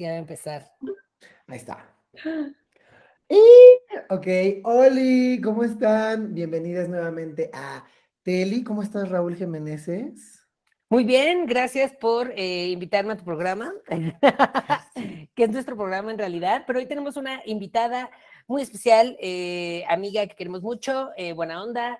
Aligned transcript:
que 0.00 0.04
ya 0.04 0.12
va 0.12 0.16
a 0.16 0.20
empezar. 0.20 0.72
Ahí 1.46 1.58
está. 1.58 1.94
ok, 4.08 4.26
Oli, 4.64 5.38
¿cómo 5.42 5.62
están? 5.62 6.32
Bienvenidas 6.32 6.88
nuevamente 6.88 7.50
a 7.52 7.84
Teli. 8.22 8.64
¿Cómo 8.64 8.82
estás, 8.82 9.10
Raúl 9.10 9.36
Jiménez? 9.36 10.42
Muy 10.88 11.04
bien, 11.04 11.44
gracias 11.44 11.92
por 11.92 12.32
eh, 12.34 12.68
invitarme 12.68 13.12
a 13.12 13.18
tu 13.18 13.24
programa, 13.26 13.74
que 15.34 15.44
es 15.44 15.50
nuestro 15.50 15.76
programa 15.76 16.10
en 16.10 16.18
realidad, 16.18 16.64
pero 16.66 16.78
hoy 16.78 16.86
tenemos 16.86 17.18
una 17.18 17.42
invitada 17.44 18.10
muy 18.46 18.62
especial, 18.62 19.18
eh, 19.20 19.84
amiga 19.90 20.26
que 20.26 20.34
queremos 20.34 20.62
mucho, 20.62 21.10
eh, 21.18 21.34
buena 21.34 21.62
onda, 21.62 21.98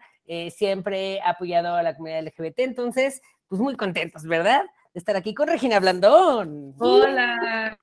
siempre 0.57 1.21
ha 1.21 1.31
apoyado 1.31 1.75
a 1.75 1.83
la 1.83 1.95
comunidad 1.95 2.23
LGBT, 2.25 2.61
entonces, 2.61 3.21
pues 3.47 3.61
muy 3.61 3.77
contentos, 3.77 4.23
¿verdad? 4.23 4.63
De 4.95 5.01
estar 5.01 5.17
aquí 5.17 5.35
con 5.35 5.49
Regina 5.49 5.81
Blandón. 5.81 6.75
Hola, 6.79 7.77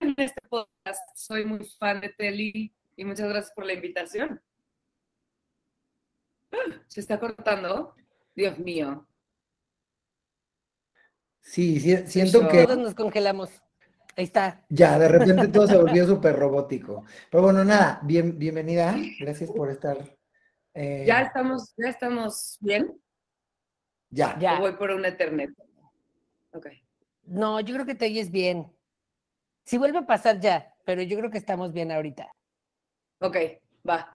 en 0.00 0.14
este 0.16 0.40
podcast. 0.48 1.00
Soy 1.14 1.44
muy 1.44 1.64
fan 1.78 2.00
de 2.00 2.08
Teli 2.10 2.74
y 2.96 3.04
muchas 3.04 3.28
gracias 3.28 3.52
por 3.54 3.66
la 3.66 3.74
invitación. 3.74 4.40
¿Se 6.86 7.00
está 7.00 7.18
cortando? 7.18 7.94
Dios 8.34 8.58
mío. 8.58 9.06
Sí, 11.40 11.78
siento 12.06 12.48
que... 12.48 12.64
Todos 12.64 12.78
nos 12.78 12.94
congelamos. 12.94 13.50
Ahí 14.16 14.24
está. 14.24 14.64
Ya, 14.68 14.98
de 14.98 15.08
repente 15.08 15.48
todo 15.48 15.66
se 15.66 15.76
volvió 15.76 16.06
súper 16.06 16.36
robótico. 16.36 17.04
Pero 17.30 17.42
bueno, 17.42 17.64
nada, 17.64 18.00
bien, 18.02 18.38
bienvenida. 18.38 18.96
Gracias 19.20 19.50
por 19.50 19.70
estar. 19.70 20.16
Eh, 20.72 21.04
ya 21.06 21.22
estamos, 21.22 21.74
ya 21.76 21.88
estamos 21.90 22.56
bien. 22.60 23.03
Ya. 24.14 24.38
ya. 24.38 24.60
voy 24.60 24.72
por 24.72 24.92
un 24.92 25.04
Ethernet. 25.04 25.50
Ok. 26.52 26.68
No, 27.24 27.58
yo 27.60 27.74
creo 27.74 27.86
que 27.86 27.96
te 27.96 28.06
oyes 28.06 28.30
bien. 28.30 28.72
Si 29.64 29.76
vuelve 29.76 29.98
a 29.98 30.06
pasar 30.06 30.40
ya, 30.40 30.72
pero 30.84 31.02
yo 31.02 31.18
creo 31.18 31.30
que 31.30 31.38
estamos 31.38 31.72
bien 31.72 31.90
ahorita. 31.90 32.30
Ok, 33.20 33.36
va. 33.88 34.14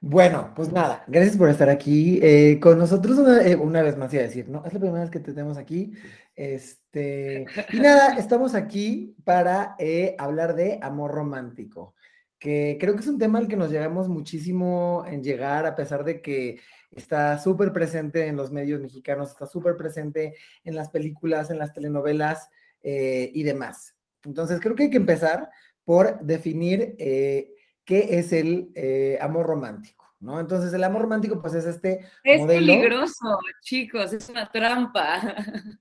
Bueno, 0.00 0.52
pues 0.54 0.70
nada, 0.70 1.04
gracias 1.06 1.36
por 1.36 1.48
estar 1.48 1.68
aquí 1.68 2.20
eh, 2.22 2.58
con 2.60 2.78
nosotros 2.78 3.18
eh, 3.44 3.56
una, 3.56 3.82
vez 3.82 3.96
más, 3.96 4.12
iba 4.12 4.22
a 4.22 4.26
decir, 4.26 4.48
¿no? 4.48 4.64
Es 4.64 4.72
la 4.72 4.80
primera 4.80 5.00
vez 5.00 5.10
que 5.10 5.20
te 5.20 5.32
tenemos 5.32 5.56
aquí. 5.56 5.92
Este, 6.34 7.46
y 7.72 7.80
nada, 7.80 8.16
estamos 8.18 8.54
aquí 8.54 9.16
para 9.24 9.74
eh, 9.78 10.14
hablar 10.18 10.54
de 10.54 10.78
amor 10.82 11.12
romántico, 11.12 11.94
que 12.42 12.76
creo 12.80 12.94
que 12.94 13.02
es 13.02 13.06
un 13.06 13.18
tema 13.20 13.38
al 13.38 13.46
que 13.46 13.56
nos 13.56 13.70
llegamos 13.70 14.08
muchísimo 14.08 15.04
en 15.06 15.22
llegar, 15.22 15.64
a 15.64 15.76
pesar 15.76 16.02
de 16.02 16.20
que 16.20 16.58
está 16.90 17.38
súper 17.38 17.72
presente 17.72 18.26
en 18.26 18.34
los 18.34 18.50
medios 18.50 18.80
mexicanos, 18.80 19.30
está 19.30 19.46
súper 19.46 19.76
presente 19.76 20.34
en 20.64 20.74
las 20.74 20.90
películas, 20.90 21.50
en 21.50 21.60
las 21.60 21.72
telenovelas 21.72 22.50
y 22.82 23.44
demás. 23.44 23.94
Entonces, 24.24 24.58
creo 24.58 24.74
que 24.74 24.82
hay 24.82 24.90
que 24.90 24.96
empezar 24.96 25.50
por 25.84 26.18
definir 26.20 26.96
qué 26.96 28.18
es 28.18 28.32
el 28.32 28.72
eh, 28.74 29.18
amor 29.20 29.46
romántico, 29.46 30.12
¿no? 30.18 30.40
Entonces, 30.40 30.72
el 30.72 30.82
amor 30.82 31.02
romántico, 31.02 31.40
pues 31.40 31.54
es 31.54 31.64
este 31.64 32.04
es 32.24 32.44
peligroso, 32.44 33.38
chicos, 33.62 34.12
es 34.12 34.28
una 34.28 34.50
trampa. 34.50 35.20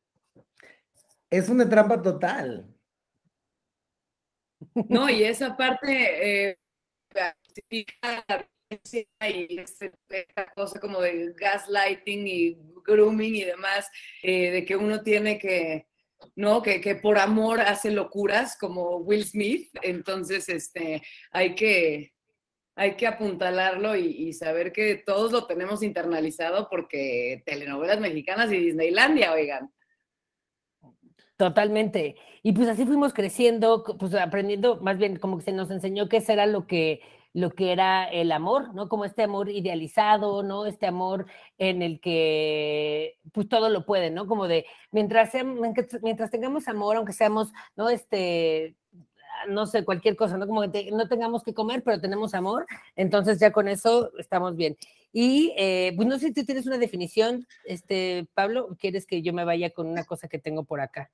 Es 1.31 1.47
una 1.47 1.69
trampa 1.69 2.01
total. 2.01 2.67
No, 4.89 5.09
y 5.09 5.23
esa 5.23 5.55
parte 5.57 6.49
eh, 6.49 6.57
y 7.69 7.85
esta 9.59 9.91
cosa 10.55 10.79
como 10.79 11.01
de 11.01 11.33
gaslighting 11.33 12.27
y 12.27 12.57
grooming 12.85 13.35
y 13.35 13.43
demás, 13.43 13.89
eh, 14.23 14.51
de 14.51 14.65
que 14.65 14.75
uno 14.75 15.01
tiene 15.01 15.37
que, 15.37 15.87
¿no? 16.35 16.61
Que, 16.61 16.79
que, 16.79 16.95
por 16.95 17.17
amor 17.19 17.59
hace 17.61 17.91
locuras 17.91 18.57
como 18.57 18.97
Will 18.97 19.25
Smith, 19.25 19.69
entonces 19.81 20.47
este, 20.49 21.01
hay, 21.31 21.55
que, 21.55 22.13
hay 22.75 22.95
que 22.95 23.07
apuntalarlo 23.07 23.95
y, 23.95 24.31
saber 24.33 24.71
que 24.71 24.95
todos 24.95 25.31
lo 25.31 25.45
tenemos 25.45 25.83
internalizado 25.83 26.69
porque 26.69 27.43
telenovelas 27.45 27.99
mexicanas 27.99 28.51
y 28.51 28.57
Disneylandia, 28.57 29.33
oigan. 29.33 29.71
Totalmente. 31.41 32.17
Y 32.43 32.51
pues 32.53 32.67
así 32.69 32.85
fuimos 32.85 33.13
creciendo, 33.15 33.83
pues 33.97 34.13
aprendiendo, 34.13 34.79
más 34.79 34.99
bien 34.99 35.17
como 35.17 35.39
que 35.39 35.45
se 35.45 35.51
nos 35.51 35.71
enseñó 35.71 36.07
eso 36.11 36.31
era 36.31 36.45
lo 36.45 36.67
que 36.67 37.01
lo 37.33 37.49
que 37.49 37.71
era 37.71 38.03
el 38.07 38.31
amor, 38.31 38.75
¿no? 38.75 38.87
Como 38.89 39.05
este 39.05 39.23
amor 39.23 39.49
idealizado, 39.49 40.43
¿no? 40.43 40.67
Este 40.67 40.85
amor 40.85 41.25
en 41.57 41.81
el 41.81 41.99
que 41.99 43.17
pues 43.33 43.49
todo 43.49 43.69
lo 43.69 43.87
puede, 43.87 44.11
¿no? 44.11 44.27
Como 44.27 44.47
de 44.47 44.67
mientras, 44.91 45.31
mientras 46.03 46.29
tengamos 46.29 46.67
amor, 46.67 46.97
aunque 46.97 47.13
seamos, 47.13 47.51
¿no? 47.75 47.89
Este, 47.89 48.75
no 49.49 49.65
sé, 49.65 49.83
cualquier 49.83 50.15
cosa, 50.15 50.37
¿no? 50.37 50.45
Como 50.45 50.71
que 50.71 50.91
no 50.91 51.07
tengamos 51.07 51.43
que 51.43 51.55
comer, 51.55 51.81
pero 51.83 51.99
tenemos 51.99 52.35
amor, 52.35 52.67
entonces 52.95 53.39
ya 53.39 53.51
con 53.51 53.67
eso 53.67 54.11
estamos 54.19 54.55
bien. 54.55 54.77
Y 55.11 55.53
eh, 55.57 55.93
pues 55.95 56.07
no 56.07 56.19
sé 56.19 56.27
si 56.27 56.33
tú 56.35 56.45
tienes 56.45 56.67
una 56.67 56.77
definición, 56.77 57.47
este, 57.65 58.27
Pablo, 58.35 58.77
¿quieres 58.79 59.07
que 59.07 59.23
yo 59.23 59.33
me 59.33 59.43
vaya 59.43 59.71
con 59.71 59.87
una 59.87 60.03
cosa 60.05 60.27
que 60.27 60.37
tengo 60.37 60.65
por 60.65 60.81
acá? 60.81 61.09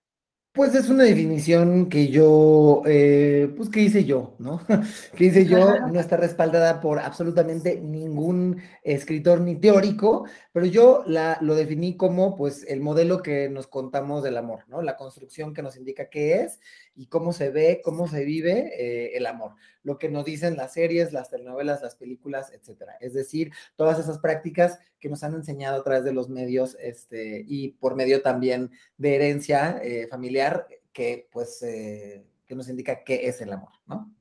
Pues 0.57 0.73
es 0.73 0.89
una 0.89 1.03
definición 1.03 1.87
que 1.87 2.07
yo, 2.07 2.81
eh, 2.87 3.53
pues 3.55 3.69
que 3.69 3.81
hice 3.81 4.05
yo, 4.05 4.33
¿no? 4.39 4.59
que 5.15 5.25
hice 5.25 5.45
yo, 5.45 5.77
no 5.93 5.99
está 5.99 6.17
respaldada 6.17 6.81
por 6.81 6.97
absolutamente 6.97 7.79
ningún 7.79 8.59
escritor 8.81 9.39
ni 9.39 9.57
teórico, 9.57 10.25
pero 10.51 10.65
yo 10.65 11.03
la, 11.05 11.37
lo 11.41 11.53
definí 11.53 11.95
como 11.95 12.35
pues 12.35 12.65
el 12.67 12.81
modelo 12.81 13.21
que 13.21 13.49
nos 13.49 13.67
contamos 13.67 14.23
del 14.23 14.35
amor, 14.35 14.63
¿no? 14.67 14.81
La 14.81 14.97
construcción 14.97 15.53
que 15.53 15.61
nos 15.61 15.77
indica 15.77 16.09
qué 16.09 16.41
es 16.41 16.59
y 16.97 17.05
cómo 17.07 17.31
se 17.31 17.51
ve, 17.51 17.79
cómo 17.83 18.07
se 18.07 18.25
vive 18.25 18.73
eh, 18.75 19.15
el 19.15 19.27
amor. 19.27 19.53
Lo 19.83 19.99
que 19.99 20.09
nos 20.09 20.25
dicen 20.25 20.57
las 20.57 20.73
series, 20.73 21.13
las 21.13 21.29
telenovelas, 21.29 21.81
las 21.81 21.95
películas, 21.95 22.51
etcétera. 22.51 22.97
Es 22.99 23.13
decir, 23.13 23.51
todas 23.75 23.99
esas 23.99 24.17
prácticas 24.17 24.79
que 24.99 25.07
nos 25.07 25.23
han 25.23 25.35
enseñado 25.35 25.79
a 25.79 25.83
través 25.83 26.03
de 26.03 26.11
los 26.11 26.27
medios 26.27 26.75
este, 26.81 27.45
y 27.47 27.69
por 27.73 27.95
medio 27.95 28.23
también 28.23 28.71
de 28.97 29.15
herencia 29.15 29.79
eh, 29.83 30.07
familiar 30.07 30.67
que 30.91 31.29
pues 31.31 31.61
eh, 31.61 32.25
que 32.47 32.55
nos 32.55 32.67
indica 32.67 33.03
qué 33.03 33.27
es 33.27 33.39
el 33.41 33.53
amor, 33.53 33.71
¿no? 33.85 34.11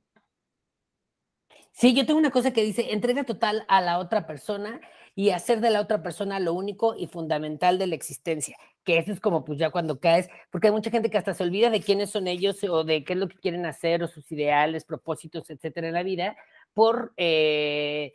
Sí, 1.71 1.93
yo 1.93 2.05
tengo 2.05 2.19
una 2.19 2.31
cosa 2.31 2.53
que 2.53 2.63
dice 2.63 2.91
entrega 2.93 3.23
total 3.23 3.65
a 3.67 3.81
la 3.81 3.99
otra 3.99 4.25
persona 4.25 4.81
y 5.15 5.31
hacer 5.31 5.61
de 5.61 5.69
la 5.71 5.81
otra 5.81 6.03
persona 6.03 6.39
lo 6.39 6.53
único 6.53 6.95
y 6.95 7.07
fundamental 7.07 7.79
de 7.79 7.87
la 7.87 7.95
existencia, 7.95 8.57
que 8.87 8.97
eso 8.97 9.11
es 9.11 9.19
como 9.19 9.43
pues 9.43 9.59
ya 9.59 9.69
cuando 9.69 9.99
caes, 9.99 10.29
porque 10.49 10.67
hay 10.67 10.73
mucha 10.73 10.89
gente 10.89 11.09
que 11.09 11.17
hasta 11.17 11.33
se 11.33 11.43
olvida 11.43 11.69
de 11.69 11.81
quiénes 11.81 12.09
son 12.09 12.25
ellos 12.25 12.63
o 12.63 12.85
de 12.85 13.03
qué 13.03 13.13
es 13.13 13.19
lo 13.19 13.27
que 13.27 13.35
quieren 13.35 13.65
hacer 13.65 14.01
o 14.01 14.07
sus 14.07 14.31
ideales, 14.31 14.85
propósitos, 14.85 15.49
etcétera 15.49 15.89
en 15.89 15.93
la 15.93 16.03
vida, 16.03 16.37
por, 16.73 17.11
eh, 17.17 18.13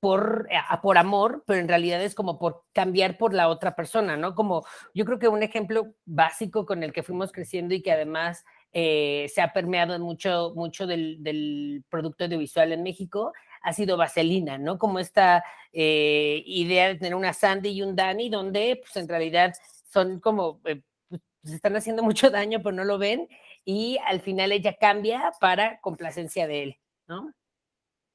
por, 0.00 0.48
eh, 0.50 0.56
por 0.82 0.96
amor, 0.96 1.44
pero 1.46 1.60
en 1.60 1.68
realidad 1.68 2.02
es 2.02 2.14
como 2.14 2.38
por 2.38 2.64
cambiar 2.72 3.18
por 3.18 3.34
la 3.34 3.50
otra 3.50 3.76
persona, 3.76 4.16
¿no? 4.16 4.34
Como 4.34 4.64
yo 4.94 5.04
creo 5.04 5.18
que 5.18 5.28
un 5.28 5.42
ejemplo 5.42 5.92
básico 6.06 6.64
con 6.64 6.82
el 6.82 6.94
que 6.94 7.02
fuimos 7.02 7.30
creciendo 7.30 7.74
y 7.74 7.82
que 7.82 7.92
además 7.92 8.42
eh, 8.72 9.30
se 9.34 9.42
ha 9.42 9.52
permeado 9.52 9.98
mucho, 9.98 10.54
mucho 10.56 10.86
del, 10.86 11.84
producto 11.90 12.24
audiovisual 12.24 12.72
en 12.72 12.82
México, 12.82 13.34
ha 13.60 13.74
sido 13.74 13.98
Vaselina, 13.98 14.56
¿no? 14.56 14.78
Como 14.78 14.98
esta 14.98 15.44
idea 15.72 16.88
de 16.88 16.94
tener 16.94 17.14
una 17.14 17.34
Sandy 17.34 17.68
y 17.68 17.82
un 17.82 17.94
Danny, 17.94 18.30
donde 18.30 18.80
pues 18.82 18.96
en 18.96 19.08
realidad 19.08 19.52
son 19.86 20.20
como, 20.20 20.60
eh, 20.64 20.82
pues, 21.08 21.20
se 21.44 21.54
están 21.56 21.76
haciendo 21.76 22.02
mucho 22.02 22.30
daño, 22.30 22.60
pero 22.62 22.74
no 22.74 22.84
lo 22.84 22.98
ven, 22.98 23.28
y 23.64 23.98
al 24.06 24.20
final 24.20 24.52
ella 24.52 24.76
cambia 24.80 25.32
para 25.40 25.80
complacencia 25.80 26.46
de 26.46 26.62
él, 26.62 26.76
¿no? 27.08 27.34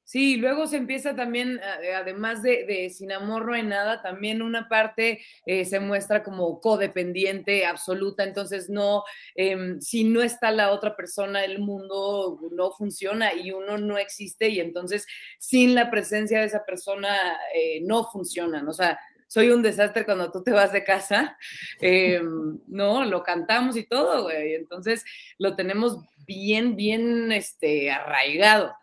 Sí, 0.04 0.36
luego 0.36 0.66
se 0.66 0.76
empieza 0.76 1.14
también, 1.14 1.58
eh, 1.82 1.94
además 1.94 2.42
de, 2.42 2.90
sin 2.90 3.12
amor 3.12 3.50
hay 3.54 3.62
nada, 3.62 4.02
también 4.02 4.42
una 4.42 4.68
parte 4.68 5.22
eh, 5.46 5.64
se 5.64 5.80
muestra 5.80 6.22
como 6.22 6.60
codependiente 6.60 7.64
absoluta, 7.64 8.24
entonces 8.24 8.68
no, 8.68 9.04
em, 9.36 9.80
si 9.80 10.04
no 10.04 10.20
está 10.22 10.50
la 10.50 10.72
otra 10.72 10.96
persona, 10.96 11.44
el 11.44 11.60
mundo 11.60 12.38
no 12.50 12.72
funciona 12.72 13.32
y 13.32 13.52
uno 13.52 13.78
no 13.78 13.96
existe 13.96 14.48
y 14.48 14.60
entonces 14.60 15.06
sin 15.38 15.74
la 15.74 15.90
presencia 15.90 16.40
de 16.40 16.46
esa 16.46 16.64
persona 16.64 17.16
eh, 17.54 17.80
no 17.82 18.04
funcionan, 18.10 18.68
o 18.68 18.72
sea, 18.72 18.98
soy 19.32 19.48
un 19.48 19.62
desastre 19.62 20.04
cuando 20.04 20.30
tú 20.30 20.42
te 20.42 20.50
vas 20.50 20.72
de 20.72 20.84
casa, 20.84 21.38
em, 21.80 22.58
no, 22.66 23.02
lo 23.06 23.22
cantamos 23.22 23.78
y 23.78 23.84
todo, 23.84 24.24
güey, 24.24 24.54
entonces 24.54 25.04
lo 25.38 25.56
tenemos 25.56 26.00
bien, 26.26 26.76
bien, 26.76 27.32
este, 27.32 27.90
arraigado. 27.90 28.74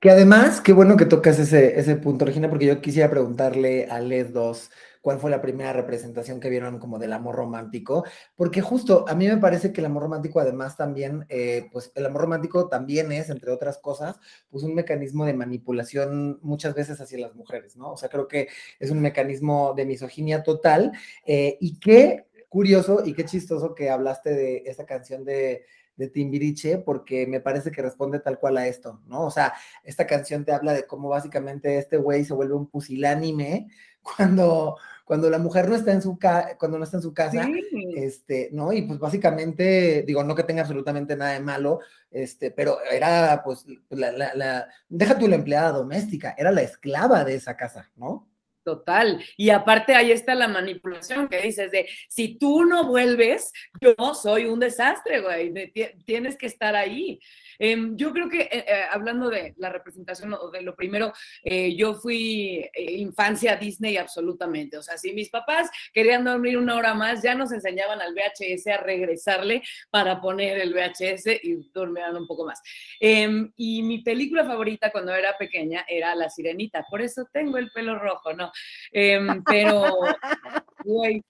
Que 0.00 0.10
además, 0.10 0.60
qué 0.60 0.74
bueno 0.74 0.98
que 0.98 1.06
tocas 1.06 1.38
ese, 1.38 1.80
ese 1.80 1.96
punto, 1.96 2.26
Regina, 2.26 2.50
porque 2.50 2.66
yo 2.66 2.82
quisiera 2.82 3.08
preguntarle 3.08 3.86
a 3.90 4.00
Les 4.00 4.34
dos 4.34 4.70
cuál 5.00 5.18
fue 5.18 5.30
la 5.30 5.40
primera 5.40 5.72
representación 5.72 6.40
que 6.40 6.50
vieron 6.50 6.78
como 6.78 6.98
del 6.98 7.12
amor 7.12 7.36
romántico, 7.36 8.04
porque 8.36 8.60
justo 8.60 9.04
a 9.08 9.14
mí 9.14 9.26
me 9.26 9.38
parece 9.38 9.72
que 9.72 9.80
el 9.80 9.86
amor 9.86 10.04
romántico 10.04 10.40
además 10.40 10.76
también, 10.76 11.26
eh, 11.28 11.68
pues 11.72 11.92
el 11.94 12.06
amor 12.06 12.22
romántico 12.22 12.68
también 12.68 13.10
es, 13.12 13.30
entre 13.30 13.50
otras 13.50 13.78
cosas, 13.78 14.18
pues 14.50 14.62
un 14.62 14.74
mecanismo 14.74 15.24
de 15.24 15.34
manipulación 15.34 16.38
muchas 16.42 16.74
veces 16.74 17.00
hacia 17.00 17.18
las 17.18 17.34
mujeres, 17.34 17.76
¿no? 17.76 17.92
O 17.92 17.96
sea, 17.96 18.08
creo 18.08 18.28
que 18.28 18.48
es 18.78 18.90
un 18.90 19.00
mecanismo 19.00 19.74
de 19.74 19.86
misoginia 19.86 20.42
total 20.42 20.92
eh, 21.24 21.56
y 21.60 21.78
qué 21.78 22.26
curioso 22.48 23.02
y 23.04 23.14
qué 23.14 23.24
chistoso 23.24 23.74
que 23.74 23.90
hablaste 23.90 24.34
de 24.34 24.64
esta 24.66 24.84
canción 24.84 25.24
de 25.24 25.64
de 26.00 26.08
Timbiriche 26.08 26.78
porque 26.78 27.26
me 27.26 27.40
parece 27.40 27.70
que 27.70 27.82
responde 27.82 28.20
tal 28.20 28.38
cual 28.38 28.56
a 28.56 28.66
esto, 28.66 29.00
¿no? 29.06 29.26
O 29.26 29.30
sea, 29.30 29.52
esta 29.84 30.06
canción 30.06 30.46
te 30.46 30.52
habla 30.52 30.72
de 30.72 30.86
cómo 30.86 31.10
básicamente 31.10 31.76
este 31.76 31.98
güey 31.98 32.24
se 32.24 32.32
vuelve 32.32 32.54
un 32.54 32.68
pusilánime 32.68 33.68
cuando, 34.02 34.76
cuando 35.04 35.28
la 35.30 35.38
mujer 35.38 35.68
no 35.68 35.74
está 35.74 35.92
en 35.92 36.02
su 36.02 36.18
casa, 36.18 36.56
cuando 36.58 36.78
no 36.78 36.84
está 36.84 36.98
en 36.98 37.02
su 37.02 37.12
casa, 37.12 37.48
este, 37.96 38.50
¿no? 38.52 38.72
Y 38.72 38.82
pues 38.82 38.98
básicamente, 38.98 40.04
digo, 40.06 40.22
no 40.24 40.34
que 40.34 40.44
tenga 40.44 40.62
absolutamente 40.62 41.16
nada 41.16 41.32
de 41.32 41.40
malo, 41.40 41.80
este, 42.10 42.50
pero 42.50 42.80
era 42.82 43.42
pues 43.44 43.66
la, 43.90 44.12
la, 44.12 44.34
la, 44.34 44.68
deja 44.88 45.18
tú 45.18 45.28
la 45.28 45.36
empleada 45.36 45.72
doméstica, 45.72 46.34
era 46.38 46.50
la 46.50 46.62
esclava 46.62 47.24
de 47.24 47.34
esa 47.34 47.56
casa, 47.56 47.90
¿no? 47.96 48.30
Total. 48.62 49.24
Y 49.38 49.50
aparte 49.50 49.94
ahí 49.94 50.12
está 50.12 50.34
la 50.34 50.46
manipulación 50.46 51.28
que 51.28 51.40
dices 51.40 51.70
de, 51.70 51.88
si 52.08 52.36
tú 52.36 52.64
no 52.64 52.86
vuelves, 52.86 53.52
yo 53.80 54.14
soy 54.14 54.44
un 54.44 54.60
desastre, 54.60 55.22
güey, 55.22 55.72
tienes 56.04 56.36
que 56.36 56.46
estar 56.46 56.76
ahí. 56.76 57.20
Em, 57.62 57.94
yo 57.94 58.10
creo 58.12 58.28
que, 58.30 58.40
eh, 58.40 58.64
eh, 58.66 58.82
hablando 58.90 59.28
de 59.28 59.52
la 59.58 59.68
representación 59.68 60.32
o 60.32 60.50
de 60.50 60.62
lo 60.62 60.74
primero, 60.74 61.12
eh, 61.44 61.76
yo 61.76 61.94
fui 61.94 62.66
infancia 62.74 63.56
Disney 63.56 63.98
absolutamente. 63.98 64.78
O 64.78 64.82
sea, 64.82 64.96
si 64.96 65.12
mis 65.12 65.28
papás 65.28 65.70
querían 65.92 66.24
dormir 66.24 66.56
una 66.56 66.76
hora 66.76 66.94
más, 66.94 67.22
ya 67.22 67.34
nos 67.34 67.52
enseñaban 67.52 68.00
al 68.00 68.14
VHS 68.14 68.66
a 68.68 68.78
regresarle 68.78 69.62
para 69.90 70.22
poner 70.22 70.58
el 70.58 70.72
VHS 70.72 71.38
y 71.42 71.70
dormían 71.74 72.16
un 72.16 72.26
poco 72.26 72.46
más. 72.46 72.62
Em, 72.98 73.52
y 73.56 73.82
mi 73.82 74.02
película 74.02 74.44
favorita 74.46 74.90
cuando 74.90 75.14
era 75.14 75.36
pequeña 75.36 75.84
era 75.86 76.14
La 76.14 76.30
Sirenita. 76.30 76.86
Por 76.88 77.02
eso 77.02 77.28
tengo 77.30 77.58
el 77.58 77.70
pelo 77.72 77.98
rojo, 77.98 78.32
¿no? 78.32 78.50
Em, 78.90 79.44
pero, 79.44 79.84
güey, 80.84 81.22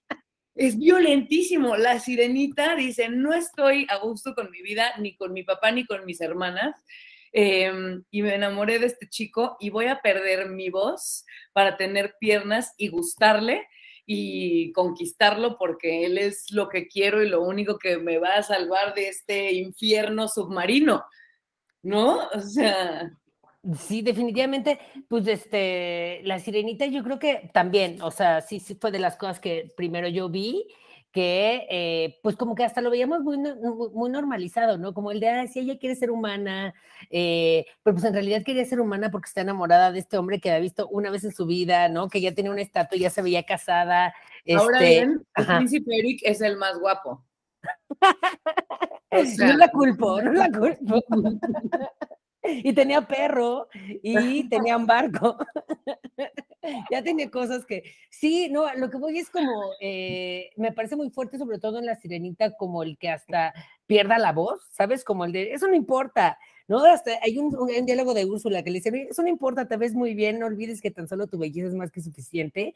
es 0.55 0.77
violentísimo. 0.77 1.75
La 1.77 1.99
sirenita 1.99 2.75
dice, 2.75 3.09
no 3.09 3.33
estoy 3.33 3.87
a 3.89 3.97
gusto 3.97 4.33
con 4.35 4.51
mi 4.51 4.61
vida, 4.61 4.93
ni 4.99 5.15
con 5.15 5.33
mi 5.33 5.43
papá, 5.43 5.71
ni 5.71 5.85
con 5.85 6.05
mis 6.05 6.21
hermanas. 6.21 6.75
Em, 7.33 8.03
y 8.11 8.21
me 8.21 8.35
enamoré 8.35 8.79
de 8.79 8.87
este 8.87 9.07
chico 9.07 9.55
y 9.59 9.69
voy 9.69 9.85
a 9.85 10.01
perder 10.01 10.49
mi 10.49 10.69
voz 10.69 11.25
para 11.53 11.77
tener 11.77 12.15
piernas 12.19 12.73
y 12.77 12.89
gustarle 12.89 13.67
y 14.05 14.73
conquistarlo 14.73 15.57
porque 15.57 16.05
él 16.05 16.17
es 16.17 16.51
lo 16.51 16.67
que 16.67 16.87
quiero 16.89 17.23
y 17.23 17.29
lo 17.29 17.41
único 17.41 17.77
que 17.77 17.97
me 17.97 18.17
va 18.17 18.35
a 18.35 18.43
salvar 18.43 18.93
de 18.95 19.07
este 19.07 19.53
infierno 19.53 20.27
submarino, 20.27 21.05
¿no? 21.83 22.27
O 22.33 22.41
sea, 22.41 23.17
Sí, 23.77 24.01
definitivamente, 24.01 24.79
pues 25.07 25.27
este, 25.27 26.21
la 26.23 26.39
sirenita 26.39 26.87
yo 26.87 27.03
creo 27.03 27.19
que 27.19 27.51
también, 27.53 28.01
o 28.01 28.09
sea, 28.09 28.41
sí, 28.41 28.59
sí 28.59 28.73
fue 28.73 28.91
de 28.91 28.97
las 28.97 29.17
cosas 29.17 29.39
que 29.39 29.71
primero 29.77 30.07
yo 30.07 30.29
vi, 30.29 30.65
que 31.11 31.67
eh, 31.69 32.19
pues 32.23 32.35
como 32.37 32.55
que 32.55 32.63
hasta 32.63 32.81
lo 32.81 32.89
veíamos 32.89 33.21
muy, 33.21 33.37
muy 33.93 34.09
normalizado, 34.09 34.79
¿no? 34.79 34.95
Como 34.95 35.11
el 35.11 35.19
de, 35.19 35.29
ah, 35.29 35.45
sí, 35.45 35.59
ella 35.59 35.77
quiere 35.77 35.95
ser 35.95 36.09
humana, 36.09 36.73
eh, 37.11 37.65
pero 37.83 37.95
pues 37.95 38.05
en 38.05 38.13
realidad 38.13 38.41
quería 38.43 38.65
ser 38.65 38.79
humana 38.79 39.11
porque 39.11 39.27
está 39.27 39.41
enamorada 39.41 39.91
de 39.91 39.99
este 39.99 40.17
hombre 40.17 40.39
que 40.39 40.49
había 40.49 40.61
visto 40.61 40.87
una 40.87 41.11
vez 41.11 41.23
en 41.23 41.31
su 41.31 41.45
vida, 41.45 41.87
¿no? 41.87 42.09
Que 42.09 42.19
ya 42.19 42.33
tenía 42.33 42.51
una 42.51 42.61
estatua, 42.61 42.97
ya 42.97 43.11
se 43.11 43.21
veía 43.21 43.43
casada. 43.43 44.15
Ahora 44.57 44.79
este, 44.79 44.89
bien, 44.89 45.23
el 45.35 45.45
príncipe 45.45 45.99
Eric 45.99 46.21
es 46.23 46.41
el 46.41 46.57
más 46.57 46.79
guapo. 46.79 47.23
no 49.37 49.57
la 49.57 49.67
culpo, 49.69 50.19
no 50.19 50.31
la 50.31 50.49
culpo. 50.49 51.03
y 52.43 52.73
tenía 52.73 53.07
perro 53.07 53.67
y 54.01 54.43
tenía 54.49 54.77
un 54.77 54.85
barco. 54.85 55.37
ya 56.91 57.03
tenía 57.03 57.29
cosas 57.29 57.65
que, 57.65 57.83
sí, 58.09 58.49
no, 58.49 58.71
lo 58.75 58.89
que 58.89 58.97
voy 58.97 59.17
es 59.17 59.29
como, 59.29 59.71
eh, 59.79 60.49
me 60.57 60.71
parece 60.71 60.95
muy 60.95 61.09
fuerte, 61.09 61.37
sobre 61.37 61.59
todo 61.59 61.79
en 61.79 61.85
la 61.85 61.95
sirenita, 61.95 62.55
como 62.55 62.83
el 62.83 62.97
que 62.97 63.09
hasta 63.09 63.53
pierda 63.87 64.17
la 64.17 64.31
voz, 64.31 64.61
¿sabes? 64.71 65.03
Como 65.03 65.25
el 65.25 65.31
de, 65.31 65.53
eso 65.53 65.67
no 65.67 65.75
importa, 65.75 66.37
¿no? 66.67 66.83
Hasta 66.85 67.11
hay 67.21 67.37
un, 67.37 67.55
un 67.55 67.85
diálogo 67.85 68.13
de 68.13 68.25
Úrsula 68.25 68.63
que 68.63 68.69
le 68.69 68.79
dice, 68.79 69.07
eso 69.09 69.21
no 69.21 69.27
importa, 69.27 69.67
te 69.67 69.77
ves 69.77 69.93
muy 69.93 70.13
bien, 70.13 70.39
no 70.39 70.45
olvides 70.45 70.81
que 70.81 70.91
tan 70.91 71.07
solo 71.07 71.27
tu 71.27 71.37
belleza 71.37 71.67
es 71.67 71.75
más 71.75 71.91
que 71.91 72.01
suficiente. 72.01 72.73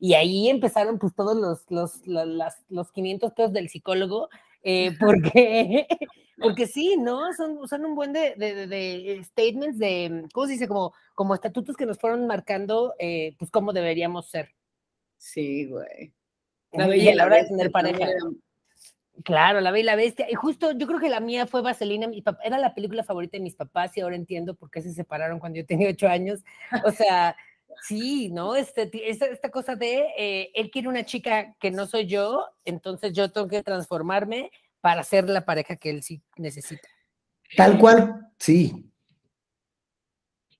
Y 0.00 0.14
ahí 0.14 0.48
empezaron 0.48 0.98
pues 0.98 1.14
todos 1.14 1.36
los, 1.36 1.64
los, 1.70 2.06
los, 2.06 2.54
los 2.68 2.92
500 2.92 3.32
pesos 3.32 3.52
del 3.52 3.68
psicólogo 3.68 4.28
eh, 4.62 4.92
porque, 5.00 5.86
porque 6.40 6.66
sí, 6.66 6.96
¿no? 6.96 7.32
Son, 7.34 7.66
son 7.68 7.84
un 7.84 7.94
buen 7.94 8.12
de, 8.12 8.34
de, 8.36 8.66
de, 8.66 9.24
statements 9.24 9.78
de, 9.78 10.24
¿cómo 10.32 10.46
se 10.46 10.52
dice? 10.54 10.68
Como, 10.68 10.92
como 11.14 11.34
estatutos 11.34 11.76
que 11.76 11.86
nos 11.86 11.98
fueron 11.98 12.26
marcando, 12.26 12.94
eh, 12.98 13.34
pues, 13.38 13.50
cómo 13.50 13.72
deberíamos 13.72 14.30
ser. 14.30 14.54
Sí, 15.16 15.66
güey. 15.66 16.12
La 16.72 16.86
bella 16.86 17.12
y 17.12 17.14
la 17.14 17.26
hora 17.26 17.36
de 17.36 17.48
tener 17.48 17.70
pareja. 17.70 18.06
Claro, 19.24 19.60
La 19.60 19.70
Bella 19.70 19.82
y 19.82 19.86
la 19.86 19.96
Bestia. 19.96 20.30
Y 20.30 20.34
justo 20.34 20.72
yo 20.72 20.86
creo 20.86 21.00
que 21.00 21.08
la 21.08 21.20
mía 21.20 21.46
fue 21.46 21.62
Vaselina. 21.62 22.06
Mi 22.06 22.22
papá, 22.22 22.40
era 22.44 22.58
la 22.58 22.74
película 22.74 23.02
favorita 23.02 23.36
de 23.36 23.42
mis 23.42 23.56
papás 23.56 23.96
y 23.96 24.00
ahora 24.00 24.16
entiendo 24.16 24.54
por 24.54 24.70
qué 24.70 24.80
se 24.80 24.92
separaron 24.92 25.40
cuando 25.40 25.58
yo 25.58 25.66
tenía 25.66 25.90
ocho 25.90 26.08
años. 26.08 26.44
O 26.84 26.90
sea, 26.90 27.36
Sí, 27.82 28.30
¿no? 28.30 28.56
Este, 28.56 28.90
esta, 29.10 29.26
esta 29.26 29.50
cosa 29.50 29.76
de, 29.76 30.06
eh, 30.18 30.50
él 30.54 30.70
quiere 30.70 30.88
una 30.88 31.04
chica 31.04 31.54
que 31.60 31.70
no 31.70 31.86
soy 31.86 32.06
yo, 32.06 32.44
entonces 32.64 33.12
yo 33.12 33.30
tengo 33.30 33.48
que 33.48 33.62
transformarme 33.62 34.50
para 34.80 35.02
ser 35.04 35.28
la 35.28 35.44
pareja 35.44 35.76
que 35.76 35.90
él 35.90 36.02
sí 36.02 36.22
necesita. 36.36 36.88
Tal 37.56 37.78
cual, 37.78 38.28
sí. 38.38 38.87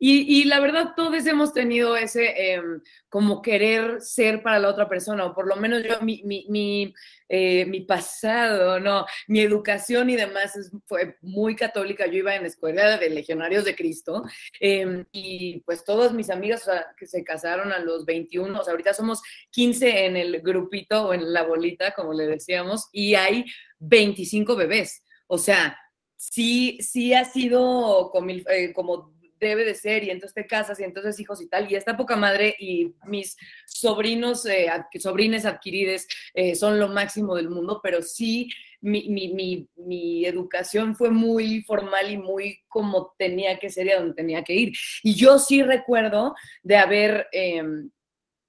Y, 0.00 0.44
la 0.44 0.60
verdad, 0.60 0.92
todos 0.96 1.26
hemos 1.26 1.52
tenido 1.52 1.96
ese 1.96 2.52
em, 2.52 2.80
como 3.08 3.42
querer 3.42 4.00
ser 4.00 4.42
para 4.42 4.60
la 4.60 4.68
otra 4.68 4.88
persona, 4.88 5.24
o 5.26 5.34
por 5.34 5.48
lo 5.48 5.56
menos 5.56 5.82
yo, 5.82 6.00
mi, 6.02 6.22
mi, 6.24 6.46
mi, 6.48 6.94
eh, 7.28 7.66
mi 7.66 7.80
pasado, 7.80 8.78
no, 8.78 9.06
mi 9.26 9.40
educación 9.40 10.08
y 10.10 10.16
demás 10.16 10.52
fue 10.86 11.16
muy 11.20 11.56
católica. 11.56 12.06
Yo 12.06 12.18
iba 12.18 12.34
en 12.36 12.42
la 12.42 12.48
escuela 12.48 12.96
de 12.96 13.10
Legionarios 13.10 13.64
de 13.64 13.74
Cristo 13.74 14.22
em, 14.60 15.04
y 15.10 15.60
pues 15.66 15.84
todas 15.84 16.12
mis 16.12 16.30
amigas 16.30 16.68
que 16.96 17.06
se 17.06 17.24
casaron 17.24 17.72
a 17.72 17.80
los 17.80 18.04
21, 18.06 18.60
o 18.60 18.62
sea, 18.62 18.72
ahorita 18.72 18.94
somos 18.94 19.20
15 19.50 20.06
en 20.06 20.16
el 20.16 20.40
grupito 20.42 21.08
o 21.08 21.14
en 21.14 21.32
la 21.32 21.42
bolita, 21.42 21.92
como 21.94 22.12
le 22.12 22.26
decíamos, 22.26 22.88
y 22.92 23.14
hay 23.16 23.44
25 23.80 24.54
bebés. 24.54 25.02
O 25.26 25.38
sea, 25.38 25.76
sí, 26.16 26.78
sí 26.80 27.14
ha 27.14 27.24
sido 27.24 28.10
como, 28.12 28.30
eh, 28.30 28.72
como 28.74 29.17
debe 29.38 29.64
de 29.64 29.74
ser, 29.74 30.04
y 30.04 30.10
entonces 30.10 30.34
te 30.34 30.46
casas, 30.46 30.78
y 30.80 30.84
entonces 30.84 31.18
hijos 31.20 31.40
y 31.40 31.48
tal, 31.48 31.70
y 31.70 31.74
esta 31.74 31.96
poca 31.96 32.16
madre 32.16 32.54
y 32.58 32.94
mis 33.06 33.36
sobrinos, 33.66 34.46
eh, 34.46 34.70
sobrines 34.98 35.44
adquiridos 35.44 36.06
eh, 36.34 36.54
son 36.54 36.78
lo 36.78 36.88
máximo 36.88 37.36
del 37.36 37.50
mundo, 37.50 37.80
pero 37.82 38.02
sí, 38.02 38.50
mi, 38.80 39.08
mi, 39.08 39.34
mi, 39.34 39.68
mi, 39.76 40.24
educación 40.24 40.94
fue 40.94 41.10
muy 41.10 41.62
formal 41.62 42.10
y 42.10 42.16
muy 42.16 42.60
como 42.68 43.14
tenía 43.18 43.58
que 43.58 43.70
ser 43.70 43.86
y 43.86 43.90
a 43.90 43.98
donde 43.98 44.14
tenía 44.14 44.44
que 44.44 44.54
ir. 44.54 44.72
Y 45.02 45.14
yo 45.14 45.38
sí 45.38 45.62
recuerdo 45.62 46.34
de 46.62 46.76
haber 46.76 47.26
em, 47.32 47.90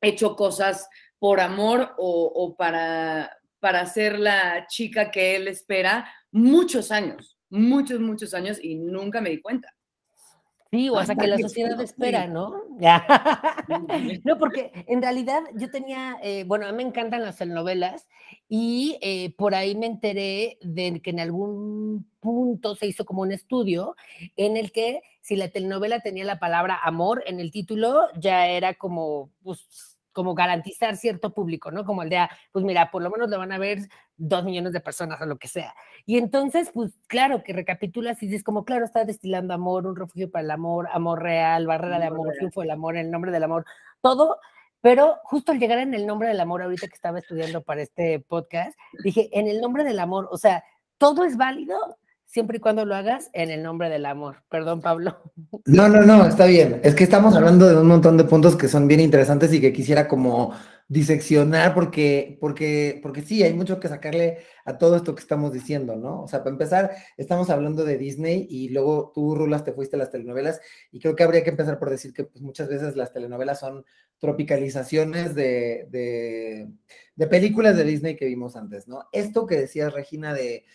hecho 0.01 0.36
cosas 0.36 0.88
por 1.17 1.39
amor 1.39 1.93
o, 1.98 2.31
o 2.34 2.55
para, 2.55 3.31
para 3.60 3.86
ser 3.86 4.19
la 4.19 4.67
chica 4.67 5.12
que 5.12 5.36
él 5.36 5.48
espera 5.48 6.10
muchos 6.31 6.91
años, 6.91 7.38
muchos, 7.50 8.00
muchos 8.00 8.34
años, 8.34 8.60
y 8.62 8.75
nunca 8.75 9.22
me 9.22 9.31
di 9.31 9.41
cuenta. 9.41 9.74
Sí, 10.71 10.88
o 10.88 10.97
hasta 10.97 11.15
que 11.15 11.25
la 11.25 11.39
sociedad 11.39 11.81
espera, 11.81 12.27
¿no? 12.27 12.53
no, 14.23 14.38
porque 14.38 14.71
en 14.88 15.01
realidad 15.01 15.41
yo 15.55 15.71
tenía, 15.71 16.17
eh, 16.21 16.43
bueno, 16.45 16.67
a 16.67 16.71
mí 16.71 16.77
me 16.77 16.83
encantan 16.83 17.23
las 17.23 17.38
telenovelas 17.38 18.07
y 18.47 18.99
eh, 19.01 19.33
por 19.35 19.55
ahí 19.55 19.75
me 19.75 19.88
enteré 19.88 20.59
de 20.61 21.01
que 21.01 21.09
en 21.09 21.21
algún 21.21 22.07
punto 22.19 22.75
se 22.75 22.85
hizo 22.85 23.03
como 23.03 23.23
un 23.23 23.31
estudio 23.31 23.95
en 24.35 24.57
el 24.57 24.71
que 24.71 25.01
si 25.21 25.35
la 25.35 25.49
telenovela 25.49 26.01
tenía 26.01 26.23
la 26.23 26.39
palabra 26.39 26.79
amor 26.83 27.23
en 27.25 27.39
el 27.39 27.51
título, 27.51 28.01
ya 28.19 28.47
era 28.47 28.75
como, 28.75 29.31
pues, 29.41 29.88
como 30.19 30.35
garantizar 30.35 30.97
cierto 30.97 31.33
público, 31.33 31.71
¿no? 31.71 31.85
Como 31.85 32.03
el 32.03 32.09
de, 32.09 32.17
ah, 32.17 32.29
pues 32.51 32.65
mira, 32.65 32.91
por 32.91 33.01
lo 33.01 33.09
menos 33.09 33.29
lo 33.29 33.38
van 33.38 33.53
a 33.53 33.57
ver 33.57 33.88
dos 34.17 34.43
millones 34.43 34.73
de 34.73 34.81
personas 34.81 35.21
o 35.21 35.25
lo 35.25 35.38
que 35.38 35.47
sea. 35.47 35.73
Y 36.05 36.17
entonces, 36.17 36.71
pues 36.73 36.91
claro, 37.07 37.41
que 37.41 37.53
recapitulas 37.53 38.21
y 38.21 38.27
dices 38.27 38.43
como, 38.43 38.65
claro, 38.65 38.83
está 38.83 39.05
destilando 39.05 39.53
amor, 39.53 39.88
un 39.88 39.95
refugio 39.95 40.29
para 40.29 40.43
el 40.43 40.51
amor, 40.51 40.89
amor 40.91 41.23
real, 41.23 41.67
barrera 41.67 41.99
de 41.99 42.07
amor, 42.07 42.33
triunfo 42.33 42.59
del 42.59 42.71
amor, 42.71 42.97
el 42.97 43.09
nombre 43.09 43.31
del 43.31 43.43
amor, 43.43 43.63
todo. 44.01 44.39
Pero 44.81 45.19
justo 45.23 45.53
al 45.53 45.59
llegar 45.59 45.79
en 45.79 45.93
el 45.93 46.05
nombre 46.05 46.27
del 46.27 46.41
amor, 46.41 46.63
ahorita 46.63 46.89
que 46.89 46.95
estaba 46.95 47.19
estudiando 47.19 47.61
para 47.63 47.81
este 47.81 48.19
podcast, 48.19 48.77
dije, 49.01 49.29
en 49.31 49.47
el 49.47 49.61
nombre 49.61 49.85
del 49.85 49.99
amor, 49.99 50.27
o 50.31 50.38
sea, 50.38 50.65
todo 50.97 51.23
es 51.23 51.38
válido 51.38 51.97
siempre 52.29 52.57
y 52.57 52.59
cuando 52.59 52.86
lo 52.86 52.95
hagas 52.95 53.29
en 53.33 53.50
el 53.50 53.63
nombre 53.63 53.89
del 53.89 54.05
amor. 54.05 54.43
Perdón, 54.50 54.81
Pablo. 54.81 55.17
No, 55.65 55.89
no, 55.89 56.01
no, 56.01 56.27
está 56.27 56.45
bien. 56.45 56.79
Es 56.83 56.93
que 56.93 57.03
estamos 57.03 57.36
hablando 57.36 57.67
de 57.67 57.75
un 57.75 57.88
montón 57.88 58.17
de 58.17 58.24
puntos 58.24 58.55
que 58.55 58.67
son 58.67 58.88
bien 58.88 59.00
interesantes 59.00 59.51
y 59.51 59.59
que 59.59 59.74
quisiera 59.74 60.07
como 60.07 60.53
diseccionar 60.88 61.74
porque, 61.74 62.38
porque, 62.39 63.00
porque 63.01 63.24
sí, 63.24 63.41
hay 63.43 63.53
mucho 63.53 63.79
que 63.79 63.88
sacarle 63.88 64.39
a 64.65 64.77
todo 64.77 64.95
esto 64.95 65.15
que 65.15 65.21
estamos 65.21 65.53
diciendo, 65.53 65.95
¿no? 65.95 66.24
O 66.24 66.27
sea, 66.27 66.39
para 66.39 66.51
empezar, 66.51 66.91
estamos 67.17 67.50
hablando 67.50 67.83
de 67.83 67.98
Disney 67.98 68.48
y 68.50 68.69
luego 68.69 69.12
tú, 69.13 69.36
Rulas, 69.36 69.63
te 69.63 69.71
fuiste 69.71 69.95
a 69.95 70.00
las 70.00 70.12
telenovelas 70.12 70.62
y 70.91 71.00
creo 71.00 71.15
que 71.15 71.24
habría 71.24 71.43
que 71.43 71.51
empezar 71.51 71.79
por 71.79 71.89
decir 71.89 72.13
que 72.13 72.25
pues, 72.25 72.41
muchas 72.41 72.69
veces 72.69 72.95
las 72.95 73.12
telenovelas 73.12 73.59
son 73.59 73.86
tropicalizaciones 74.19 75.33
de, 75.33 75.88
de, 75.89 76.69
de 77.15 77.27
películas 77.27 77.75
de 77.75 77.83
Disney 77.83 78.15
que 78.15 78.25
vimos 78.25 78.55
antes, 78.55 78.88
¿no? 78.88 79.03
Esto 79.12 79.45
que 79.45 79.57
decías, 79.57 79.93
Regina, 79.93 80.33
de 80.33 80.65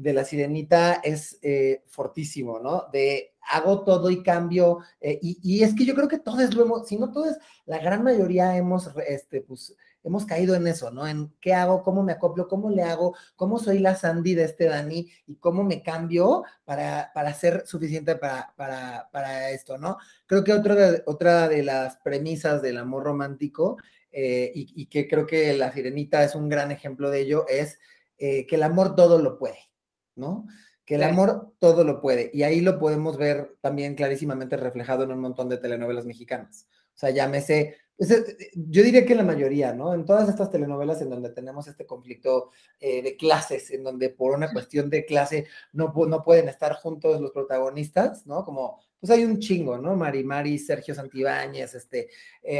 de 0.00 0.14
la 0.14 0.24
sirenita 0.24 0.94
es 1.04 1.38
eh, 1.42 1.84
fortísimo, 1.88 2.58
¿no? 2.58 2.86
De 2.90 3.34
hago 3.52 3.84
todo 3.84 4.10
y 4.10 4.22
cambio, 4.22 4.78
eh, 5.00 5.18
y, 5.20 5.62
es 5.62 5.74
que 5.74 5.84
yo 5.84 5.94
creo 5.94 6.08
que 6.08 6.18
todos 6.18 6.54
lo 6.54 6.62
hemos, 6.62 6.88
si 6.88 6.96
no 6.96 7.10
todos, 7.10 7.36
la 7.66 7.78
gran 7.78 8.02
mayoría 8.02 8.56
hemos, 8.56 8.90
este, 9.08 9.42
pues, 9.42 9.74
hemos 10.04 10.24
caído 10.24 10.54
en 10.54 10.66
eso, 10.66 10.90
¿no? 10.90 11.06
En 11.06 11.34
qué 11.40 11.52
hago, 11.52 11.82
cómo 11.82 12.02
me 12.02 12.12
acoplo, 12.12 12.48
cómo 12.48 12.70
le 12.70 12.82
hago, 12.82 13.14
cómo 13.36 13.58
soy 13.58 13.78
la 13.80 13.94
Sandy 13.94 14.34
de 14.34 14.44
este 14.44 14.66
Dani 14.66 15.10
y 15.26 15.36
cómo 15.36 15.64
me 15.64 15.82
cambio 15.82 16.44
para, 16.64 17.10
para 17.12 17.34
ser 17.34 17.66
suficiente 17.66 18.16
para, 18.16 18.54
para, 18.56 19.08
para 19.12 19.50
esto, 19.50 19.76
¿no? 19.76 19.98
Creo 20.26 20.44
que 20.44 20.52
otra 20.52 20.74
de, 20.74 21.02
otra 21.06 21.48
de 21.48 21.62
las 21.62 21.96
premisas 21.98 22.62
del 22.62 22.78
amor 22.78 23.04
romántico, 23.04 23.76
eh, 24.12 24.50
y, 24.54 24.72
y, 24.82 24.86
que 24.86 25.08
creo 25.08 25.26
que 25.26 25.52
la 25.54 25.72
sirenita 25.72 26.24
es 26.24 26.34
un 26.34 26.48
gran 26.48 26.70
ejemplo 26.70 27.10
de 27.10 27.20
ello, 27.20 27.44
es 27.48 27.78
que 28.18 28.46
el 28.50 28.62
amor 28.62 28.94
todo 28.94 29.18
lo 29.18 29.38
puede. 29.38 29.69
¿No? 30.16 30.46
Que 30.84 30.96
el 30.96 31.02
amor 31.02 31.52
todo 31.58 31.84
lo 31.84 32.00
puede. 32.00 32.30
Y 32.32 32.42
ahí 32.42 32.60
lo 32.60 32.78
podemos 32.78 33.16
ver 33.16 33.56
también 33.60 33.94
clarísimamente 33.94 34.56
reflejado 34.56 35.04
en 35.04 35.12
un 35.12 35.20
montón 35.20 35.48
de 35.48 35.58
telenovelas 35.58 36.04
mexicanas. 36.04 36.66
O 36.94 36.98
sea, 37.00 37.10
llámese, 37.10 37.76
pues, 38.00 38.12
eh, 38.12 38.24
eh, 38.38 38.50
yo 38.54 38.82
diría 38.82 39.04
que 39.04 39.14
la 39.14 39.22
mayoría, 39.22 39.74
¿no? 39.74 39.92
En 39.92 40.06
todas 40.06 40.26
estas 40.26 40.50
telenovelas 40.50 41.02
en 41.02 41.10
donde 41.10 41.28
tenemos 41.28 41.68
este 41.68 41.84
conflicto 41.84 42.50
eh, 42.78 43.02
de 43.02 43.14
clases, 43.14 43.70
en 43.72 43.84
donde 43.84 44.08
por 44.08 44.34
una 44.34 44.50
cuestión 44.50 44.88
de 44.88 45.04
clase 45.04 45.46
no, 45.74 45.92
no 46.08 46.22
pueden 46.24 46.48
estar 46.48 46.72
juntos 46.76 47.20
los 47.20 47.30
protagonistas, 47.30 48.26
¿no? 48.26 48.42
Como, 48.42 48.80
pues 48.98 49.10
hay 49.10 49.24
un 49.26 49.38
chingo, 49.38 49.76
¿no? 49.76 49.96
Mari 49.96 50.24
Mari, 50.24 50.58
Sergio 50.58 50.94
Santibáñez, 50.94 51.74
este, 51.74 52.08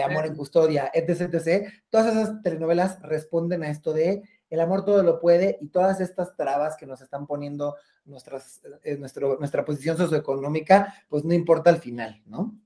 Amor 0.05 0.27
en 0.27 0.35
Custodia, 0.37 0.91
etc, 0.93 1.33
etc. 1.33 1.73
Todas 1.89 2.15
esas 2.15 2.43
telenovelas 2.43 3.01
responden 3.01 3.63
a 3.63 3.71
esto 3.71 3.95
de 3.95 4.23
el 4.51 4.61
amor 4.61 4.85
todo 4.85 5.03
lo 5.03 5.21
puede 5.21 5.59
y 5.61 5.69
todas 5.69 6.01
estas 6.01 6.37
trabas 6.37 6.77
que 6.77 6.87
nos 6.87 7.01
están 7.01 7.27
poniendo 7.27 7.77
nuestras, 8.05 8.61
eh, 8.83 8.97
nuestra 8.97 9.65
posición 9.65 9.97
socioeconómica, 9.97 10.95
pues 11.09 11.25
no 11.25 11.33
importa 11.33 11.71
al 11.71 11.79
final, 11.79 12.21
¿no? 12.27 12.59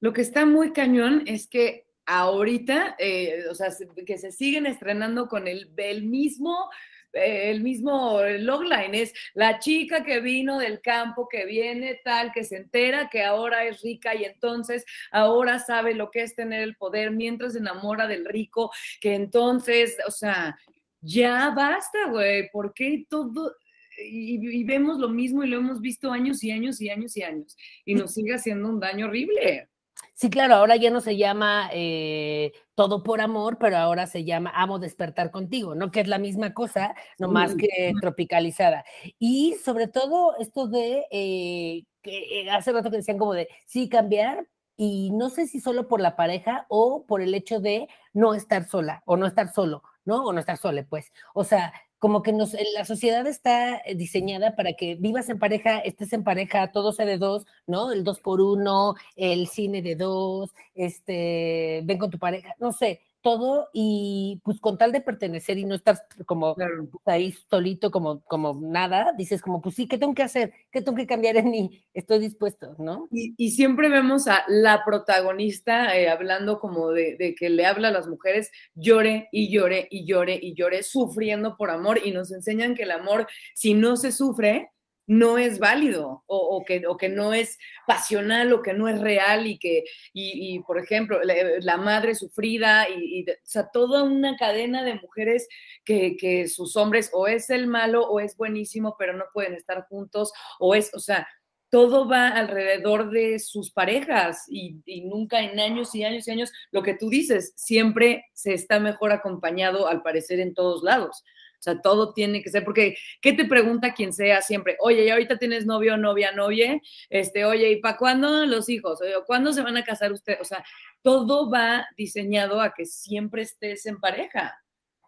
Lo 0.00 0.12
que 0.12 0.22
está 0.22 0.46
muy 0.46 0.72
cañón 0.72 1.24
es 1.26 1.48
que 1.48 1.88
ahorita, 2.06 2.96
eh, 2.98 3.44
o 3.50 3.54
sea, 3.54 3.68
que 4.06 4.16
se 4.16 4.30
siguen 4.30 4.66
estrenando 4.66 5.28
con 5.28 5.48
el, 5.48 5.72
el 5.76 6.04
mismo 6.04 6.70
eh, 7.12 7.50
el 7.50 7.62
mismo 7.62 8.20
logline, 8.22 8.94
es 8.94 9.14
la 9.32 9.58
chica 9.58 10.04
que 10.04 10.20
vino 10.20 10.58
del 10.58 10.80
campo, 10.80 11.26
que 11.28 11.46
viene 11.46 12.00
tal, 12.04 12.32
que 12.32 12.44
se 12.44 12.56
entera 12.56 13.08
que 13.08 13.24
ahora 13.24 13.64
es 13.64 13.80
rica 13.80 14.14
y 14.14 14.24
entonces 14.24 14.84
ahora 15.10 15.58
sabe 15.58 15.94
lo 15.94 16.10
que 16.10 16.22
es 16.22 16.34
tener 16.34 16.60
el 16.60 16.76
poder 16.76 17.10
mientras 17.10 17.54
se 17.54 17.60
enamora 17.60 18.06
del 18.06 18.26
rico, 18.26 18.70
que 19.00 19.14
entonces, 19.14 19.96
o 20.06 20.10
sea, 20.10 20.58
ya 21.00 21.50
basta, 21.50 22.10
güey, 22.10 22.50
¿por 22.50 22.72
qué 22.74 23.04
todo? 23.08 23.54
Y, 24.00 24.64
vemos 24.64 24.98
lo 24.98 25.08
mismo 25.08 25.42
y 25.42 25.48
lo 25.48 25.58
hemos 25.58 25.80
visto 25.80 26.12
años 26.12 26.42
y 26.44 26.52
años 26.52 26.80
y 26.80 26.88
años 26.88 27.16
y 27.16 27.22
años 27.22 27.56
y 27.84 27.94
nos 27.94 28.14
sigue 28.14 28.34
haciendo 28.34 28.68
un 28.68 28.78
daño 28.78 29.06
horrible. 29.06 29.68
Sí, 30.14 30.30
claro, 30.30 30.54
ahora 30.54 30.76
ya 30.76 30.90
no 30.90 31.00
se 31.00 31.16
llama 31.16 31.70
eh, 31.72 32.52
todo 32.74 33.02
por 33.02 33.20
amor, 33.20 33.58
pero 33.58 33.76
ahora 33.76 34.06
se 34.06 34.24
llama 34.24 34.52
amo 34.54 34.78
despertar 34.78 35.30
contigo, 35.30 35.74
¿no? 35.74 35.90
Que 35.90 36.00
es 36.00 36.08
la 36.08 36.18
misma 36.18 36.54
cosa, 36.54 36.94
no 37.18 37.28
más 37.28 37.54
que 37.54 37.92
tropicalizada. 38.00 38.84
Y 39.18 39.54
sobre 39.62 39.88
todo 39.88 40.36
esto 40.38 40.68
de, 40.68 41.06
eh, 41.10 41.84
que 42.02 42.42
eh, 42.42 42.50
hace 42.50 42.72
rato 42.72 42.90
que 42.90 42.98
decían 42.98 43.18
como 43.18 43.34
de, 43.34 43.48
sí, 43.66 43.88
cambiar, 43.88 44.46
y 44.76 45.10
no 45.10 45.28
sé 45.28 45.48
si 45.48 45.60
solo 45.60 45.88
por 45.88 46.00
la 46.00 46.14
pareja 46.14 46.64
o 46.68 47.04
por 47.04 47.20
el 47.20 47.34
hecho 47.34 47.58
de 47.60 47.88
no 48.12 48.34
estar 48.34 48.64
sola 48.68 49.02
o 49.06 49.16
no 49.16 49.26
estar 49.26 49.52
solo, 49.52 49.82
¿no? 50.08 50.24
O 50.24 50.32
no 50.32 50.40
estar 50.40 50.56
sola, 50.56 50.86
pues. 50.88 51.12
O 51.34 51.44
sea, 51.44 51.72
como 51.98 52.22
que 52.22 52.32
nos, 52.32 52.56
la 52.74 52.84
sociedad 52.86 53.26
está 53.26 53.76
eh, 53.84 53.94
diseñada 53.94 54.56
para 54.56 54.72
que 54.72 54.94
vivas 54.94 55.28
en 55.28 55.38
pareja, 55.38 55.80
estés 55.80 56.14
en 56.14 56.24
pareja, 56.24 56.72
todo 56.72 56.92
sea 56.92 57.04
de 57.04 57.18
dos, 57.18 57.46
¿no? 57.66 57.92
El 57.92 58.04
dos 58.04 58.18
por 58.18 58.40
uno, 58.40 58.94
el 59.16 59.48
cine 59.48 59.82
de 59.82 59.96
dos, 59.96 60.50
este, 60.74 61.82
ven 61.84 61.98
con 61.98 62.10
tu 62.10 62.18
pareja, 62.18 62.54
no 62.58 62.72
sé, 62.72 63.02
todo 63.22 63.68
y 63.72 64.40
pues 64.44 64.60
con 64.60 64.78
tal 64.78 64.92
de 64.92 65.00
pertenecer 65.00 65.58
y 65.58 65.64
no 65.64 65.74
estar 65.74 65.98
como 66.26 66.56
ahí 67.04 67.34
solito 67.50 67.90
como, 67.90 68.20
como 68.24 68.58
nada, 68.60 69.12
dices 69.16 69.42
como 69.42 69.60
pues 69.60 69.74
sí, 69.74 69.86
¿qué 69.88 69.98
tengo 69.98 70.14
que 70.14 70.22
hacer? 70.22 70.52
¿Qué 70.70 70.82
tengo 70.82 70.96
que 70.96 71.06
cambiar 71.06 71.36
en 71.36 71.50
mí? 71.50 71.84
Estoy 71.94 72.18
dispuesto, 72.18 72.74
¿no? 72.78 73.08
Y, 73.10 73.50
siempre 73.50 73.88
vemos 73.88 74.28
a 74.28 74.44
la 74.46 74.84
protagonista 74.84 75.96
eh, 75.96 76.08
hablando 76.08 76.60
como 76.60 76.90
de, 76.90 77.16
de, 77.16 77.34
que 77.34 77.50
le 77.50 77.66
habla 77.66 77.88
a 77.88 77.92
las 77.92 78.06
mujeres, 78.06 78.50
llore 78.74 79.28
y 79.32 79.50
llore 79.50 79.88
y 79.90 80.04
llore 80.04 80.38
y 80.40 80.54
llore, 80.54 80.82
sufriendo 80.82 81.56
por 81.56 81.70
amor 81.70 82.00
y 82.04 82.12
nos 82.12 82.30
enseñan 82.30 82.74
que 82.74 82.84
el 82.84 82.92
amor, 82.92 83.26
si 83.54 83.74
no 83.74 83.96
se 83.96 84.12
sufre, 84.12 84.70
no 85.08 85.38
es 85.38 85.58
válido 85.58 86.22
o, 86.26 86.62
que, 86.66 86.86
o, 86.86 86.98
que, 86.98 87.08
no 87.08 87.32
es 87.32 87.58
pasional 87.86 88.52
o 88.52 88.60
que 88.60 88.74
no 88.74 88.88
es 88.88 89.00
real 89.00 89.46
y 89.46 89.58
que, 89.58 89.84
y, 90.12 90.60
por 90.60 90.78
ejemplo, 90.78 91.18
la, 91.24 91.76
madre 91.78 92.14
sufrida 92.14 92.86
y, 92.90 93.22
o 93.22 93.34
sea, 93.42 93.70
toda 93.72 94.02
una 94.02 94.36
cadena 94.36 94.84
de 94.84 95.00
mujeres 95.00 95.48
que, 95.82 96.18
que, 96.18 96.46
sus 96.46 96.76
hombres 96.76 97.08
o 97.14 97.26
es 97.26 97.48
el 97.48 97.66
malo 97.68 98.06
o 98.06 98.20
es 98.20 98.36
buenísimo, 98.36 98.96
pero 98.98 99.14
no 99.14 99.24
pueden 99.32 99.54
estar 99.54 99.86
juntos 99.88 100.30
o 100.58 100.74
es, 100.74 100.92
o 100.92 100.98
sea, 100.98 101.26
todo 101.70 102.06
va 102.06 102.28
alrededor 102.28 103.10
de 103.10 103.38
sus 103.38 103.70
parejas 103.70 104.44
y, 104.46 104.82
y 104.84 105.02
nunca 105.02 105.40
en 105.40 105.58
años 105.58 105.94
y 105.94 106.04
años 106.04 106.28
y 106.28 106.32
años, 106.32 106.52
lo 106.70 106.82
que 106.82 106.94
tú 106.94 107.08
dices, 107.08 107.54
siempre 107.56 108.26
se 108.34 108.52
está 108.52 108.78
mejor 108.78 109.12
acompañado 109.12 109.88
al 109.88 110.02
parecer 110.02 110.38
en 110.40 110.52
todos 110.52 110.82
lados. 110.82 111.24
O 111.58 111.62
sea, 111.62 111.80
todo 111.80 112.12
tiene 112.12 112.40
que 112.40 112.50
ser, 112.50 112.64
porque 112.64 112.96
¿qué 113.20 113.32
te 113.32 113.44
pregunta 113.44 113.92
quien 113.92 114.12
sea 114.12 114.40
siempre? 114.42 114.76
Oye, 114.80 115.04
¿y 115.04 115.10
ahorita 115.10 115.38
tienes 115.38 115.66
novio, 115.66 115.96
novia, 115.96 116.30
novia? 116.30 116.80
Este, 117.10 117.44
oye, 117.44 117.72
¿y 117.72 117.80
para 117.80 117.96
cuándo 117.96 118.46
los 118.46 118.68
hijos? 118.68 119.00
Oye, 119.02 119.14
¿cuándo 119.26 119.52
se 119.52 119.62
van 119.62 119.76
a 119.76 119.84
casar 119.84 120.12
ustedes? 120.12 120.40
O 120.40 120.44
sea, 120.44 120.64
todo 121.02 121.50
va 121.50 121.86
diseñado 121.96 122.60
a 122.60 122.74
que 122.74 122.86
siempre 122.86 123.42
estés 123.42 123.86
en 123.86 123.98
pareja. 123.98 124.56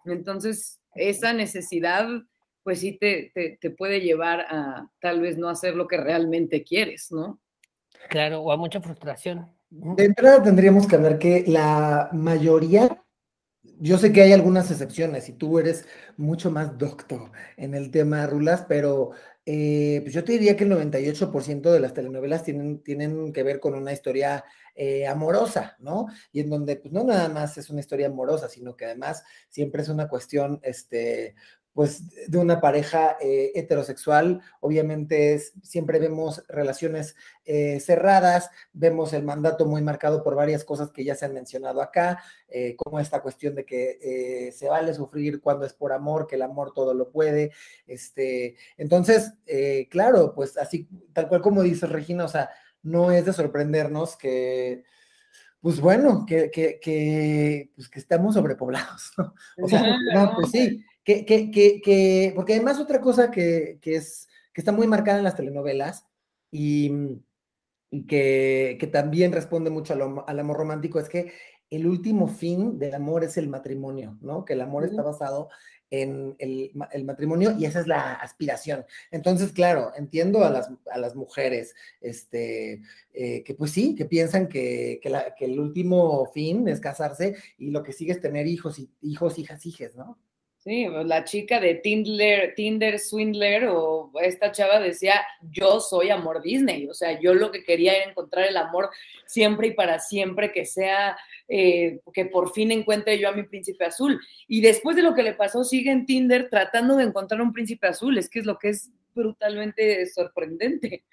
Entonces, 0.04 0.80
esa 0.94 1.32
necesidad, 1.32 2.08
pues 2.64 2.80
sí 2.80 2.98
te, 2.98 3.30
te, 3.60 3.70
puede 3.70 4.00
llevar 4.00 4.40
a 4.40 4.88
tal 5.00 5.20
vez 5.20 5.38
no 5.38 5.48
hacer 5.48 5.76
lo 5.76 5.86
que 5.86 5.98
realmente 5.98 6.64
quieres, 6.64 7.12
¿no? 7.12 7.40
Claro, 8.08 8.40
o 8.40 8.50
a 8.50 8.56
mucha 8.56 8.80
frustración. 8.80 9.46
De 9.70 10.04
entrada 10.04 10.42
tendríamos 10.42 10.88
que 10.88 10.96
hablar 10.96 11.18
que 11.18 11.44
la 11.46 12.08
mayoría 12.12 13.04
yo 13.62 13.98
sé 13.98 14.12
que 14.12 14.22
hay 14.22 14.32
algunas 14.32 14.70
excepciones 14.70 15.28
y 15.28 15.32
tú 15.32 15.58
eres 15.58 15.86
mucho 16.16 16.50
más 16.50 16.78
doctor 16.78 17.30
en 17.56 17.74
el 17.74 17.90
tema 17.90 18.26
Rulas, 18.26 18.64
pero 18.68 19.12
eh, 19.46 20.00
pues 20.02 20.14
yo 20.14 20.22
te 20.22 20.32
diría 20.32 20.56
que 20.56 20.64
el 20.64 20.70
98% 20.70 21.70
de 21.72 21.80
las 21.80 21.94
telenovelas 21.94 22.44
tienen, 22.44 22.82
tienen 22.82 23.32
que 23.32 23.42
ver 23.42 23.58
con 23.58 23.74
una 23.74 23.92
historia 23.92 24.44
eh, 24.74 25.06
amorosa, 25.06 25.76
¿no? 25.80 26.06
Y 26.32 26.40
en 26.40 26.50
donde 26.50 26.76
pues 26.76 26.92
no 26.92 27.04
nada 27.04 27.28
más 27.28 27.58
es 27.58 27.68
una 27.70 27.80
historia 27.80 28.06
amorosa, 28.06 28.48
sino 28.48 28.76
que 28.76 28.84
además 28.84 29.24
siempre 29.48 29.82
es 29.82 29.88
una 29.88 30.08
cuestión, 30.08 30.60
este, 30.62 31.34
pues 31.72 32.02
de 32.28 32.38
una 32.38 32.60
pareja 32.60 33.16
eh, 33.20 33.52
heterosexual, 33.54 34.40
obviamente 34.60 35.40
siempre 35.62 35.98
vemos 35.98 36.44
relaciones 36.48 37.14
eh, 37.44 37.80
cerradas, 37.80 38.50
vemos 38.72 39.12
el 39.12 39.22
mandato 39.22 39.66
muy 39.66 39.80
marcado 39.82 40.22
por 40.22 40.34
varias 40.34 40.64
cosas 40.64 40.90
que 40.90 41.04
ya 41.04 41.14
se 41.14 41.26
han 41.26 41.34
mencionado 41.34 41.80
acá, 41.80 42.22
eh, 42.48 42.74
como 42.76 42.98
esta 42.98 43.22
cuestión 43.22 43.54
de 43.54 43.64
que 43.64 44.50
se 44.54 44.68
vale 44.68 44.94
sufrir 44.94 45.40
cuando 45.40 45.64
es 45.64 45.72
por 45.72 45.92
amor, 45.92 46.26
que 46.26 46.36
el 46.36 46.42
amor 46.42 46.72
todo 46.74 46.94
lo 46.94 47.10
puede, 47.10 47.52
este, 47.86 48.56
entonces, 48.76 49.32
claro, 49.90 50.34
pues 50.34 50.56
así, 50.56 50.88
tal 51.12 51.28
cual 51.28 51.40
como 51.40 51.62
dice 51.62 51.86
Regina, 51.86 52.24
o 52.24 52.28
sea, 52.28 52.50
no 52.82 53.10
es 53.10 53.24
de 53.24 53.32
sorprendernos 53.32 54.16
que 54.16 54.84
pues 55.60 55.80
bueno, 55.80 56.24
que, 56.26 56.50
que, 56.50 56.78
que, 56.80 57.70
pues 57.74 57.88
que 57.88 57.98
estamos 57.98 58.34
sobrepoblados, 58.34 59.12
¿no? 59.18 59.34
O 59.62 59.68
sea, 59.68 59.98
no, 60.14 60.32
pues 60.34 60.50
sí, 60.50 60.84
que, 61.04 61.24
que, 61.24 61.50
que, 61.50 62.32
porque 62.34 62.54
además 62.54 62.78
otra 62.78 63.00
cosa 63.00 63.30
que, 63.30 63.78
es, 63.82 64.28
que 64.52 64.60
está 64.60 64.72
muy 64.72 64.86
marcada 64.86 65.18
en 65.18 65.24
las 65.24 65.36
telenovelas 65.36 66.06
y, 66.50 66.92
y 67.90 68.06
que, 68.06 68.88
también 68.92 69.32
responde 69.32 69.70
mucho 69.70 69.94
al 70.26 70.38
amor 70.38 70.56
romántico 70.56 70.98
es 70.98 71.08
que 71.08 71.32
el 71.68 71.86
último 71.86 72.26
fin 72.26 72.78
del 72.78 72.94
amor 72.94 73.22
es 73.22 73.36
el 73.36 73.48
matrimonio, 73.48 74.18
¿no? 74.20 74.44
Que 74.44 74.54
el 74.54 74.60
amor 74.60 74.84
está 74.84 75.02
basado 75.02 75.48
en 75.90 76.36
el, 76.38 76.72
matrimonio 77.04 77.56
y 77.58 77.64
esa 77.64 77.80
es 77.80 77.86
la 77.86 78.14
aspiración. 78.14 78.84
Entonces, 79.10 79.52
claro, 79.52 79.92
entiendo 79.96 80.44
a 80.44 80.50
las, 80.50 80.70
a 80.90 80.98
las 80.98 81.14
mujeres, 81.16 81.74
este, 82.00 82.82
eh, 83.12 83.42
que 83.42 83.54
pues 83.54 83.72
sí, 83.72 83.94
que 83.94 84.04
piensan 84.04 84.48
que, 84.48 85.00
que, 85.02 85.44
el 85.44 85.58
último 85.58 86.30
fin 86.32 86.68
es 86.68 86.80
casarse 86.80 87.36
y 87.58 87.70
lo 87.70 87.82
que 87.82 87.92
sigue 87.92 88.12
es 88.12 88.20
tener 88.20 88.46
hijos, 88.46 88.78
y, 88.78 88.90
hijos, 89.02 89.38
hijas, 89.38 89.66
hijes, 89.66 89.96
¿no? 89.96 90.18
Sí, 90.62 90.86
la 91.06 91.24
chica 91.24 91.58
de 91.58 91.76
Tinder, 91.76 92.52
Tinder 92.54 92.98
Swindler 92.98 93.68
o 93.68 94.12
esta 94.20 94.52
chava 94.52 94.78
decía, 94.78 95.14
yo 95.40 95.80
soy 95.80 96.10
amor 96.10 96.42
Disney, 96.42 96.86
o 96.86 96.92
sea, 96.92 97.18
yo 97.18 97.32
lo 97.32 97.50
que 97.50 97.64
quería 97.64 97.94
era 97.96 98.10
encontrar 98.10 98.46
el 98.46 98.58
amor 98.58 98.90
siempre 99.24 99.68
y 99.68 99.72
para 99.72 99.98
siempre, 100.00 100.52
que 100.52 100.66
sea, 100.66 101.16
eh, 101.48 102.00
que 102.12 102.26
por 102.26 102.52
fin 102.52 102.72
encuentre 102.72 103.18
yo 103.18 103.30
a 103.30 103.32
mi 103.32 103.44
príncipe 103.44 103.86
azul. 103.86 104.20
Y 104.48 104.60
después 104.60 104.96
de 104.96 105.02
lo 105.02 105.14
que 105.14 105.22
le 105.22 105.32
pasó, 105.32 105.64
sigue 105.64 105.92
en 105.92 106.04
Tinder 106.04 106.50
tratando 106.50 106.96
de 106.96 107.04
encontrar 107.04 107.40
un 107.40 107.54
príncipe 107.54 107.86
azul, 107.86 108.18
es 108.18 108.28
que 108.28 108.40
es 108.40 108.44
lo 108.44 108.58
que 108.58 108.68
es 108.68 108.90
brutalmente 109.14 110.04
sorprendente. 110.10 111.04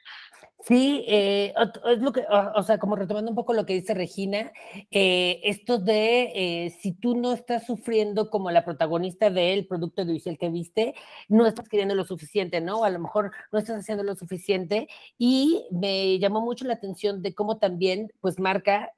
Sí, 0.65 1.05
eh, 1.07 1.53
es 1.85 1.99
lo 1.99 2.11
que, 2.11 2.25
o, 2.55 2.63
sea, 2.63 2.79
como 2.79 2.95
retomando 2.95 3.29
un 3.29 3.35
poco 3.35 3.53
lo 3.53 3.65
que 3.65 3.73
dice 3.75 3.93
Regina, 3.93 4.51
eh, 4.91 5.39
esto 5.43 5.77
de 5.77 6.31
eh, 6.65 6.69
si 6.81 6.93
tú 6.93 7.15
no 7.15 7.31
estás 7.31 7.65
sufriendo 7.65 8.29
como 8.31 8.49
la 8.49 8.65
protagonista 8.65 9.29
del 9.29 9.67
producto 9.67 10.01
audiovisual 10.01 10.37
que 10.37 10.49
viste, 10.49 10.95
no 11.29 11.45
estás 11.45 11.69
queriendo 11.69 11.93
lo 11.95 12.05
suficiente, 12.05 12.59
¿no? 12.59 12.83
A 12.83 12.89
lo 12.89 12.99
mejor 12.99 13.31
no 13.51 13.59
estás 13.59 13.77
haciendo 13.79 14.03
lo 14.03 14.15
suficiente. 14.15 14.87
Y 15.17 15.65
me 15.71 16.17
llamó 16.19 16.41
mucho 16.41 16.65
la 16.65 16.73
atención 16.73 17.21
de 17.21 17.35
cómo 17.35 17.59
también, 17.59 18.11
pues, 18.19 18.39
marca 18.39 18.91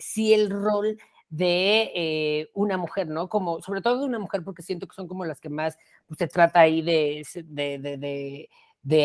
sí 0.00 0.32
el 0.34 0.50
rol 0.50 0.98
de 1.28 2.50
una 2.54 2.78
mujer, 2.78 3.06
¿no? 3.08 3.28
Como, 3.28 3.60
sobre 3.62 3.82
todo 3.82 4.00
de 4.00 4.06
una 4.06 4.18
mujer, 4.18 4.42
porque 4.44 4.62
siento 4.62 4.88
que 4.88 4.94
son 4.94 5.08
como 5.08 5.24
las 5.24 5.40
que 5.40 5.50
más 5.50 5.78
pues, 6.08 6.18
se 6.18 6.26
trata 6.26 6.60
ahí 6.60 6.82
de, 6.82 7.22
de 7.44 7.78
de 7.78 8.50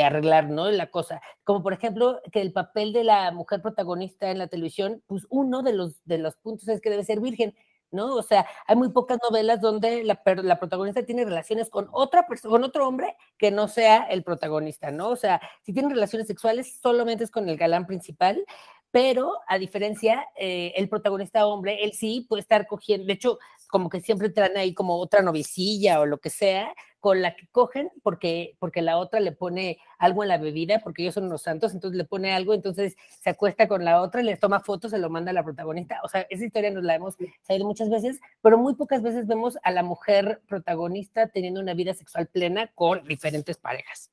arreglar, 0.04 0.50
¿no? 0.50 0.70
La 0.72 0.90
cosa. 0.90 1.22
Como 1.44 1.64
por 1.64 1.74
ejemplo, 1.74 2.22
que 2.32 2.42
el 2.42 2.52
papel 2.52 2.94
de 2.94 3.04
la 3.04 3.32
mujer 3.32 3.62
protagonista 3.62 4.32
en 4.32 4.40
la 4.40 4.48
televisión, 4.48 5.04
pues 5.08 5.26
uno 5.30 5.62
de 5.64 5.74
los, 5.74 6.04
de 6.06 6.18
los 6.18 6.36
puntos 6.38 6.68
es 6.68 6.82
que 6.82 6.90
debe 6.90 7.04
ser 7.04 7.20
virgen, 7.20 7.56
¿no? 7.92 8.16
O 8.16 8.24
sea, 8.24 8.46
hay 8.68 8.76
muy 8.76 8.90
pocas 8.90 9.20
novelas 9.24 9.62
donde 9.62 10.04
la, 10.04 10.22
la 10.26 10.60
protagonista 10.60 11.04
tiene 11.04 11.26
relaciones 11.26 11.70
con 11.70 11.88
otra 11.92 12.28
persona, 12.28 12.52
con 12.52 12.64
otro 12.64 12.88
hombre 12.88 13.16
que 13.38 13.52
no 13.52 13.68
sea 13.68 14.04
el 14.04 14.24
protagonista, 14.24 14.92
¿no? 14.92 15.10
O 15.10 15.16
sea, 15.16 15.42
si 15.64 15.74
tienen 15.74 15.92
relaciones 15.92 16.28
sexuales, 16.28 16.80
solamente 16.82 17.24
es 17.24 17.32
con 17.32 17.48
el 17.48 17.58
galán 17.58 17.86
principal, 17.86 18.44
pero 18.92 19.34
a 19.48 19.58
diferencia, 19.58 20.28
eh, 20.38 20.74
el 20.76 20.90
protagonista 20.90 21.46
hombre, 21.46 21.84
él 21.84 21.92
sí 21.94 22.26
puede 22.28 22.42
estar 22.42 22.68
cogiendo, 22.68 23.06
de 23.06 23.14
hecho, 23.14 23.38
como 23.68 23.90
que 23.90 24.02
siempre 24.02 24.30
traen 24.30 24.58
ahí 24.58 24.74
como 24.74 24.98
otra 24.98 25.22
novicilla 25.22 26.00
o 26.00 26.06
lo 26.06 26.20
que 26.20 26.30
sea, 26.30 26.74
con 27.00 27.22
la 27.22 27.36
que 27.36 27.48
cogen 27.52 27.90
porque, 28.04 28.56
porque 28.60 28.82
la 28.82 28.98
otra 28.98 29.20
le 29.20 29.32
pone 29.32 29.78
algo 30.00 30.24
en 30.24 30.30
la 30.30 30.38
bebida, 30.38 30.80
porque 30.80 31.04
ellos 31.04 31.14
son 31.14 31.26
unos 31.26 31.44
santos, 31.44 31.74
entonces 31.74 31.98
le 31.98 32.06
pone 32.06 32.34
algo, 32.34 32.54
entonces 32.54 32.96
se 33.22 33.30
acuesta 33.30 33.68
con 33.68 33.86
la 33.86 34.02
otra, 34.02 34.22
le 34.24 34.36
toma 34.38 34.60
fotos, 34.60 34.92
se 34.92 34.98
lo 34.98 35.10
manda 35.10 35.32
a 35.32 35.34
la 35.34 35.44
protagonista. 35.44 36.02
O 36.04 36.10
sea, 36.10 36.26
esa 36.30 36.46
historia 36.46 36.72
nos 36.72 36.84
la 36.84 36.96
hemos 36.96 37.16
sabido 37.44 37.66
muchas 37.66 37.90
veces, 37.90 38.20
pero 38.42 38.58
muy 38.58 38.76
pocas 38.76 39.02
veces 39.02 39.28
vemos 39.28 39.58
a 39.64 39.72
la 39.72 39.84
mujer 39.84 40.42
protagonista 40.48 41.28
teniendo 41.28 41.60
una 41.62 41.74
vida 41.74 41.94
sexual 41.94 42.28
plena 42.28 42.72
con 42.76 43.04
diferentes 43.08 43.58
parejas. 43.58 44.12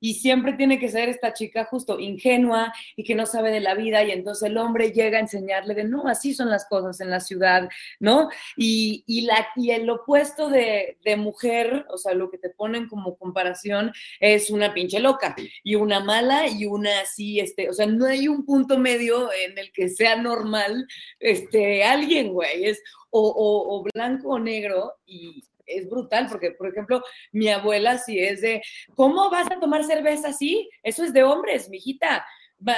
Y 0.00 0.14
siempre 0.14 0.52
tiene 0.52 0.78
que 0.78 0.88
ser 0.88 1.08
esta 1.08 1.32
chica 1.32 1.64
justo 1.64 1.98
ingenua 1.98 2.72
y 2.96 3.04
que 3.04 3.14
no 3.14 3.26
sabe 3.26 3.50
de 3.50 3.60
la 3.60 3.74
vida 3.74 4.04
y 4.04 4.10
entonces 4.10 4.48
el 4.48 4.58
hombre 4.58 4.92
llega 4.92 5.18
a 5.18 5.22
enseñarle 5.22 5.74
de 5.74 5.84
no, 5.84 6.06
así 6.08 6.34
son 6.34 6.50
las 6.50 6.66
cosas 6.66 7.00
en 7.00 7.10
la 7.10 7.20
ciudad, 7.20 7.68
¿no? 8.00 8.28
Y, 8.56 9.04
y, 9.06 9.22
la, 9.22 9.48
y 9.56 9.70
el 9.70 9.88
opuesto 9.90 10.48
de, 10.48 10.98
de, 11.04 11.16
mujer, 11.16 11.86
o 11.90 11.98
sea, 11.98 12.14
lo 12.14 12.30
que 12.30 12.38
te 12.38 12.50
ponen 12.50 12.88
como 12.88 13.16
comparación 13.16 13.92
es 14.20 14.50
una 14.50 14.74
pinche 14.74 15.00
loca 15.00 15.34
y 15.62 15.74
una 15.74 16.00
mala 16.00 16.48
y 16.48 16.66
una 16.66 17.00
así, 17.00 17.40
este, 17.40 17.68
o 17.68 17.72
sea, 17.72 17.86
no 17.86 18.06
hay 18.06 18.28
un 18.28 18.44
punto 18.44 18.78
medio 18.78 19.30
en 19.32 19.58
el 19.58 19.72
que 19.72 19.88
sea 19.88 20.16
normal 20.16 20.86
este, 21.18 21.84
alguien, 21.84 22.32
güey, 22.32 22.64
es 22.64 22.82
o, 23.10 23.20
o, 23.20 23.78
o 23.78 23.84
blanco 23.94 24.30
o 24.30 24.38
negro 24.38 24.94
y, 25.06 25.42
es 25.68 25.88
brutal, 25.88 26.26
porque, 26.28 26.52
por 26.52 26.68
ejemplo, 26.68 27.02
mi 27.32 27.48
abuela 27.48 27.98
si 27.98 28.18
es 28.18 28.40
de, 28.40 28.62
¿cómo 28.94 29.30
vas 29.30 29.50
a 29.50 29.60
tomar 29.60 29.84
cerveza 29.84 30.28
así? 30.28 30.68
Eso 30.82 31.04
es 31.04 31.12
de 31.12 31.22
hombres, 31.22 31.68
mijita. 31.68 32.26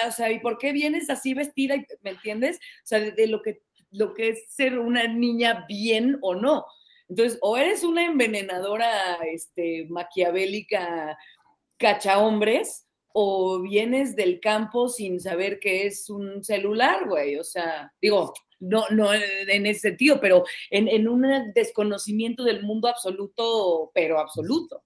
O 0.07 0.11
sea, 0.11 0.31
¿y 0.31 0.41
por 0.41 0.59
qué 0.59 0.73
vienes 0.73 1.09
así 1.09 1.33
vestida? 1.35 1.77
¿Me 2.03 2.11
entiendes? 2.11 2.59
O 2.59 2.87
sea, 2.87 3.01
de, 3.01 3.27
lo, 3.27 3.41
que, 3.43 3.63
lo 3.91 4.13
que 4.13 4.31
es 4.31 4.53
ser 4.53 4.79
una 4.79 5.07
niña 5.07 5.65
bien 5.69 6.19
o 6.21 6.35
no. 6.35 6.67
Entonces, 7.09 7.39
o 7.43 7.57
eres 7.57 7.83
una 7.83 8.05
envenenadora 8.05 9.15
este, 9.33 9.87
maquiavélica 9.89 11.19
cacha 11.77 12.19
hombres, 12.19 12.87
o 13.13 13.61
vienes 13.61 14.17
del 14.17 14.41
campo 14.41 14.89
sin 14.89 15.21
saber 15.21 15.59
qué 15.59 15.87
es 15.87 16.09
un 16.11 16.45
celular, 16.45 17.09
güey. 17.09 17.37
O 17.37 17.45
sea, 17.45 17.93
digo, 18.01 18.33
no, 18.61 18.85
no 18.91 19.13
en 19.13 19.67
ese 19.67 19.81
sentido, 19.81 20.21
pero 20.21 20.45
en, 20.71 20.89
en 20.89 21.09
un 21.09 21.53
desconocimiento 21.55 22.45
del 22.45 22.63
mundo 22.63 22.89
absoluto, 22.89 23.91
pero 23.95 24.19
absoluto. 24.19 24.83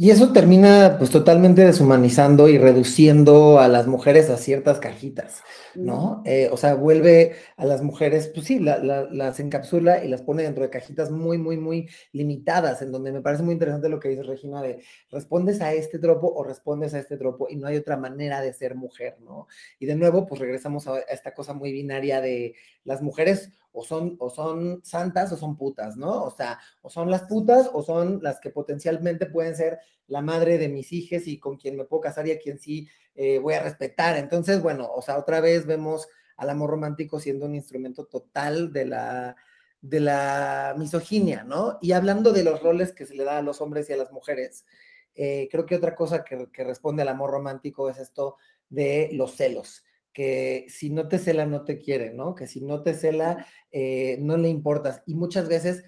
Y 0.00 0.10
eso 0.10 0.32
termina 0.32 0.94
pues 0.96 1.10
totalmente 1.10 1.64
deshumanizando 1.64 2.48
y 2.48 2.56
reduciendo 2.56 3.58
a 3.58 3.66
las 3.66 3.88
mujeres 3.88 4.30
a 4.30 4.36
ciertas 4.36 4.78
cajitas, 4.78 5.42
¿no? 5.74 6.22
Eh, 6.24 6.48
o 6.52 6.56
sea, 6.56 6.76
vuelve 6.76 7.34
a 7.56 7.64
las 7.64 7.82
mujeres, 7.82 8.30
pues 8.32 8.46
sí, 8.46 8.60
las 8.60 9.40
encapsula 9.40 10.04
y 10.04 10.08
las 10.08 10.22
pone 10.22 10.44
dentro 10.44 10.62
de 10.62 10.70
cajitas 10.70 11.10
muy, 11.10 11.36
muy, 11.36 11.56
muy 11.56 11.88
limitadas, 12.12 12.80
en 12.80 12.92
donde 12.92 13.10
me 13.10 13.22
parece 13.22 13.42
muy 13.42 13.54
interesante 13.54 13.88
lo 13.88 13.98
que 13.98 14.10
dice 14.10 14.22
Regina 14.22 14.62
de 14.62 14.84
respondes 15.10 15.60
a 15.60 15.72
este 15.72 15.98
tropo 15.98 16.32
o 16.32 16.44
respondes 16.44 16.94
a 16.94 17.00
este 17.00 17.16
tropo 17.16 17.48
y 17.50 17.56
no 17.56 17.66
hay 17.66 17.76
otra 17.76 17.96
manera 17.96 18.40
de 18.40 18.52
ser 18.52 18.76
mujer, 18.76 19.16
¿no? 19.20 19.48
Y 19.80 19.86
de 19.86 19.96
nuevo, 19.96 20.26
pues 20.26 20.40
regresamos 20.40 20.86
a 20.86 21.00
esta 21.10 21.34
cosa 21.34 21.54
muy 21.54 21.72
binaria 21.72 22.20
de 22.20 22.54
las 22.84 23.02
mujeres 23.02 23.50
o 23.78 23.84
son, 23.84 24.16
o 24.18 24.28
son 24.28 24.80
santas 24.82 25.30
o 25.30 25.36
son 25.36 25.56
putas, 25.56 25.96
¿no? 25.96 26.24
O 26.24 26.30
sea, 26.32 26.58
o 26.82 26.90
son 26.90 27.12
las 27.12 27.22
putas 27.22 27.70
o 27.72 27.84
son 27.84 28.18
las 28.22 28.40
que 28.40 28.50
potencialmente 28.50 29.26
pueden 29.26 29.54
ser 29.54 29.78
la 30.08 30.20
madre 30.20 30.58
de 30.58 30.68
mis 30.68 30.92
hijos 30.92 31.28
y 31.28 31.38
con 31.38 31.56
quien 31.56 31.76
me 31.76 31.84
puedo 31.84 32.00
casar 32.00 32.26
y 32.26 32.32
a 32.32 32.40
quien 32.40 32.58
sí 32.58 32.88
eh, 33.14 33.38
voy 33.38 33.54
a 33.54 33.62
respetar. 33.62 34.16
Entonces, 34.16 34.60
bueno, 34.60 34.90
o 34.92 35.00
sea, 35.00 35.16
otra 35.16 35.40
vez 35.40 35.64
vemos 35.64 36.08
al 36.36 36.50
amor 36.50 36.70
romántico 36.70 37.20
siendo 37.20 37.46
un 37.46 37.54
instrumento 37.54 38.04
total 38.06 38.72
de 38.72 38.86
la, 38.86 39.36
de 39.80 40.00
la 40.00 40.74
misoginia, 40.76 41.44
¿no? 41.44 41.78
Y 41.80 41.92
hablando 41.92 42.32
de 42.32 42.42
los 42.42 42.60
roles 42.60 42.92
que 42.92 43.06
se 43.06 43.14
le 43.14 43.22
da 43.22 43.38
a 43.38 43.42
los 43.42 43.60
hombres 43.60 43.88
y 43.88 43.92
a 43.92 43.96
las 43.96 44.10
mujeres, 44.10 44.66
eh, 45.14 45.48
creo 45.52 45.66
que 45.66 45.76
otra 45.76 45.94
cosa 45.94 46.24
que, 46.24 46.48
que 46.52 46.64
responde 46.64 47.02
al 47.02 47.08
amor 47.08 47.30
romántico 47.30 47.88
es 47.88 47.98
esto 47.98 48.38
de 48.70 49.10
los 49.12 49.36
celos 49.36 49.84
que 50.18 50.66
si 50.68 50.90
no 50.90 51.06
te 51.06 51.16
cela, 51.16 51.46
no 51.46 51.62
te 51.62 51.78
quiere, 51.78 52.12
¿no? 52.12 52.34
Que 52.34 52.48
si 52.48 52.60
no 52.60 52.82
te 52.82 52.94
cela, 52.94 53.46
eh, 53.70 54.18
no 54.20 54.36
le 54.36 54.48
importas. 54.48 55.00
Y 55.06 55.14
muchas 55.14 55.48
veces, 55.48 55.84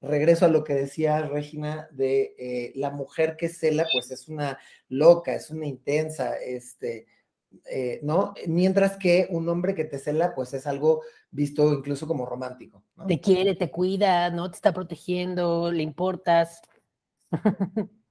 regreso 0.00 0.46
a 0.46 0.48
lo 0.48 0.64
que 0.64 0.72
decía 0.72 1.20
Regina, 1.20 1.86
de 1.92 2.34
eh, 2.38 2.72
la 2.76 2.88
mujer 2.88 3.36
que 3.36 3.50
cela, 3.50 3.84
pues 3.92 4.10
es 4.10 4.26
una 4.26 4.58
loca, 4.88 5.34
es 5.34 5.50
una 5.50 5.66
intensa, 5.66 6.34
este, 6.38 7.08
eh, 7.66 8.00
¿no? 8.02 8.32
Mientras 8.46 8.96
que 8.96 9.26
un 9.28 9.50
hombre 9.50 9.74
que 9.74 9.84
te 9.84 9.98
cela, 9.98 10.34
pues 10.34 10.54
es 10.54 10.66
algo 10.66 11.02
visto 11.30 11.70
incluso 11.74 12.06
como 12.06 12.24
romántico. 12.24 12.82
Te 13.06 13.20
quiere, 13.20 13.54
te 13.54 13.70
cuida, 13.70 14.30
¿no? 14.30 14.50
Te 14.50 14.56
está 14.56 14.72
protegiendo, 14.72 15.70
le 15.70 15.82
importas. 15.82 16.62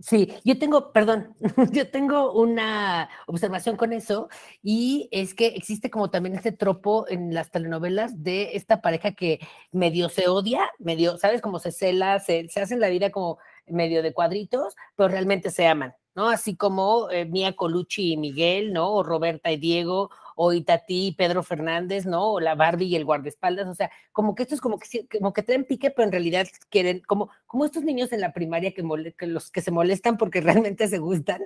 Sí, 0.00 0.32
yo 0.44 0.56
tengo, 0.60 0.92
perdón, 0.92 1.34
yo 1.72 1.90
tengo 1.90 2.32
una 2.32 3.08
observación 3.26 3.76
con 3.76 3.92
eso 3.92 4.28
y 4.62 5.08
es 5.10 5.34
que 5.34 5.48
existe 5.48 5.90
como 5.90 6.08
también 6.08 6.36
este 6.36 6.52
tropo 6.52 7.06
en 7.08 7.34
las 7.34 7.50
telenovelas 7.50 8.22
de 8.22 8.56
esta 8.56 8.80
pareja 8.80 9.12
que 9.12 9.40
medio 9.72 10.08
se 10.08 10.28
odia, 10.28 10.70
medio, 10.78 11.18
¿sabes? 11.18 11.40
Como 11.42 11.58
se 11.58 11.72
cela, 11.72 12.20
se, 12.20 12.48
se 12.48 12.60
hacen 12.60 12.78
la 12.78 12.88
vida 12.90 13.10
como 13.10 13.38
medio 13.66 14.02
de 14.04 14.14
cuadritos, 14.14 14.76
pero 14.94 15.08
realmente 15.08 15.50
se 15.50 15.66
aman, 15.66 15.94
¿no? 16.18 16.28
Así 16.28 16.56
como 16.56 17.08
eh, 17.12 17.26
Mía 17.26 17.54
Colucci 17.54 18.14
y 18.14 18.16
Miguel, 18.16 18.72
¿no? 18.72 18.92
O 18.92 19.04
Roberta 19.04 19.52
y 19.52 19.56
Diego, 19.56 20.10
o 20.34 20.52
Itatí 20.52 21.06
y 21.06 21.12
Pedro 21.12 21.44
Fernández, 21.44 22.06
¿no? 22.06 22.32
O 22.32 22.40
la 22.40 22.56
Barbie 22.56 22.86
y 22.86 22.96
el 22.96 23.04
guardaespaldas, 23.04 23.68
o 23.68 23.74
sea, 23.74 23.88
como 24.10 24.34
que 24.34 24.42
esto 24.42 24.56
es 24.56 24.60
como 24.60 24.80
que, 24.80 25.06
como 25.06 25.32
que 25.32 25.44
traen 25.44 25.64
pique, 25.64 25.92
pero 25.92 26.06
en 26.06 26.10
realidad 26.10 26.48
quieren, 26.70 27.02
como, 27.06 27.30
como 27.46 27.64
estos 27.64 27.84
niños 27.84 28.10
en 28.10 28.20
la 28.20 28.32
primaria 28.32 28.72
que, 28.72 28.82
los 29.28 29.52
que 29.52 29.60
se 29.60 29.70
molestan 29.70 30.16
porque 30.16 30.40
realmente 30.72 30.88
se 30.88 30.98
gustan, 30.98 31.42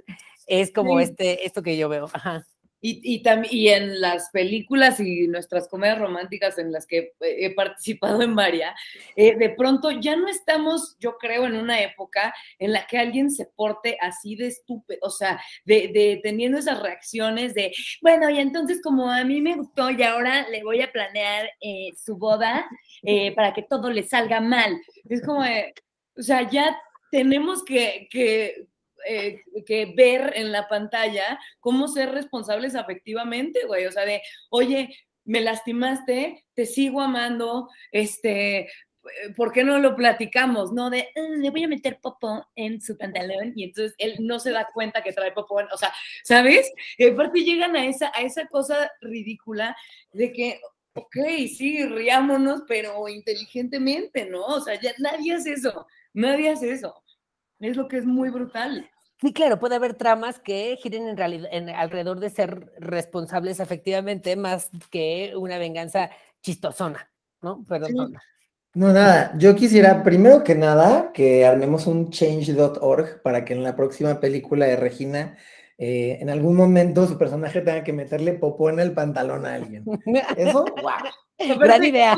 es 0.46 0.72
como 0.72 1.00
este, 1.00 1.44
esto 1.44 1.62
que 1.62 1.76
yo 1.76 1.90
veo. 1.90 2.08
Ajá. 2.10 2.46
Y, 2.84 3.00
y, 3.02 3.22
y 3.50 3.68
en 3.68 4.00
las 4.00 4.28
películas 4.30 4.98
y 4.98 5.28
nuestras 5.28 5.68
comedias 5.68 6.00
románticas 6.00 6.58
en 6.58 6.72
las 6.72 6.84
que 6.84 7.12
he 7.20 7.54
participado 7.54 8.20
en 8.22 8.34
varias, 8.34 8.74
eh, 9.16 9.36
de 9.36 9.50
pronto 9.50 9.92
ya 9.92 10.16
no 10.16 10.28
estamos, 10.28 10.96
yo 10.98 11.16
creo, 11.16 11.46
en 11.46 11.54
una 11.54 11.80
época 11.80 12.34
en 12.58 12.72
la 12.72 12.86
que 12.86 12.98
alguien 12.98 13.30
se 13.30 13.46
porte 13.46 13.96
así 14.00 14.34
de 14.34 14.48
estúpido, 14.48 14.98
o 15.02 15.10
sea, 15.10 15.40
de, 15.64 15.92
de 15.94 16.20
teniendo 16.22 16.58
esas 16.58 16.82
reacciones 16.82 17.54
de, 17.54 17.72
bueno, 18.02 18.28
y 18.28 18.40
entonces 18.40 18.82
como 18.82 19.08
a 19.10 19.24
mí 19.24 19.40
me 19.40 19.54
gustó 19.54 19.88
y 19.90 20.02
ahora 20.02 20.48
le 20.48 20.64
voy 20.64 20.82
a 20.82 20.90
planear 20.90 21.48
eh, 21.60 21.90
su 21.96 22.16
boda 22.16 22.68
eh, 23.02 23.32
para 23.34 23.54
que 23.54 23.62
todo 23.62 23.90
le 23.90 24.02
salga 24.02 24.40
mal. 24.40 24.76
Es 25.08 25.22
como, 25.22 25.42
o 25.42 26.22
sea, 26.22 26.48
ya 26.50 26.76
tenemos 27.12 27.64
que, 27.64 28.08
que 28.10 28.66
eh, 29.06 29.42
que 29.66 29.92
ver 29.96 30.32
en 30.36 30.52
la 30.52 30.68
pantalla 30.68 31.38
cómo 31.60 31.88
ser 31.88 32.10
responsables 32.10 32.74
afectivamente, 32.74 33.64
güey. 33.66 33.86
O 33.86 33.92
sea, 33.92 34.04
de, 34.04 34.22
oye, 34.50 34.96
me 35.24 35.40
lastimaste, 35.40 36.44
te 36.54 36.66
sigo 36.66 37.00
amando, 37.00 37.68
este, 37.92 38.68
¿por 39.36 39.52
qué 39.52 39.64
no 39.64 39.78
lo 39.78 39.96
platicamos? 39.96 40.72
No 40.72 40.90
de, 40.90 41.08
ah, 41.16 41.28
le 41.36 41.50
voy 41.50 41.64
a 41.64 41.68
meter 41.68 41.98
popó 42.00 42.46
en 42.54 42.80
su 42.80 42.96
pantalón 42.96 43.52
y 43.56 43.64
entonces 43.64 43.94
él 43.98 44.16
no 44.20 44.38
se 44.38 44.50
da 44.50 44.68
cuenta 44.72 45.02
que 45.02 45.12
trae 45.12 45.32
popó, 45.32 45.56
o 45.56 45.76
sea, 45.76 45.92
¿sabes? 46.24 46.70
Y 46.98 47.08
aparte 47.08 47.40
llegan 47.40 47.76
a 47.76 47.86
esa, 47.86 48.12
a 48.14 48.22
esa 48.22 48.46
cosa 48.46 48.90
ridícula 49.00 49.76
de 50.12 50.32
que, 50.32 50.60
ok, 50.94 51.16
sí, 51.56 51.84
riámonos, 51.86 52.62
pero 52.68 53.08
inteligentemente, 53.08 54.26
¿no? 54.26 54.44
O 54.44 54.60
sea, 54.60 54.80
ya 54.80 54.92
nadie 54.98 55.34
hace 55.34 55.52
eso, 55.52 55.86
nadie 56.12 56.50
hace 56.50 56.72
eso. 56.72 57.02
Es 57.62 57.76
lo 57.76 57.86
que 57.86 57.98
es 57.98 58.04
muy 58.04 58.28
brutal. 58.28 58.90
Sí, 59.20 59.32
claro, 59.32 59.60
puede 59.60 59.76
haber 59.76 59.94
tramas 59.94 60.40
que 60.40 60.76
giren 60.82 61.06
en 61.06 61.16
realidad 61.16 61.48
en, 61.52 61.68
alrededor 61.68 62.18
de 62.18 62.28
ser 62.28 62.72
responsables 62.80 63.60
efectivamente 63.60 64.34
más 64.34 64.68
que 64.90 65.32
una 65.36 65.58
venganza 65.58 66.10
chistosona, 66.42 67.08
¿no? 67.40 67.64
Perdón. 67.68 68.14
No, 68.74 68.92
nada, 68.92 69.32
yo 69.38 69.54
quisiera 69.54 70.02
primero 70.02 70.42
que 70.42 70.56
nada 70.56 71.12
que 71.12 71.46
armemos 71.46 71.86
un 71.86 72.10
change.org 72.10 73.22
para 73.22 73.44
que 73.44 73.52
en 73.52 73.62
la 73.62 73.76
próxima 73.76 74.18
película 74.18 74.66
de 74.66 74.74
Regina 74.74 75.36
eh, 75.84 76.18
en 76.20 76.30
algún 76.30 76.54
momento 76.54 77.08
su 77.08 77.18
personaje 77.18 77.60
tenga 77.60 77.82
que 77.82 77.92
meterle 77.92 78.34
popó 78.34 78.70
en 78.70 78.78
el 78.78 78.92
pantalón 78.92 79.44
a 79.44 79.54
alguien. 79.54 79.82
Eso, 80.36 80.64
wow. 80.80 81.58
Gran 81.58 81.82
idea. 81.82 82.16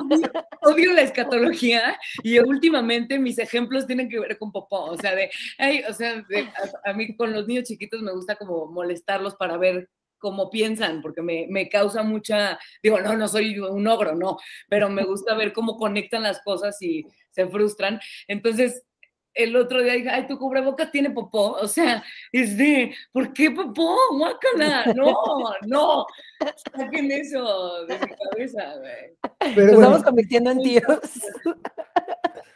Odio, 0.60 0.92
la 0.92 1.00
escatología 1.00 1.98
y 2.22 2.38
últimamente 2.40 3.18
mis 3.18 3.38
ejemplos 3.38 3.86
tienen 3.86 4.10
que 4.10 4.20
ver 4.20 4.36
con 4.36 4.52
popó. 4.52 4.84
O 4.84 4.98
sea, 4.98 5.14
de, 5.14 5.30
o 5.88 5.94
sea, 5.94 6.22
a, 6.84 6.92
mí 6.92 7.16
con 7.16 7.32
los 7.32 7.46
niños 7.46 7.64
chiquitos 7.64 8.02
me 8.02 8.12
gusta 8.12 8.36
como 8.36 8.66
molestarlos 8.66 9.34
para 9.36 9.56
ver 9.56 9.88
cómo 10.18 10.50
piensan, 10.50 11.00
porque 11.00 11.22
me, 11.22 11.46
me, 11.48 11.70
causa 11.70 12.02
mucha, 12.02 12.58
digo, 12.82 13.00
no, 13.00 13.16
no 13.16 13.28
soy 13.28 13.58
un 13.58 13.86
ogro, 13.86 14.14
no, 14.14 14.36
pero 14.68 14.90
me 14.90 15.04
gusta 15.04 15.34
ver 15.34 15.54
cómo 15.54 15.78
conectan 15.78 16.22
las 16.22 16.42
cosas 16.42 16.76
y 16.82 17.06
se 17.30 17.46
frustran. 17.46 17.98
Entonces, 18.28 18.82
el 19.34 19.56
otro 19.56 19.82
día 19.82 19.94
dije, 19.94 20.10
ay, 20.10 20.26
tu 20.26 20.38
cubrebocas 20.38 20.90
tiene 20.90 21.10
popó. 21.10 21.52
O 21.52 21.68
sea, 21.68 22.02
es 22.32 22.56
de, 22.56 22.94
¿por 23.12 23.32
qué 23.32 23.50
popó? 23.50 23.96
Guácala. 24.12 24.92
No, 24.94 25.14
no. 25.66 26.06
Saquen 26.76 27.10
eso 27.10 27.84
de 27.86 27.98
mi 27.98 28.06
cabeza, 28.06 28.74
güey. 28.78 29.56
Nos 29.66 29.74
estamos 29.74 30.02
convirtiendo 30.02 30.50
en 30.50 30.62
tíos. 30.62 30.84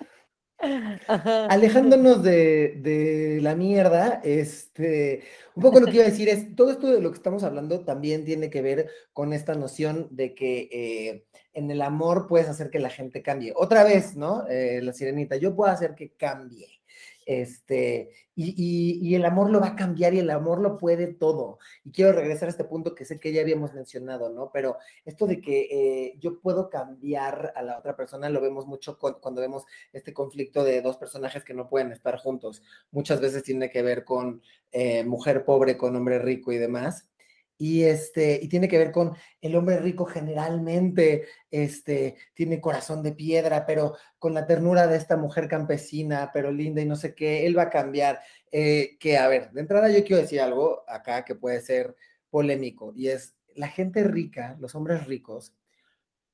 Alejándonos 1.48 2.22
de, 2.22 3.38
la 3.42 3.54
mierda, 3.54 4.20
este, 4.24 5.22
un 5.54 5.62
poco 5.62 5.80
lo 5.80 5.86
que 5.86 5.94
iba 5.94 6.04
a 6.04 6.08
decir 6.08 6.28
es, 6.28 6.54
todo 6.56 6.70
esto 6.70 6.90
de 6.90 7.00
lo 7.00 7.10
que 7.10 7.16
estamos 7.16 7.44
hablando 7.44 7.84
también 7.84 8.24
tiene 8.24 8.50
que 8.50 8.62
ver 8.62 8.90
con 9.12 9.32
esta 9.32 9.54
noción 9.54 10.08
de 10.10 10.34
que 10.34 10.68
eh, 10.72 11.26
en 11.52 11.70
el 11.70 11.82
amor 11.82 12.26
puedes 12.26 12.48
hacer 12.48 12.70
que 12.70 12.80
la 12.80 12.90
gente 12.90 13.22
cambie. 13.22 13.52
Otra 13.54 13.84
vez, 13.84 14.16
¿no? 14.16 14.46
Eh, 14.48 14.80
la 14.82 14.92
sirenita, 14.92 15.36
yo 15.36 15.54
puedo 15.54 15.70
hacer 15.70 15.94
que 15.94 16.12
cambie. 16.12 16.77
Este, 17.28 18.08
y, 18.34 19.14
el 19.14 19.26
amor 19.26 19.50
lo 19.50 19.60
va 19.60 19.68
a 19.68 19.76
cambiar 19.76 20.14
y 20.14 20.20
el 20.20 20.30
amor 20.30 20.62
lo 20.62 20.78
puede 20.78 21.08
todo. 21.08 21.58
Y 21.84 21.92
quiero 21.92 22.12
regresar 22.12 22.48
a 22.48 22.50
este 22.50 22.64
punto 22.64 22.94
que 22.94 23.04
sé 23.04 23.20
que 23.20 23.34
ya 23.34 23.42
habíamos 23.42 23.74
mencionado, 23.74 24.30
¿no? 24.30 24.50
Pero 24.50 24.78
esto 25.04 25.26
de 25.26 25.38
que 25.42 25.68
eh, 25.70 26.14
yo 26.20 26.40
puedo 26.40 26.70
cambiar 26.70 27.52
a 27.54 27.60
la 27.60 27.78
otra 27.78 27.94
persona 27.96 28.30
lo 28.30 28.40
vemos 28.40 28.66
mucho 28.66 28.98
cuando 28.98 29.42
vemos 29.42 29.64
este 29.92 30.14
conflicto 30.14 30.64
de 30.64 30.80
dos 30.80 30.96
personajes 30.96 31.44
que 31.44 31.52
no 31.52 31.68
pueden 31.68 31.92
estar 31.92 32.16
juntos. 32.16 32.62
Muchas 32.92 33.20
veces 33.20 33.42
tiene 33.42 33.68
que 33.68 33.82
ver 33.82 34.04
con 34.04 34.40
eh, 34.72 35.04
mujer 35.04 35.44
pobre 35.44 35.76
con 35.76 35.94
hombre 35.96 36.18
rico 36.18 36.50
y 36.50 36.56
demás 36.56 37.08
y 37.58 37.82
este 37.82 38.38
y 38.40 38.48
tiene 38.48 38.68
que 38.68 38.78
ver 38.78 38.92
con 38.92 39.16
el 39.40 39.56
hombre 39.56 39.78
rico 39.80 40.06
generalmente 40.06 41.26
este 41.50 42.16
tiene 42.32 42.60
corazón 42.60 43.02
de 43.02 43.12
piedra 43.12 43.66
pero 43.66 43.96
con 44.18 44.32
la 44.32 44.46
ternura 44.46 44.86
de 44.86 44.96
esta 44.96 45.16
mujer 45.16 45.48
campesina 45.48 46.30
pero 46.32 46.52
linda 46.52 46.80
y 46.80 46.86
no 46.86 46.94
sé 46.94 47.14
qué 47.14 47.44
él 47.46 47.58
va 47.58 47.64
a 47.64 47.70
cambiar 47.70 48.20
eh, 48.52 48.96
que 49.00 49.18
a 49.18 49.26
ver 49.26 49.50
de 49.50 49.60
entrada 49.60 49.88
yo 49.88 50.04
quiero 50.04 50.22
decir 50.22 50.40
algo 50.40 50.84
acá 50.88 51.24
que 51.24 51.34
puede 51.34 51.60
ser 51.60 51.96
polémico 52.30 52.92
y 52.94 53.08
es 53.08 53.34
la 53.54 53.68
gente 53.68 54.04
rica 54.04 54.56
los 54.60 54.76
hombres 54.76 55.06
ricos 55.06 55.52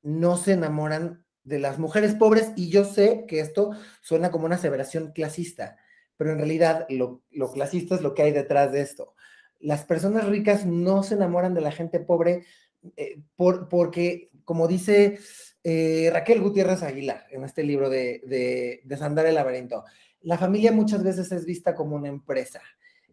no 0.02 0.36
se 0.36 0.52
enamoran 0.52 1.24
de 1.42 1.58
las 1.58 1.78
mujeres 1.78 2.14
pobres 2.14 2.52
y 2.54 2.68
yo 2.68 2.84
sé 2.84 3.24
que 3.26 3.40
esto 3.40 3.70
suena 4.02 4.30
como 4.30 4.44
una 4.44 4.56
aseveración 4.56 5.12
clasista 5.12 5.78
pero 6.18 6.32
en 6.32 6.38
realidad 6.38 6.86
lo, 6.90 7.22
lo 7.30 7.50
clasista 7.50 7.94
es 7.94 8.02
lo 8.02 8.12
que 8.12 8.22
hay 8.22 8.32
detrás 8.32 8.72
de 8.72 8.82
esto 8.82 9.14
las 9.64 9.84
personas 9.84 10.26
ricas 10.26 10.66
no 10.66 11.02
se 11.02 11.14
enamoran 11.14 11.54
de 11.54 11.62
la 11.62 11.72
gente 11.72 11.98
pobre 11.98 12.44
eh, 12.96 13.18
por, 13.34 13.70
porque, 13.70 14.30
como 14.44 14.68
dice 14.68 15.18
eh, 15.62 16.10
Raquel 16.12 16.42
Gutiérrez 16.42 16.82
Aguilar 16.82 17.24
en 17.30 17.44
este 17.44 17.62
libro 17.62 17.88
de, 17.88 18.20
de, 18.26 18.82
de 18.84 19.28
el 19.28 19.34
laberinto, 19.34 19.84
la 20.20 20.36
familia 20.36 20.70
muchas 20.70 21.02
veces 21.02 21.32
es 21.32 21.46
vista 21.46 21.74
como 21.74 21.96
una 21.96 22.08
empresa 22.08 22.60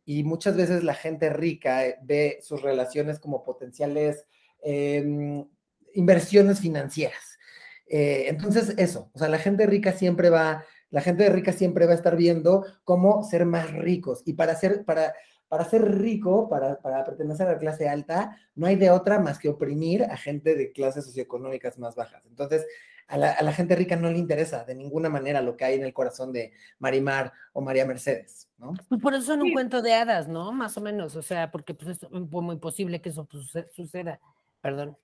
y 0.03 0.25
muchas 0.25 0.57
veces 0.57 0.83
la 0.83 0.93
gente 0.93 1.29
rica 1.29 1.85
eh, 1.85 1.97
ve 2.03 2.39
sus 2.41 2.61
relaciones 2.61 3.17
como 3.17 3.45
potenciales 3.45 4.25
em, 4.61 5.45
inversiones 5.93 6.59
financieras. 6.59 7.39
entonces, 7.87 8.73
eso, 8.77 9.09
o 9.13 9.19
sea, 9.19 9.29
la 9.29 9.37
gente 9.37 9.65
rica 9.67 9.93
siempre 9.93 10.29
va, 10.29 10.65
la 10.89 11.01
gente 11.01 11.29
rica 11.29 11.53
siempre 11.53 11.85
va 11.85 11.93
a 11.93 11.95
estar 11.95 12.17
viendo 12.17 12.65
cómo 12.83 13.23
ser 13.23 13.45
más 13.45 13.71
ricos 13.71 14.21
y 14.25 14.33
para 14.33 14.55
ser, 14.55 14.83
para, 14.83 15.13
para 15.51 15.65
ser 15.65 15.99
rico, 15.99 16.47
para, 16.47 16.77
pertenecer 17.03 17.45
a 17.45 17.51
la 17.51 17.59
clase 17.59 17.89
alta, 17.89 18.37
no 18.55 18.67
hay 18.67 18.77
de 18.77 18.89
otra 18.89 19.19
más 19.19 19.37
que 19.37 19.49
oprimir 19.49 20.01
a 20.01 20.15
gente 20.15 20.55
de 20.55 20.71
clases 20.71 21.03
socioeconómicas 21.03 21.77
más 21.77 21.93
bajas. 21.93 22.25
Entonces, 22.25 22.65
a 23.09 23.17
la, 23.17 23.51
gente 23.51 23.75
rica 23.75 23.97
no 23.97 24.09
le 24.09 24.17
interesa 24.17 24.63
de 24.63 24.75
ninguna 24.75 25.09
manera 25.09 25.41
lo 25.41 25.57
que 25.57 25.65
hay 25.65 25.75
en 25.75 25.83
el 25.83 25.91
corazón 25.91 26.31
de 26.31 26.53
Marimar 26.79 27.33
o 27.51 27.59
María 27.59 27.85
Mercedes, 27.85 28.47
¿no? 28.57 28.75
Pues 28.87 29.01
por 29.01 29.13
eso 29.13 29.23
son 29.23 29.41
un 29.41 29.51
cuento 29.51 29.81
de 29.81 29.93
hadas, 29.93 30.29
¿no? 30.29 30.53
Más 30.53 30.77
o 30.77 30.81
menos, 30.81 31.17
o 31.17 31.21
sea, 31.21 31.51
porque 31.51 31.73
pues, 31.73 32.01
es 32.01 32.09
muy 32.09 32.55
posible 32.55 33.01
que 33.01 33.09
eso 33.09 33.27
suceda. 33.75 34.21
Perdón. 34.61 34.95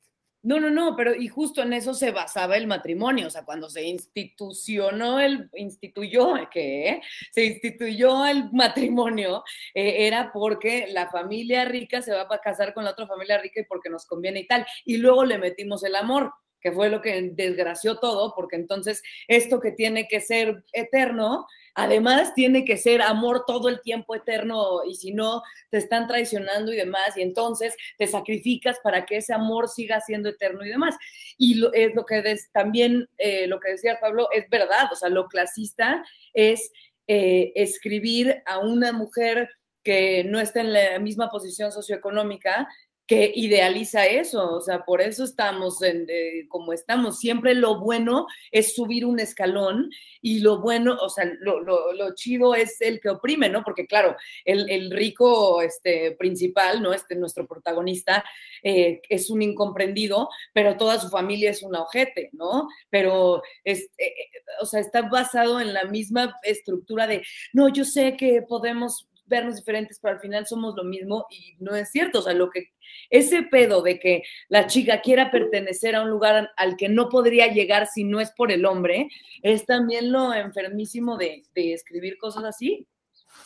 No, 0.44 0.60
no, 0.60 0.70
no, 0.70 0.96
pero 0.96 1.16
y 1.16 1.28
justo 1.28 1.64
en 1.64 1.74
eso 1.74 1.94
se 1.94 2.12
basaba 2.12 2.58
el 2.58 2.68
matrimonio, 2.68 3.28
o 3.28 3.30
sea, 3.30 3.44
cuando 3.44 3.70
se 3.70 3.84
institucionó 3.84 5.20
el, 5.20 5.50
instituyó, 5.56 6.36
¿qué? 6.52 7.02
Se 7.32 7.44
instituyó 7.44 8.26
el 8.26 8.50
matrimonio, 8.54 9.44
eh, 9.74 10.06
era 10.08 10.32
porque 10.32 10.88
la 10.90 11.10
familia 11.10 11.66
rica 11.66 12.02
se 12.02 12.14
va 12.14 12.28
a 12.30 12.40
casar 12.40 12.74
con 12.74 12.86
la 12.86 12.92
otra 12.92 13.08
familia 13.08 13.40
rica 13.40 13.62
y 13.62 13.66
porque 13.66 13.90
nos 13.90 14.06
conviene 14.06 14.42
y 14.42 14.48
tal, 14.48 14.66
y 14.86 14.98
luego 14.98 15.26
le 15.26 15.40
metimos 15.40 15.84
el 15.84 15.96
amor, 15.96 16.32
que 16.62 16.72
fue 16.72 16.90
lo 16.90 17.02
que 17.02 17.32
desgració 17.34 17.98
todo, 17.98 18.34
porque 18.36 18.56
entonces 18.56 19.04
esto 19.28 19.60
que 19.60 19.72
tiene 19.72 20.08
que 20.08 20.22
ser 20.22 20.64
eterno, 20.74 21.46
además 21.76 22.34
tiene 22.34 22.66
que 22.66 22.78
ser 22.78 23.02
amor 23.02 23.44
todo 23.46 23.70
el 23.70 23.82
tiempo 23.82 24.16
eterno 24.16 24.84
y 24.86 24.96
si 24.96 25.14
no, 25.14 25.44
te 25.70 25.78
están 25.78 26.08
traicionando 26.08 26.74
y 26.74 26.78
demás, 26.78 27.16
y 27.16 27.22
entonces 27.22 27.76
te 27.98 28.08
sacrificas 28.08 28.80
para 28.84 29.06
que 29.06 29.18
ese 29.18 29.34
amor 29.34 29.70
siga 29.70 30.02
siendo 30.02 30.30
eterno 30.30 30.66
y 30.66 30.70
demás. 30.70 30.96
Y 31.38 31.56
lo, 31.56 31.72
es 31.74 31.94
lo 31.94 32.06
que 32.06 32.38
también, 32.52 33.08
eh, 33.18 33.48
lo 33.48 33.60
que 33.60 33.72
decía 33.72 34.00
Pablo, 34.00 34.30
es 34.34 34.50
verdad, 34.50 34.92
o 34.92 34.96
sea, 34.96 35.10
lo 35.10 35.28
clasista 35.28 36.04
es 36.34 36.72
eh, 37.08 37.52
escribir 37.56 38.42
a 38.46 38.60
una 38.60 38.92
mujer 38.92 39.50
que 39.88 40.26
no 40.26 40.42
está 40.42 40.60
en 40.60 40.74
la 40.74 41.00
misma 41.00 41.30
posición 41.30 41.72
socioeconómica, 41.72 42.68
que 43.08 43.32
idealiza 43.34 44.06
eso, 44.06 44.54
o 44.54 44.60
sea, 44.60 44.84
por 44.84 45.02
eso 45.02 45.24
estamos 45.24 45.82
en, 45.82 46.06
eh, 46.10 46.46
como 46.50 46.74
estamos. 46.74 47.20
Siempre 47.20 47.54
lo 47.56 47.80
bueno 47.80 48.28
es 48.52 48.76
subir 48.76 49.06
un 49.06 49.22
escalón 49.22 49.90
y 50.22 50.40
lo 50.40 50.60
bueno, 50.60 50.98
o 51.02 51.10
sea, 51.10 51.24
lo, 51.40 51.62
lo, 51.62 52.16
chido 52.16 52.54
es 52.54 52.82
el 52.82 53.00
que 53.00 53.10
oprime, 53.10 53.48
¿no? 53.48 53.64
Porque 53.64 53.88
claro, 53.88 54.18
el, 54.44 54.70
el 54.70 54.92
rico 54.92 55.62
este, 55.62 56.12
principal, 56.12 56.82
¿no? 56.82 56.94
Este, 56.94 57.16
nuestro 57.16 57.48
protagonista 57.48 58.26
eh, 58.62 59.02
es 59.08 59.30
un 59.30 59.42
incomprendido, 59.42 60.30
pero 60.52 60.76
toda 60.76 61.00
su 61.00 61.08
familia 61.10 61.52
es 61.52 61.64
un 61.64 61.76
ojete, 61.76 62.30
¿no? 62.34 62.68
Pero, 62.90 63.42
es, 63.64 63.90
eh, 63.98 64.14
o 64.62 64.66
sea, 64.66 64.82
está 64.82 65.04
basado 65.04 65.62
en 65.62 65.74
la 65.74 65.86
misma 65.86 66.36
estructura 66.44 67.08
de, 67.08 67.24
no, 67.54 67.70
yo 67.70 67.86
sé 67.86 68.18
que 68.18 68.42
podemos 68.42 69.08
vernos 69.28 69.56
diferentes, 69.56 70.00
pero 70.02 70.16
al 70.16 70.22
final 70.22 70.46
somos 70.48 70.76
lo 70.76 70.84
mismo 70.84 71.26
y 71.30 71.56
no 71.60 71.76
es 71.76 71.92
cierto. 71.92 72.20
O 72.20 72.22
sea, 72.22 72.34
lo 72.34 72.50
que 72.50 72.72
ese 73.10 73.44
pedo 73.44 73.82
de 73.82 74.00
que 74.00 74.24
la 74.50 74.68
chica 74.68 75.02
quiera 75.02 75.32
pertenecer 75.32 75.96
a 75.96 76.02
un 76.02 76.10
lugar 76.10 76.52
al 76.58 76.78
que 76.78 76.90
no 76.90 77.10
podría 77.10 77.48
llegar 77.48 77.88
si 77.88 78.04
no 78.04 78.20
es 78.20 78.32
por 78.32 78.52
el 78.52 78.66
hombre, 78.66 79.10
es 79.42 79.66
también 79.66 80.12
lo 80.12 80.34
enfermísimo 80.34 81.18
de, 81.18 81.44
de 81.54 81.74
escribir 81.74 82.18
cosas 82.18 82.44
así. 82.44 82.88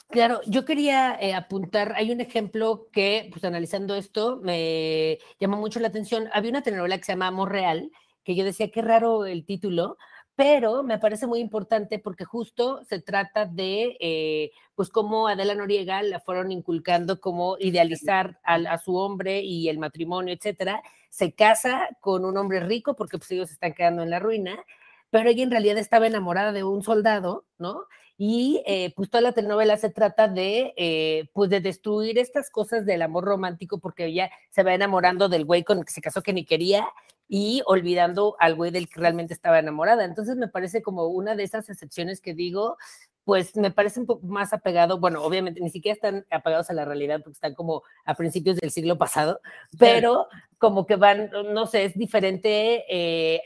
Claro, 0.10 0.41
yo 0.46 0.65
quería 0.65 1.17
eh, 1.20 1.34
apuntar, 1.34 1.94
hay 1.96 2.12
un 2.12 2.22
ejemplo 2.22 2.88
que, 2.91 3.30
pues 3.32 3.44
analizando 3.46 3.96
esto, 3.96 4.39
me 4.41 5.20
llamó 5.39 5.58
mucho 5.58 5.80
la 5.80 5.88
atención. 5.88 6.30
Había 6.34 6.52
una 6.52 6.63
telenovela 6.63 6.98
que 6.98 7.04
se 7.04 7.13
llama 7.13 7.28
Amor 7.28 7.52
Real, 7.52 7.89
que 8.24 8.36
yo 8.36 8.44
decía, 8.44 8.72
qué 8.72 8.82
raro 8.82 9.26
el 9.26 9.46
título, 9.46 9.98
pero 10.36 10.84
me 10.84 10.98
parece 10.98 11.28
muy 11.28 11.39
importante 11.39 12.00
porque 12.00 12.26
justo 12.26 12.84
se 12.86 13.00
trata 13.00 13.46
de, 13.46 13.98
eh, 14.00 14.52
pues, 14.76 14.89
cómo 14.89 15.28
Adela 15.28 15.56
Noriega 15.56 16.02
la 16.04 16.20
fueron 16.20 16.52
inculcando 16.52 17.20
como 17.20 17.58
idealizar 17.60 18.39
a, 18.44 18.56
a, 18.56 18.78
su 18.78 18.96
hombre 18.96 19.41
y 19.41 19.70
el 19.70 19.78
matrimonio, 19.78 20.34
etcétera. 20.34 20.82
Se 21.10 21.34
casa 21.34 21.89
con 22.00 22.26
un 22.26 22.38
hombre 22.38 22.62
rico 22.62 22.96
porque 22.96 23.17
pues 23.17 23.32
ellos 23.32 23.52
están 23.52 23.74
quedando 23.74 24.02
en 24.04 24.10
la 24.10 24.20
ruina, 24.20 24.63
pero 25.10 25.30
ella 25.30 25.44
en 25.44 25.52
realidad 25.52 25.78
estaba 25.78 26.08
enamorada 26.08 26.52
de 26.54 26.63
un 26.63 26.84
soldado, 26.84 27.46
¿no? 27.60 27.86
Y 28.24 28.62
eh, 28.67 28.94
pues 28.96 29.10
toda 29.10 29.22
la 29.22 29.32
telenovela 29.32 29.78
se 29.78 29.89
trata 29.89 30.28
de, 30.28 30.74
eh, 30.78 31.30
pues 31.34 31.50
de 31.50 31.60
destruir 31.60 32.20
estas 32.20 32.52
cosas 32.52 32.86
del 32.86 33.02
amor 33.02 33.26
romántico 33.26 33.80
porque 33.80 34.06
ella 34.06 34.30
se 34.52 34.62
va 34.62 34.76
enamorando 34.76 35.28
del 35.28 35.44
güey 35.44 35.63
con 35.63 35.80
el 35.80 35.86
que 35.86 35.91
se 35.91 36.02
casó 36.02 36.22
que 36.22 36.32
ni 36.32 36.46
quería 36.46 36.88
y 37.34 37.62
olvidando 37.65 38.36
al 38.39 38.56
güey 38.56 38.72
del 38.72 38.89
que 38.89 39.00
realmente 39.00 39.34
estaba 39.34 39.58
enamorada. 39.58 40.04
Entonces 40.04 40.36
me 40.36 40.50
parece 40.50 40.82
como 40.82 41.08
una 41.08 41.34
de 41.34 41.44
esas 41.44 41.70
excepciones 41.70 42.20
que 42.20 42.34
digo, 42.34 42.76
pues 43.24 43.56
me 43.56 43.72
parece 43.72 44.02
un 44.02 44.06
poco 44.06 44.28
más 44.28 44.52
apegado, 44.52 45.00
bueno, 45.00 45.24
obviamente 45.24 45.62
ni 45.62 45.70
siquiera 45.70 45.94
están 45.96 46.26
apegados 46.30 46.70
a 46.70 46.74
la 46.74 46.84
realidad 46.84 47.22
porque 47.24 47.38
están 47.38 47.56
como 47.56 47.84
a 48.04 48.15
principios 48.15 48.58
del 48.58 48.70
siglo 48.70 48.98
pasado, 48.98 49.39
pero 49.80 50.28
como 50.58 50.86
que 50.86 50.98
van, 50.98 51.32
no 51.54 51.67
sé, 51.67 51.86
es 51.86 51.98
diferente 51.98 52.84
eh, 52.89 53.41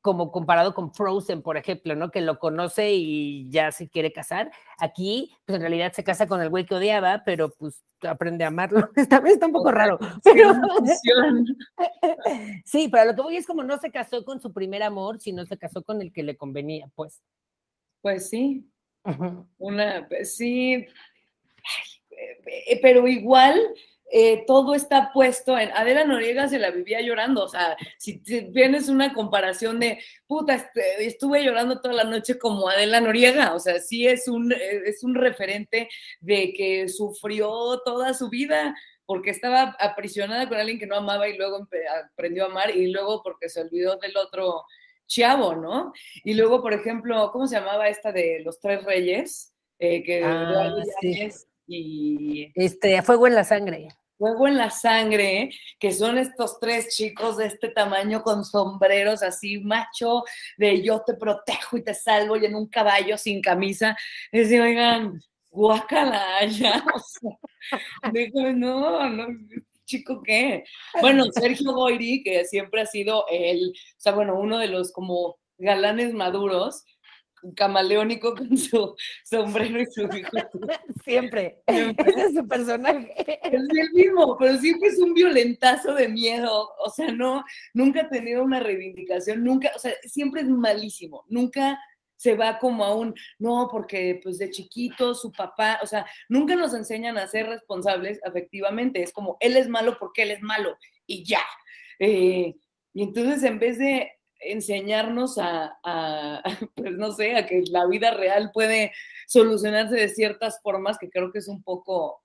como 0.00 0.32
comparado 0.32 0.74
con 0.74 0.94
Frozen, 0.94 1.42
por 1.42 1.56
ejemplo, 1.56 1.94
¿no? 1.94 2.10
Que 2.10 2.20
lo 2.20 2.38
conoce 2.38 2.92
y 2.92 3.48
ya 3.50 3.70
se 3.70 3.88
quiere 3.88 4.12
casar. 4.12 4.50
Aquí, 4.78 5.30
pues 5.44 5.56
en 5.56 5.62
realidad 5.62 5.92
se 5.92 6.04
casa 6.04 6.26
con 6.26 6.40
el 6.40 6.48
güey 6.48 6.64
que 6.64 6.74
odiaba, 6.74 7.22
pero 7.24 7.50
pues 7.50 7.82
aprende 8.02 8.44
a 8.44 8.48
amarlo. 8.48 8.88
Está, 8.96 9.22
está 9.26 9.46
un 9.46 9.52
poco 9.52 9.70
raro. 9.70 9.98
Pero... 10.24 10.54
sí, 12.64 12.88
pero 12.88 13.04
lo 13.10 13.14
que 13.14 13.22
voy 13.22 13.36
es 13.36 13.46
como 13.46 13.62
no 13.62 13.78
se 13.78 13.90
casó 13.90 14.24
con 14.24 14.40
su 14.40 14.52
primer 14.52 14.82
amor, 14.82 15.20
sino 15.20 15.44
se 15.44 15.58
casó 15.58 15.82
con 15.82 16.00
el 16.00 16.12
que 16.12 16.22
le 16.22 16.36
convenía, 16.36 16.90
pues. 16.94 17.20
Pues 18.00 18.30
sí. 18.30 18.66
-huh. 19.04 19.46
Una, 19.58 20.06
pues 20.08 20.36
sí. 20.36 20.86
Ay, 22.16 22.78
pero 22.80 23.06
igual 23.06 23.58
eh, 24.12 24.44
todo 24.44 24.74
está 24.74 25.12
puesto 25.12 25.56
en 25.56 25.70
Adela 25.70 26.04
Noriega 26.04 26.48
se 26.48 26.58
la 26.58 26.70
vivía 26.70 27.00
llorando, 27.00 27.44
o 27.44 27.48
sea, 27.48 27.76
si, 27.96 28.18
tienes 28.18 28.88
una 28.88 29.12
comparación 29.12 29.78
de, 29.78 30.00
puta, 30.26 30.54
este, 30.54 31.06
estuve 31.06 31.44
llorando 31.44 31.80
toda 31.80 31.94
la 31.94 32.04
noche 32.04 32.36
como 32.36 32.68
Adela 32.68 33.00
Noriega, 33.00 33.54
o 33.54 33.60
sea, 33.60 33.78
sí 33.78 34.08
es 34.08 34.26
un, 34.26 34.50
eh, 34.52 34.82
es 34.86 35.04
un 35.04 35.14
referente 35.14 35.88
de 36.20 36.52
que 36.52 36.88
sufrió 36.88 37.80
toda 37.84 38.12
su 38.12 38.28
vida 38.28 38.74
porque 39.06 39.30
estaba 39.30 39.76
aprisionada 39.78 40.48
con 40.48 40.58
alguien 40.58 40.80
que 40.80 40.86
no 40.86 40.96
amaba 40.96 41.28
y 41.28 41.36
luego 41.36 41.68
aprendió 42.12 42.44
a 42.44 42.46
amar 42.48 42.74
y 42.74 42.90
luego 42.90 43.22
porque 43.22 43.48
se 43.48 43.60
olvidó 43.60 43.96
del 43.96 44.16
otro 44.16 44.64
chavo, 45.06 45.54
¿no? 45.54 45.92
Y 46.24 46.34
luego, 46.34 46.62
por 46.62 46.72
ejemplo, 46.72 47.30
¿cómo 47.32 47.46
se 47.46 47.56
llamaba 47.56 47.88
esta 47.88 48.12
de 48.12 48.40
los 48.44 48.60
tres 48.60 48.84
reyes? 48.84 49.52
Eh, 49.78 50.02
que 50.02 50.22
ah, 50.24 50.74
sí. 51.00 51.28
y 51.66 52.52
este 52.54 53.00
fuego 53.02 53.26
en 53.26 53.34
la 53.34 53.44
sangre 53.44 53.88
fuego 54.20 54.46
en 54.46 54.58
la 54.58 54.68
sangre, 54.68 55.50
que 55.78 55.92
son 55.92 56.18
estos 56.18 56.60
tres 56.60 56.94
chicos 56.94 57.38
de 57.38 57.46
este 57.46 57.70
tamaño 57.70 58.22
con 58.22 58.44
sombreros 58.44 59.22
así, 59.22 59.60
macho, 59.60 60.24
de 60.58 60.82
yo 60.82 61.00
te 61.00 61.14
protejo 61.14 61.78
y 61.78 61.82
te 61.82 61.94
salvo, 61.94 62.36
y 62.36 62.44
en 62.44 62.54
un 62.54 62.66
caballo 62.66 63.16
sin 63.16 63.40
camisa. 63.40 63.96
Es 64.30 64.42
decir, 64.42 64.60
oigan, 64.60 65.22
guácala 65.50 66.44
ya, 66.46 66.84
o 66.94 68.10
digo, 68.12 68.52
no, 68.52 69.08
no, 69.08 69.26
chico, 69.86 70.22
¿qué? 70.22 70.64
Bueno, 71.00 71.24
Sergio 71.32 71.72
Goyri, 71.72 72.22
que 72.22 72.44
siempre 72.44 72.82
ha 72.82 72.86
sido 72.86 73.24
el, 73.30 73.70
o 73.70 74.00
sea, 74.00 74.12
bueno, 74.12 74.38
uno 74.38 74.58
de 74.58 74.68
los 74.68 74.92
como 74.92 75.38
galanes 75.56 76.12
maduros, 76.12 76.84
camaleónico 77.56 78.34
con 78.36 78.56
su 78.56 78.94
sombrero 79.24 79.80
y 79.80 79.86
su 79.86 80.02
hijo. 80.02 80.30
Siempre. 81.04 81.62
siempre. 81.68 82.10
Ese 82.12 82.26
es 82.26 82.34
su 82.34 82.46
personaje. 82.46 83.12
Es 83.42 83.52
el 83.52 83.90
mismo, 83.92 84.36
pero 84.38 84.58
siempre 84.58 84.88
es 84.88 84.98
un 84.98 85.14
violentazo 85.14 85.94
de 85.94 86.08
miedo. 86.08 86.70
O 86.84 86.90
sea, 86.90 87.12
no, 87.12 87.44
nunca 87.74 88.02
ha 88.02 88.08
tenido 88.08 88.42
una 88.42 88.60
reivindicación, 88.60 89.42
nunca, 89.44 89.70
o 89.74 89.78
sea, 89.78 89.92
siempre 90.04 90.42
es 90.42 90.48
malísimo. 90.48 91.24
Nunca 91.28 91.78
se 92.16 92.36
va 92.36 92.58
como 92.58 92.84
a 92.84 92.94
un, 92.94 93.14
no, 93.38 93.68
porque 93.70 94.20
pues 94.22 94.36
de 94.36 94.50
chiquito 94.50 95.14
su 95.14 95.32
papá, 95.32 95.80
o 95.82 95.86
sea, 95.86 96.04
nunca 96.28 96.54
nos 96.54 96.74
enseñan 96.74 97.16
a 97.16 97.26
ser 97.26 97.46
responsables 97.46 98.20
efectivamente. 98.22 99.02
Es 99.02 99.10
como, 99.10 99.38
él 99.40 99.56
es 99.56 99.68
malo 99.68 99.96
porque 99.98 100.24
él 100.24 100.32
es 100.32 100.42
malo 100.42 100.76
y 101.06 101.24
ya. 101.24 101.42
Eh, 101.98 102.56
y 102.92 103.02
entonces 103.02 103.42
en 103.44 103.58
vez 103.58 103.78
de 103.78 104.10
enseñarnos 104.40 105.38
a, 105.38 106.42
pues 106.74 106.92
no 106.92 107.12
sé, 107.12 107.36
a 107.36 107.46
que 107.46 107.62
la 107.70 107.86
vida 107.86 108.12
real 108.12 108.50
puede 108.52 108.92
solucionarse 109.26 109.96
de 109.96 110.08
ciertas 110.08 110.60
formas, 110.62 110.98
que 110.98 111.10
creo 111.10 111.30
que 111.30 111.38
es 111.38 111.48
un 111.48 111.62
poco 111.62 112.22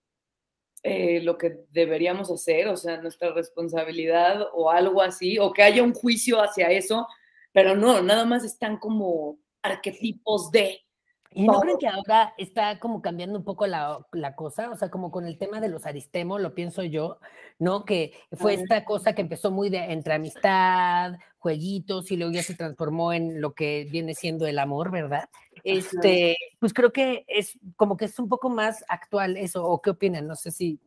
eh, 0.83 1.19
lo 1.21 1.37
que 1.37 1.65
deberíamos 1.71 2.31
hacer, 2.31 2.67
o 2.67 2.77
sea, 2.77 3.01
nuestra 3.01 3.31
responsabilidad 3.33 4.47
o 4.53 4.69
algo 4.69 5.01
así, 5.01 5.39
o 5.39 5.51
que 5.51 5.63
haya 5.63 5.83
un 5.83 5.93
juicio 5.93 6.41
hacia 6.41 6.69
eso, 6.69 7.07
pero 7.51 7.75
no, 7.75 8.01
nada 8.01 8.25
más 8.25 8.43
están 8.43 8.77
como 8.77 9.39
arquetipos 9.61 10.51
de, 10.51 10.84
¿Y 11.31 11.47
no 11.47 11.59
creen 11.59 11.77
que 11.77 11.87
ahora 11.87 12.33
está 12.37 12.79
como 12.79 13.01
cambiando 13.01 13.37
un 13.37 13.43
poco 13.43 13.67
la, 13.67 13.99
la, 14.13 14.35
cosa? 14.35 14.69
O 14.71 14.77
sea, 14.77 14.89
como 14.89 15.11
con 15.11 15.25
el 15.25 15.37
tema 15.37 15.59
de 15.59 15.67
los 15.67 15.85
aristemos, 15.85 16.39
lo 16.39 16.55
pienso 16.55 16.81
yo, 16.83 17.19
¿no? 17.59 17.83
Que 17.83 18.13
fue 18.31 18.53
esta 18.53 18.85
cosa 18.85 19.13
que 19.13 19.21
empezó 19.21 19.51
muy 19.51 19.69
de 19.69 19.91
entre 19.91 20.13
amistad, 20.13 21.15
jueguitos, 21.39 22.09
y 22.11 22.17
luego 22.17 22.31
ya 22.31 22.41
se 22.41 22.55
transformó 22.55 23.11
en 23.11 23.41
lo 23.41 23.53
que 23.53 23.85
viene 23.91 24.15
siendo 24.15 24.47
el 24.47 24.59
amor, 24.59 24.91
¿verdad? 24.91 25.29
Este, 25.63 26.37
pues 26.59 26.73
creo 26.73 26.93
que 26.93 27.25
es 27.27 27.59
como 27.75 27.97
que 27.97 28.05
es 28.05 28.17
un 28.17 28.29
poco 28.29 28.49
más 28.49 28.85
actual 28.87 29.35
eso, 29.35 29.65
o 29.65 29.81
qué 29.81 29.89
opinan, 29.89 30.27
no 30.27 30.35
sé 30.35 30.51
si, 30.51 30.79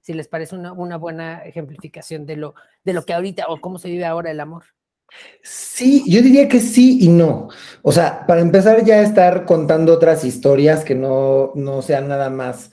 si 0.00 0.14
les 0.14 0.28
parece 0.28 0.54
una, 0.54 0.72
una 0.72 0.98
buena 0.98 1.44
ejemplificación 1.44 2.26
de 2.26 2.36
lo, 2.36 2.54
de 2.84 2.92
lo 2.92 3.04
que 3.04 3.12
ahorita, 3.12 3.46
o 3.48 3.60
cómo 3.60 3.78
se 3.78 3.88
vive 3.88 4.04
ahora 4.04 4.30
el 4.30 4.40
amor. 4.40 4.64
Sí, 5.42 6.04
yo 6.06 6.22
diría 6.22 6.48
que 6.48 6.60
sí 6.60 6.98
y 7.02 7.08
no. 7.08 7.48
O 7.82 7.92
sea, 7.92 8.26
para 8.26 8.40
empezar 8.40 8.84
ya 8.84 8.96
a 8.96 9.02
estar 9.02 9.44
contando 9.44 9.92
otras 9.92 10.24
historias 10.24 10.84
que 10.84 10.94
no, 10.94 11.52
no 11.54 11.82
sean 11.82 12.08
nada 12.08 12.30
más 12.30 12.70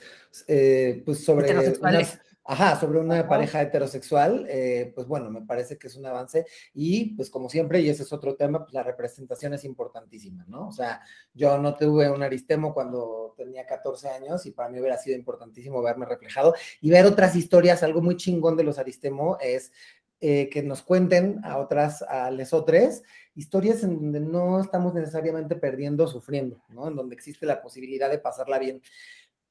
eh, 0.48 1.04
pues 1.06 1.24
sobre 1.26 1.52
una, 1.52 2.02
ajá, 2.46 2.80
sobre 2.80 3.00
una 3.00 3.20
ajá. 3.20 3.28
pareja 3.28 3.62
heterosexual, 3.62 4.46
eh, 4.50 4.92
pues 4.96 5.08
bueno, 5.08 5.30
me 5.30 5.42
parece 5.42 5.78
que 5.78 5.88
es 5.88 5.96
un 5.98 6.06
avance 6.06 6.46
y 6.74 7.16
pues 7.16 7.30
como 7.30 7.50
siempre, 7.50 7.82
y 7.82 7.90
ese 7.90 8.04
es 8.04 8.14
otro 8.14 8.36
tema, 8.36 8.60
pues 8.60 8.74
la 8.74 8.84
representación 8.84 9.54
es 9.54 9.66
importantísima, 9.66 10.46
¿no? 10.48 10.68
O 10.68 10.72
sea, 10.72 11.02
yo 11.34 11.58
no 11.58 11.76
tuve 11.76 12.10
un 12.10 12.24
aristemo 12.24 12.74
cuando 12.74 13.34
tenía 13.38 13.66
14 13.66 14.10
años 14.10 14.46
y 14.46 14.52
para 14.52 14.70
mí 14.70 14.80
hubiera 14.80 14.98
sido 14.98 15.18
importantísimo 15.18 15.82
verme 15.82 16.06
reflejado 16.06 16.54
y 16.80 16.90
ver 16.90 17.06
otras 17.06 17.36
historias, 17.36 17.84
algo 17.84 18.02
muy 18.02 18.16
chingón 18.16 18.56
de 18.56 18.64
los 18.64 18.80
aristemo 18.80 19.38
es 19.42 19.72
eh, 20.22 20.50
que 20.50 20.62
nos 20.62 20.84
cuenten 20.84 21.44
a 21.44 21.58
otras, 21.58 22.04
a 22.04 22.30
lesotres, 22.30 23.04
historias 23.34 23.84
en 23.84 23.96
donde 23.96 24.20
no 24.20 24.62
estamos 24.62 24.94
necesariamente 24.94 25.56
perdiendo 25.56 26.04
o 26.04 26.08
sufriendo, 26.08 26.62
¿no? 26.70 26.88
En 26.88 26.96
donde 26.96 27.16
existe 27.16 27.48
la 27.48 27.62
posibilidad 27.62 28.10
de 28.10 28.20
pasarla 28.20 28.60
bien. 28.60 28.84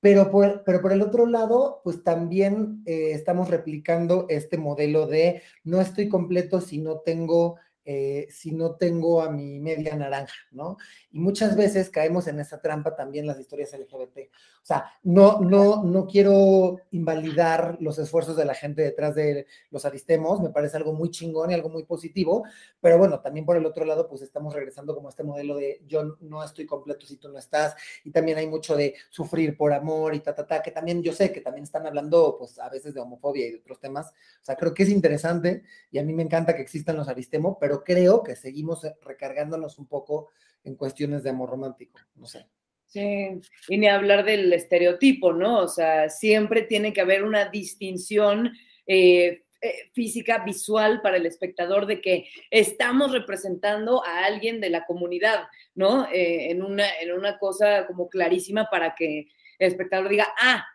Pero 0.00 0.30
por, 0.30 0.62
pero 0.64 0.80
por 0.80 0.92
el 0.92 1.02
otro 1.02 1.26
lado, 1.26 1.80
pues 1.84 2.04
también 2.04 2.82
eh, 2.86 3.10
estamos 3.12 3.50
replicando 3.50 4.26
este 4.28 4.58
modelo 4.58 5.06
de 5.06 5.42
no 5.64 5.80
estoy 5.80 6.08
completo 6.08 6.60
si 6.60 6.78
no 6.78 7.00
tengo 7.00 7.56
eh, 7.92 8.28
si 8.30 8.52
no 8.52 8.76
tengo 8.76 9.20
a 9.20 9.32
mi 9.32 9.58
media 9.58 9.96
naranja, 9.96 10.32
¿no? 10.52 10.76
Y 11.10 11.18
muchas 11.18 11.56
veces 11.56 11.90
caemos 11.90 12.28
en 12.28 12.38
esa 12.38 12.60
trampa 12.60 12.94
también 12.94 13.26
las 13.26 13.40
historias 13.40 13.72
LGBT. 13.72 14.30
O 14.62 14.64
sea, 14.64 14.84
no, 15.02 15.40
no, 15.40 15.82
no 15.82 16.06
quiero 16.06 16.76
invalidar 16.92 17.78
los 17.80 17.98
esfuerzos 17.98 18.36
de 18.36 18.44
la 18.44 18.54
gente 18.54 18.82
detrás 18.82 19.16
de 19.16 19.48
los 19.70 19.84
aristemos, 19.84 20.40
me 20.40 20.50
parece 20.50 20.76
algo 20.76 20.92
muy 20.92 21.10
chingón 21.10 21.50
y 21.50 21.54
algo 21.54 21.68
muy 21.68 21.82
positivo, 21.82 22.44
pero 22.80 22.96
bueno, 22.96 23.18
también 23.18 23.44
por 23.44 23.56
el 23.56 23.66
otro 23.66 23.84
lado, 23.84 24.08
pues 24.08 24.22
estamos 24.22 24.54
regresando 24.54 24.94
como 24.94 25.08
a 25.08 25.10
este 25.10 25.24
modelo 25.24 25.56
de 25.56 25.82
yo 25.88 26.16
no 26.20 26.44
estoy 26.44 26.66
completo 26.66 27.06
si 27.06 27.16
tú 27.16 27.28
no 27.28 27.40
estás, 27.40 27.74
y 28.04 28.12
también 28.12 28.38
hay 28.38 28.46
mucho 28.46 28.76
de 28.76 28.94
sufrir 29.08 29.56
por 29.56 29.72
amor 29.72 30.14
y 30.14 30.20
ta, 30.20 30.32
ta, 30.32 30.46
ta, 30.46 30.62
que 30.62 30.70
también 30.70 31.02
yo 31.02 31.12
sé 31.12 31.32
que 31.32 31.40
también 31.40 31.64
están 31.64 31.88
hablando, 31.88 32.36
pues 32.38 32.56
a 32.60 32.68
veces 32.68 32.94
de 32.94 33.00
homofobia 33.00 33.48
y 33.48 33.50
de 33.50 33.58
otros 33.58 33.80
temas. 33.80 34.10
O 34.10 34.44
sea, 34.44 34.54
creo 34.54 34.74
que 34.74 34.84
es 34.84 34.90
interesante 34.90 35.64
y 35.90 35.98
a 35.98 36.04
mí 36.04 36.12
me 36.12 36.22
encanta 36.22 36.54
que 36.54 36.62
existan 36.62 36.96
los 36.96 37.08
aristemos, 37.08 37.56
pero 37.58 37.79
creo 37.84 38.22
que 38.22 38.36
seguimos 38.36 38.82
recargándonos 39.02 39.78
un 39.78 39.86
poco 39.86 40.28
en 40.64 40.74
cuestiones 40.74 41.22
de 41.22 41.30
amor 41.30 41.50
romántico, 41.50 42.00
no 42.14 42.26
sé. 42.26 42.46
Sí, 42.86 43.40
y 43.68 43.78
ni 43.78 43.86
hablar 43.86 44.24
del 44.24 44.52
estereotipo, 44.52 45.32
¿no? 45.32 45.60
O 45.60 45.68
sea, 45.68 46.08
siempre 46.08 46.62
tiene 46.62 46.92
que 46.92 47.00
haber 47.00 47.22
una 47.22 47.48
distinción 47.48 48.52
eh, 48.84 49.44
eh, 49.62 49.90
física, 49.92 50.38
visual 50.38 51.00
para 51.00 51.18
el 51.18 51.26
espectador 51.26 51.86
de 51.86 52.00
que 52.00 52.28
estamos 52.50 53.12
representando 53.12 54.04
a 54.04 54.24
alguien 54.24 54.60
de 54.60 54.70
la 54.70 54.86
comunidad, 54.86 55.44
¿no? 55.76 56.06
Eh, 56.10 56.50
en, 56.50 56.62
una, 56.62 56.88
en 56.98 57.12
una 57.12 57.38
cosa 57.38 57.86
como 57.86 58.08
clarísima 58.08 58.68
para 58.70 58.96
que 58.96 59.28
el 59.58 59.68
espectador 59.68 60.08
diga, 60.08 60.26
ah, 60.40 60.66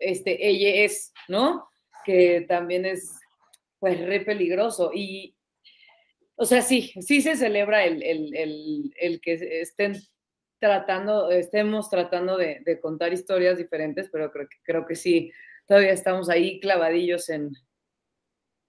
este, 0.00 0.48
ella 0.48 0.84
es, 0.84 1.12
¿no? 1.28 1.68
Que 2.04 2.46
también 2.48 2.84
es, 2.84 3.12
pues, 3.78 4.00
re 4.00 4.22
peligroso. 4.22 4.90
Y, 4.92 5.36
o 6.38 6.44
sea, 6.44 6.62
sí, 6.62 6.92
sí 7.00 7.20
se 7.20 7.36
celebra 7.36 7.84
el, 7.84 8.02
el 8.02 9.20
que 9.20 9.60
estén 9.60 10.00
tratando, 10.58 11.30
estemos 11.30 11.88
tratando 11.88 12.36
de, 12.36 12.78
contar 12.80 13.12
historias 13.12 13.58
diferentes, 13.58 14.08
pero 14.10 14.30
creo 14.30 14.48
que, 14.48 14.56
creo 14.62 14.86
que 14.86 14.96
sí, 14.96 15.32
todavía 15.66 15.92
estamos 15.92 16.28
ahí 16.28 16.60
clavadillos 16.60 17.28
en, 17.28 17.52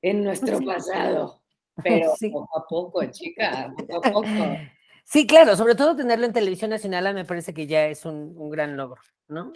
en 0.01 0.23
nuestro 0.23 0.60
pasado. 0.62 1.41
Pero 1.84 2.13
poco 2.32 2.58
a 2.58 2.67
poco, 2.67 3.05
chica, 3.12 3.73
poco 3.77 3.97
a 3.97 4.12
poco. 4.12 4.27
Sí, 5.12 5.25
claro, 5.25 5.55
sobre 5.55 5.73
todo 5.73 5.95
tenerlo 5.95 6.27
en 6.27 6.34
televisión 6.34 6.69
nacional 6.69 7.15
me 7.15 7.25
parece 7.25 7.51
que 7.51 7.65
ya 7.65 7.88
es 7.88 8.05
un, 8.05 8.36
un 8.38 8.51
gran 8.51 8.77
logro, 8.77 9.01
¿no? 9.27 9.53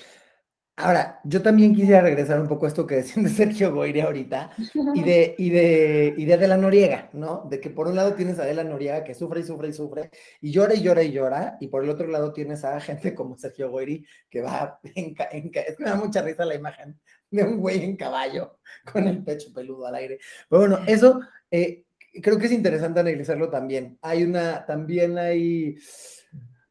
Ahora, 0.75 1.19
yo 1.23 1.43
también 1.43 1.75
quisiera 1.75 2.01
regresar 2.01 2.41
un 2.41 2.47
poco 2.47 2.65
a 2.65 2.67
esto 2.67 2.87
que 2.87 2.95
decían 2.95 3.23
de 3.23 3.29
Sergio 3.29 3.73
Goyri 3.73 4.01
ahorita 4.01 4.51
y 4.95 5.03
de, 5.03 5.35
y 5.37 5.49
de, 5.51 6.15
y 6.17 6.25
de 6.25 6.33
Adela 6.33 6.57
Noriega, 6.57 7.09
¿no? 7.13 7.47
De 7.47 7.59
que 7.59 7.69
por 7.69 7.87
un 7.87 7.95
lado 7.95 8.15
tienes 8.15 8.39
a 8.39 8.43
Adela 8.43 8.63
Noriega 8.63 9.03
que 9.03 9.13
sufre 9.13 9.41
y 9.41 9.43
sufre 9.43 9.67
y 9.67 9.73
sufre 9.73 10.09
y 10.41 10.51
llora 10.51 10.73
y 10.73 10.81
llora 10.81 11.03
y 11.03 11.11
llora, 11.11 11.57
y 11.59 11.67
por 11.67 11.83
el 11.83 11.91
otro 11.91 12.07
lado 12.07 12.33
tienes 12.33 12.63
a 12.63 12.79
gente 12.79 13.13
como 13.13 13.37
Sergio 13.37 13.69
Goyri 13.69 14.03
que 14.31 14.41
va 14.41 14.79
en, 14.95 15.15
en, 15.31 15.51
es 15.53 15.77
que 15.77 15.83
me 15.83 15.89
da 15.91 15.95
mucha 15.95 16.23
risa 16.23 16.43
la 16.43 16.55
imagen 16.55 16.99
de 17.29 17.43
un 17.43 17.59
güey 17.59 17.83
en 17.83 17.95
caballo 17.95 18.59
con 18.91 19.07
el 19.07 19.23
pecho 19.23 19.53
peludo 19.53 19.85
al 19.85 19.95
aire. 19.95 20.19
Pero 20.49 20.61
bueno, 20.61 20.79
eso 20.87 21.19
eh, 21.51 21.83
creo 22.21 22.39
que 22.39 22.47
es 22.47 22.51
interesante 22.51 22.99
analizarlo 22.99 23.49
también. 23.49 23.99
Hay 24.01 24.23
una, 24.23 24.65
también 24.65 25.19
hay 25.19 25.77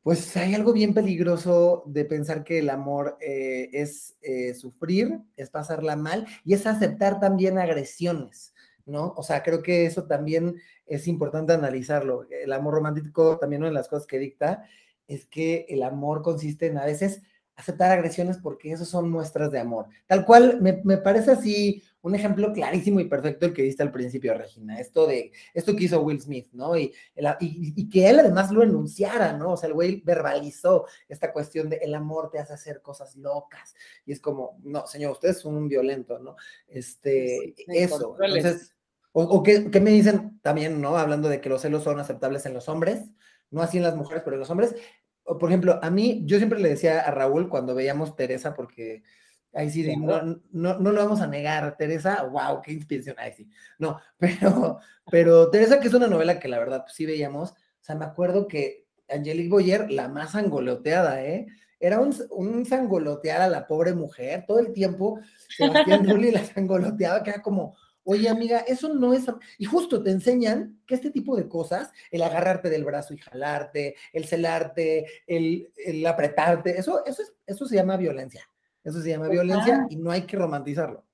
pues 0.02 0.36
hay 0.36 0.54
algo 0.54 0.72
bien 0.72 0.94
peligroso 0.94 1.84
de 1.86 2.04
pensar 2.04 2.42
que 2.42 2.58
el 2.58 2.70
amor 2.70 3.16
eh, 3.20 3.70
es 3.72 4.16
eh, 4.22 4.52
sufrir, 4.54 5.20
es 5.36 5.50
pasarla 5.50 5.94
mal 5.94 6.26
y 6.44 6.54
es 6.54 6.66
aceptar 6.66 7.20
también 7.20 7.58
agresiones, 7.58 8.52
¿no? 8.84 9.14
O 9.16 9.22
sea, 9.22 9.44
creo 9.44 9.62
que 9.62 9.86
eso 9.86 10.04
también 10.04 10.56
es 10.86 11.06
importante 11.06 11.52
analizarlo. 11.52 12.26
El 12.30 12.52
amor 12.52 12.74
romántico, 12.74 13.38
también 13.38 13.62
una 13.62 13.70
de 13.70 13.74
las 13.74 13.88
cosas 13.88 14.08
que 14.08 14.18
dicta, 14.18 14.64
es 15.06 15.26
que 15.26 15.66
el 15.68 15.84
amor 15.84 16.22
consiste 16.22 16.66
en 16.66 16.78
a 16.78 16.84
veces 16.84 17.22
aceptar 17.54 17.92
agresiones 17.92 18.38
porque 18.38 18.72
eso 18.72 18.84
son 18.84 19.08
muestras 19.08 19.52
de 19.52 19.60
amor. 19.60 19.86
Tal 20.08 20.24
cual, 20.24 20.60
me, 20.60 20.80
me 20.84 20.98
parece 20.98 21.30
así 21.30 21.82
un 22.02 22.14
ejemplo 22.14 22.52
clarísimo 22.52 23.00
y 23.00 23.04
perfecto 23.04 23.46
el 23.46 23.52
que 23.52 23.62
diste 23.62 23.82
al 23.82 23.92
principio, 23.92 24.34
Regina, 24.34 24.78
esto 24.78 25.06
de, 25.06 25.32
esto 25.54 25.74
que 25.74 25.84
hizo 25.84 26.02
Will 26.02 26.20
Smith, 26.20 26.48
¿no? 26.52 26.76
Y, 26.76 26.92
y, 27.40 27.88
que 27.88 28.10
él 28.10 28.18
además 28.18 28.50
lo 28.50 28.62
enunciara, 28.62 29.32
¿no? 29.32 29.52
O 29.52 29.56
sea, 29.56 29.68
el 29.68 29.74
güey 29.74 30.02
verbalizó 30.04 30.86
esta 31.08 31.32
cuestión 31.32 31.70
de 31.70 31.76
el 31.76 31.94
amor 31.94 32.30
te 32.30 32.40
hace 32.40 32.52
hacer 32.54 32.82
cosas 32.82 33.16
locas. 33.16 33.74
Y 34.04 34.12
es 34.12 34.20
como, 34.20 34.58
no, 34.64 34.86
señor, 34.86 35.12
usted 35.12 35.28
es 35.28 35.44
un 35.44 35.68
violento, 35.68 36.18
¿no? 36.18 36.34
Este, 36.66 37.54
eso. 37.68 38.16
Entonces, 38.20 38.74
o, 39.12 39.22
o 39.22 39.42
¿qué, 39.42 39.68
me 39.80 39.90
dicen 39.90 40.40
también, 40.42 40.80
¿no? 40.80 40.96
Hablando 40.96 41.28
de 41.28 41.40
que 41.40 41.48
los 41.48 41.62
celos 41.62 41.84
son 41.84 42.00
aceptables 42.00 42.46
en 42.46 42.54
los 42.54 42.68
hombres, 42.68 43.04
no 43.50 43.62
así 43.62 43.76
en 43.76 43.84
las 43.84 43.94
mujeres, 43.94 44.22
pero 44.24 44.34
en 44.34 44.40
los 44.40 44.50
hombres. 44.50 44.74
por 45.24 45.44
ejemplo, 45.48 45.78
a 45.82 45.90
mí, 45.90 46.22
yo 46.24 46.38
siempre 46.38 46.58
le 46.58 46.70
decía 46.70 47.00
a 47.00 47.10
Raúl 47.12 47.48
cuando 47.48 47.76
veíamos 47.76 48.16
Teresa, 48.16 48.54
porque 48.54 49.04
Ahí 49.54 49.70
sí, 49.70 49.96
no, 49.96 50.22
no, 50.50 50.78
no, 50.78 50.92
lo 50.92 51.04
vamos 51.04 51.20
a 51.20 51.26
negar, 51.26 51.76
Teresa, 51.76 52.22
wow, 52.24 52.62
qué 52.62 52.72
inspiración, 52.72 53.16
ahí 53.18 53.32
sí. 53.32 53.50
No, 53.78 54.00
pero, 54.18 54.78
pero 55.10 55.50
Teresa, 55.50 55.78
que 55.78 55.88
es 55.88 55.94
una 55.94 56.06
novela 56.06 56.38
que 56.38 56.48
la 56.48 56.58
verdad 56.58 56.82
pues, 56.84 56.94
sí 56.94 57.04
veíamos, 57.04 57.50
o 57.50 57.84
sea, 57.84 57.94
me 57.94 58.06
acuerdo 58.06 58.48
que 58.48 58.86
Angelique 59.08 59.50
Boyer, 59.50 59.90
la 59.90 60.08
más 60.08 60.34
angoloteada, 60.34 61.22
¿eh? 61.24 61.46
Era 61.78 62.00
un, 62.00 62.14
un 62.30 62.64
sangolotear 62.64 63.42
a 63.42 63.48
la 63.48 63.66
pobre 63.66 63.92
mujer, 63.92 64.44
todo 64.46 64.60
el 64.60 64.72
tiempo 64.72 65.20
Sebastián 65.48 66.08
Rulli 66.08 66.30
la 66.30 66.44
sangoloteaba, 66.44 67.22
que 67.22 67.30
era 67.30 67.42
como, 67.42 67.76
oye 68.04 68.28
amiga, 68.28 68.60
eso 68.60 68.94
no 68.94 69.12
es... 69.12 69.24
Y 69.58 69.64
justo 69.64 70.02
te 70.02 70.10
enseñan 70.10 70.80
que 70.86 70.94
este 70.94 71.10
tipo 71.10 71.36
de 71.36 71.48
cosas, 71.48 71.90
el 72.10 72.22
agarrarte 72.22 72.70
del 72.70 72.84
brazo 72.84 73.14
y 73.14 73.18
jalarte, 73.18 73.96
el 74.12 74.24
celarte, 74.26 75.06
el, 75.26 75.72
el 75.76 76.06
apretarte, 76.06 76.78
eso, 76.78 77.04
eso, 77.04 77.22
es, 77.22 77.34
eso 77.46 77.66
se 77.66 77.76
llama 77.76 77.96
violencia. 77.96 78.48
Eso 78.84 79.00
se 79.00 79.10
llama 79.10 79.28
violencia 79.28 79.86
y 79.90 79.96
no 79.96 80.10
hay 80.10 80.22
que 80.22 80.36
romantizarlo. 80.36 81.04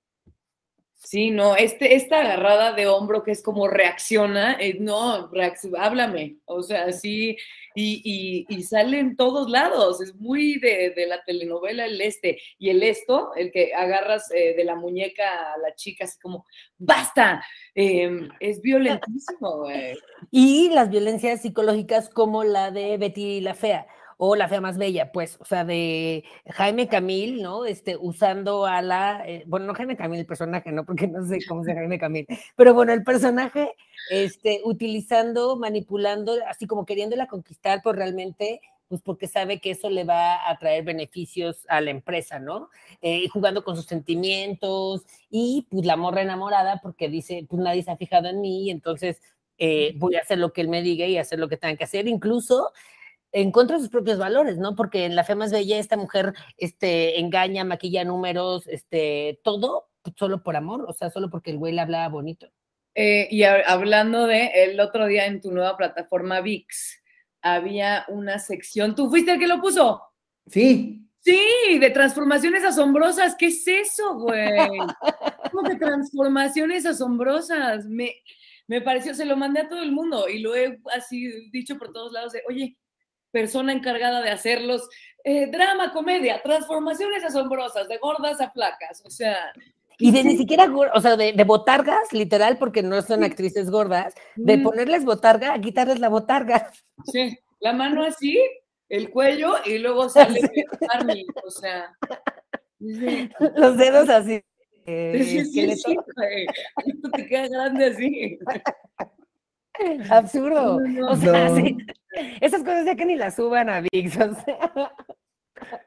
Sí, 1.00 1.30
no, 1.30 1.54
este, 1.54 1.94
esta 1.94 2.20
agarrada 2.20 2.72
de 2.72 2.88
hombro 2.88 3.22
que 3.22 3.30
es 3.30 3.40
como 3.40 3.68
reacciona, 3.68 4.54
eh, 4.54 4.78
no, 4.80 5.30
háblame, 5.78 6.38
o 6.44 6.60
sea, 6.60 6.92
sí, 6.92 7.36
y, 7.76 8.44
y, 8.48 8.62
sale 8.64 8.98
en 8.98 9.14
todos 9.14 9.48
lados, 9.48 10.00
es 10.00 10.16
muy 10.16 10.58
de, 10.58 10.92
la 11.06 11.22
telenovela 11.22 11.86
El 11.86 12.00
Este, 12.00 12.40
y 12.58 12.70
el 12.70 12.82
esto, 12.82 13.30
el 13.36 13.52
que 13.52 13.72
agarras 13.72 14.28
eh, 14.32 14.54
de 14.56 14.64
la 14.64 14.74
muñeca 14.74 15.52
a 15.54 15.58
la 15.58 15.72
chica, 15.76 16.04
así 16.04 16.18
como, 16.18 16.44
basta, 16.76 17.44
em, 17.76 18.28
es 18.40 18.60
violentísimo, 18.60 19.58
güey. 19.58 19.96
Y 20.32 20.70
las 20.70 20.90
violencias 20.90 21.42
psicológicas 21.42 22.10
como 22.10 22.42
la 22.42 22.72
de 22.72 22.98
Betty 22.98 23.40
la 23.40 23.54
Fea 23.54 23.86
o 24.18 24.36
La 24.36 24.48
Fea 24.48 24.60
Más 24.60 24.76
Bella, 24.76 25.12
pues, 25.12 25.38
o 25.40 25.44
sea, 25.44 25.64
de 25.64 26.24
Jaime 26.50 26.88
Camil, 26.88 27.40
¿no? 27.40 27.64
Este, 27.64 27.96
usando 27.96 28.66
a 28.66 28.82
la, 28.82 29.22
eh, 29.26 29.44
bueno, 29.46 29.66
no 29.66 29.74
Jaime 29.74 29.96
Camil, 29.96 30.20
el 30.20 30.26
personaje, 30.26 30.72
¿no? 30.72 30.84
Porque 30.84 31.06
no 31.06 31.24
sé 31.24 31.38
cómo 31.48 31.64
se 31.64 31.72
Jaime 31.72 31.98
Camil, 31.98 32.26
pero 32.56 32.74
bueno, 32.74 32.92
el 32.92 33.04
personaje, 33.04 33.74
este, 34.10 34.60
utilizando, 34.64 35.56
manipulando, 35.56 36.34
así 36.48 36.66
como 36.66 36.84
queriéndola 36.84 37.28
conquistar, 37.28 37.80
pues 37.82 37.96
realmente 37.96 38.60
pues 38.88 39.02
porque 39.02 39.26
sabe 39.26 39.60
que 39.60 39.72
eso 39.72 39.90
le 39.90 40.04
va 40.04 40.48
a 40.48 40.58
traer 40.58 40.82
beneficios 40.82 41.66
a 41.68 41.80
la 41.80 41.90
empresa, 41.90 42.38
¿no? 42.38 42.70
Eh, 43.02 43.28
jugando 43.28 43.62
con 43.62 43.76
sus 43.76 43.84
sentimientos 43.84 45.04
y 45.30 45.66
pues 45.70 45.84
la 45.84 45.96
morra 45.96 46.22
enamorada 46.22 46.80
porque 46.82 47.08
dice, 47.08 47.46
pues 47.48 47.62
nadie 47.62 47.82
se 47.82 47.90
ha 47.90 47.96
fijado 47.96 48.28
en 48.28 48.40
mí, 48.40 48.70
entonces 48.70 49.20
eh, 49.58 49.92
voy 49.96 50.14
a 50.16 50.20
hacer 50.20 50.38
lo 50.38 50.52
que 50.52 50.62
él 50.62 50.68
me 50.68 50.82
diga 50.82 51.04
y 51.06 51.18
hacer 51.18 51.38
lo 51.38 51.48
que 51.48 51.58
tenga 51.58 51.76
que 51.76 51.84
hacer. 51.84 52.08
Incluso 52.08 52.72
en 53.32 53.52
contra 53.52 53.76
de 53.76 53.82
sus 53.82 53.90
propios 53.90 54.18
valores, 54.18 54.58
¿no? 54.58 54.74
Porque 54.74 55.04
en 55.04 55.16
La 55.16 55.24
Fe 55.24 55.34
Más 55.34 55.52
Bella 55.52 55.78
esta 55.78 55.96
mujer 55.96 56.34
este, 56.56 57.20
engaña, 57.20 57.64
maquilla 57.64 58.04
números, 58.04 58.66
este, 58.66 59.40
todo 59.42 59.88
solo 60.16 60.42
por 60.42 60.56
amor, 60.56 60.86
o 60.88 60.92
sea, 60.92 61.10
solo 61.10 61.28
porque 61.30 61.50
el 61.50 61.58
güey 61.58 61.72
le 61.72 61.80
hablaba 61.80 62.08
bonito. 62.08 62.50
Eh, 62.94 63.28
y 63.30 63.44
hablando 63.44 64.26
de 64.26 64.46
el 64.54 64.80
otro 64.80 65.06
día 65.06 65.26
en 65.26 65.40
tu 65.40 65.52
nueva 65.52 65.76
plataforma 65.76 66.40
VIX, 66.40 67.02
había 67.42 68.04
una 68.08 68.38
sección, 68.38 68.94
¿tú 68.94 69.08
fuiste 69.08 69.32
el 69.32 69.38
que 69.38 69.46
lo 69.46 69.60
puso? 69.60 70.02
Sí. 70.46 71.04
Sí, 71.20 71.78
de 71.78 71.90
transformaciones 71.90 72.64
asombrosas, 72.64 73.36
¿qué 73.36 73.46
es 73.46 73.66
eso, 73.66 74.14
güey? 74.14 74.78
¿Cómo 75.52 75.68
de 75.68 75.76
transformaciones 75.76 76.86
asombrosas? 76.86 77.84
Me, 77.86 78.14
me 78.66 78.80
pareció, 78.80 79.14
se 79.14 79.24
lo 79.24 79.36
mandé 79.36 79.60
a 79.60 79.68
todo 79.68 79.82
el 79.82 79.92
mundo 79.92 80.28
y 80.28 80.38
lo 80.38 80.54
he 80.54 80.80
así 80.96 81.50
dicho 81.50 81.76
por 81.76 81.92
todos 81.92 82.12
lados 82.12 82.32
de, 82.32 82.42
oye, 82.48 82.78
persona 83.30 83.72
encargada 83.72 84.22
de 84.22 84.30
hacerlos. 84.30 84.88
Eh, 85.24 85.50
drama, 85.50 85.92
comedia, 85.92 86.40
transformaciones 86.42 87.24
asombrosas, 87.24 87.88
de 87.88 87.98
gordas 87.98 88.40
a 88.40 88.50
flacas, 88.50 89.02
o 89.04 89.10
sea. 89.10 89.52
Y 89.98 90.12
de 90.12 90.22
ni 90.22 90.36
siquiera, 90.36 90.72
o 90.94 91.00
sea, 91.00 91.16
de, 91.16 91.44
botargas, 91.44 92.12
literal, 92.12 92.56
porque 92.56 92.82
no 92.82 93.02
son 93.02 93.24
actrices 93.24 93.68
gordas, 93.68 94.14
de 94.36 94.58
ponerles 94.58 95.04
botarga 95.04 95.52
a 95.52 95.60
quitarles 95.60 95.98
la 95.98 96.08
botarga. 96.08 96.70
Sí, 97.04 97.36
la 97.58 97.72
mano 97.72 98.04
así, 98.06 98.38
el 98.88 99.10
cuello, 99.10 99.54
y 99.64 99.78
luego 99.78 100.08
sale 100.08 100.40
Army, 100.92 101.26
o 101.44 101.50
sea. 101.50 101.96
Los 102.78 103.76
dedos 103.76 104.08
así. 104.08 104.40
sí, 104.86 105.44
sí, 105.44 105.74
sí, 105.76 105.96
Esto 106.86 107.10
te 107.12 107.26
queda 107.26 107.48
grande 107.48 107.86
así. 107.86 108.38
Absurdo. 110.10 110.80
o 111.08 111.16
sea, 111.16 111.50
esas 112.40 112.62
cosas 112.62 112.86
ya 112.86 112.94
que 112.96 113.04
ni 113.04 113.16
las 113.16 113.36
suban 113.36 113.68
a 113.68 113.80
VIX. 113.80 114.16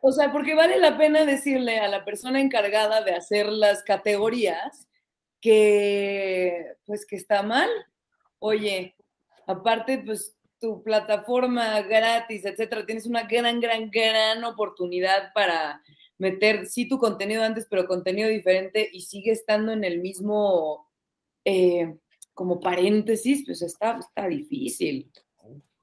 O 0.01 0.11
sea. 0.11 0.31
porque 0.31 0.53
vale 0.53 0.79
la 0.79 0.97
pena 0.97 1.25
decirle 1.25 1.79
a 1.79 1.87
la 1.87 2.03
persona 2.05 2.41
encargada 2.41 3.03
de 3.03 3.15
hacer 3.15 3.47
las 3.47 3.83
categorías 3.83 4.87
que, 5.39 6.75
pues, 6.85 7.05
que 7.05 7.15
está 7.15 7.43
mal. 7.43 7.69
Oye, 8.39 8.95
aparte, 9.47 10.01
pues, 10.05 10.35
tu 10.59 10.83
plataforma 10.83 11.81
gratis, 11.81 12.45
etcétera, 12.45 12.85
tienes 12.85 13.07
una 13.07 13.23
gran, 13.23 13.59
gran, 13.59 13.89
gran 13.89 14.43
oportunidad 14.43 15.33
para 15.33 15.81
meter, 16.19 16.67
sí, 16.67 16.87
tu 16.87 16.99
contenido 16.99 17.43
antes, 17.43 17.65
pero 17.67 17.87
contenido 17.87 18.29
diferente 18.29 18.87
y 18.93 19.01
sigue 19.01 19.31
estando 19.31 19.71
en 19.71 19.83
el 19.83 19.99
mismo, 19.99 20.87
eh, 21.45 21.97
como 22.41 22.59
paréntesis, 22.59 23.43
pues 23.45 23.61
está, 23.61 23.99
está 23.99 24.27
difícil. 24.27 25.11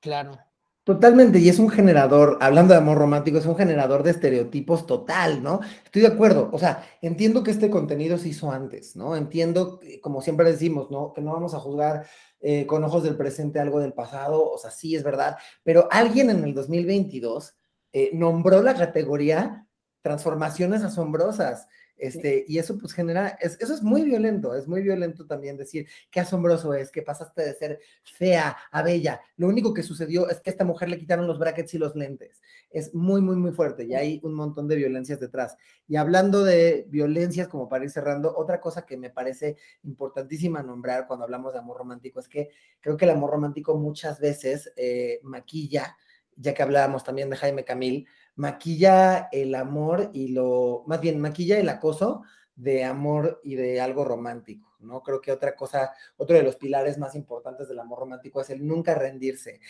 Claro. 0.01 0.37
Totalmente, 0.83 1.39
y 1.39 1.49
es 1.49 1.61
un 1.61 1.69
generador, 1.69 2.37
hablando 2.41 2.75
de 2.75 2.81
amor 2.81 2.99
romántico, 2.99 3.39
es 3.39 3.47
un 3.47 3.55
generador 3.55 4.03
de 4.03 4.11
estereotipos 4.11 4.85
total, 4.85 5.41
¿no? 5.41 5.61
Estoy 5.85 6.03
de 6.03 6.09
acuerdo, 6.09 6.51
o 6.53 6.59
sea, 6.59 6.85
entiendo 7.01 7.45
que 7.45 7.53
este 7.53 7.71
contenido 7.71 8.19
se 8.19 8.31
hizo 8.31 8.51
antes, 8.51 8.97
¿no? 8.97 9.15
Entiendo, 9.15 9.79
como 10.01 10.21
siempre 10.21 10.51
decimos, 10.51 10.91
¿no? 10.91 11.13
Que 11.13 11.21
no 11.21 11.33
vamos 11.33 11.55
a 11.55 11.61
juzgar 11.61 12.09
eh, 12.41 12.67
con 12.67 12.83
ojos 12.83 13.05
del 13.05 13.17
presente 13.17 13.61
algo 13.61 13.79
del 13.79 13.93
pasado, 13.93 14.51
o 14.51 14.59
sea, 14.59 14.73
sí 14.73 14.97
es 14.97 15.05
verdad, 15.05 15.37
pero 15.63 15.87
alguien 15.93 16.29
en 16.29 16.43
el 16.43 16.55
2022 16.55 17.55
eh, 17.93 18.11
nombró 18.15 18.65
la 18.65 18.75
categoría 18.75 19.65
transformaciones 20.03 20.83
asombrosas 20.83 21.69
este, 21.99 22.45
y 22.47 22.59
eso 22.59 22.79
pues 22.79 22.93
genera, 22.93 23.39
eso 23.41 23.75
es 23.75 23.83
muy 23.83 24.03
violento, 24.03 24.55
es 24.55 24.69
muy 24.69 24.83
violento 24.83 25.27
también 25.27 25.57
decir 25.57 25.87
qué 26.11 26.21
asombroso 26.21 26.73
es 26.75 26.91
que 26.91 27.03
pasaste 27.03 27.43
de 27.43 27.55
ser 27.55 27.81
fea 28.05 28.57
a 28.71 28.83
bella. 28.83 29.21
Lo 29.37 29.49
único 29.49 29.75
que 29.75 29.83
sucedió 29.83 30.29
es 30.29 30.41
que 30.41 30.51
a 30.51 30.53
esta 30.53 30.65
mujer 30.65 30.89
le 30.89 30.99
quitaron 30.99 31.27
los 31.27 31.39
brackets 31.39 31.75
y 31.75 31.79
los 31.79 31.97
lentes. 31.97 32.41
Es 32.71 32.95
muy, 32.95 33.21
muy, 33.21 33.37
muy 33.37 33.53
fuerte 33.53 33.85
y 33.85 33.95
hay 33.95 34.21
un 34.23 34.35
montón 34.35 34.69
de 34.69 34.77
violencias 34.77 35.19
detrás. 35.19 35.57
Y 35.89 35.97
hablando 35.97 36.45
de 36.45 36.87
violencias, 36.89 37.49
como 37.49 37.69
para 37.69 37.85
ir 37.85 37.91
cerrando, 37.91 38.35
otra 38.37 38.61
cosa 38.61 38.87
que 38.87 38.97
me 38.97 39.11
parece 39.11 39.57
importantísima 39.83 40.63
nombrar 40.63 41.07
cuando 41.07 41.25
hablamos 41.25 41.53
de 41.53 41.59
amor 41.59 41.79
romántico 41.79 42.21
es 42.21 42.29
que 42.29 42.51
creo 42.81 42.97
que 42.97 43.05
el 43.05 43.11
amor 43.11 43.31
romántico 43.31 43.77
muchas 43.77 44.21
veces 44.21 44.73
eh, 44.77 45.21
maquilla, 45.23 45.97
ya 46.37 46.55
que 46.55 46.63
hablábamos 46.63 47.03
también 47.03 47.29
de 47.31 47.37
Jaime 47.37 47.65
Camil, 47.65 48.07
maquilla 48.39 49.29
el 49.33 49.55
amor 49.55 50.11
y 50.13 50.29
lo, 50.29 50.85
más 50.87 51.01
bien, 51.01 51.21
maquilla 51.21 51.59
el 51.59 51.69
acoso 51.69 52.23
de 52.55 52.85
amor 52.85 53.41
y 53.43 53.57
de 53.57 53.81
algo 53.81 54.05
romántico, 54.05 54.77
¿no? 54.81 55.03
Creo 55.03 55.21
que 55.21 55.33
otra 55.33 55.57
cosa, 55.57 55.93
otro 56.17 56.37
de 56.37 56.45
los 56.45 56.57
pilares 56.57 56.99
más 56.99 57.17
importantes 57.17 57.69
del 57.69 57.81
amor 57.81 57.99
romántico 57.99 58.41
es 58.41 58.51
el 58.51 58.65
nunca 58.67 58.95
rendirse. 58.95 59.61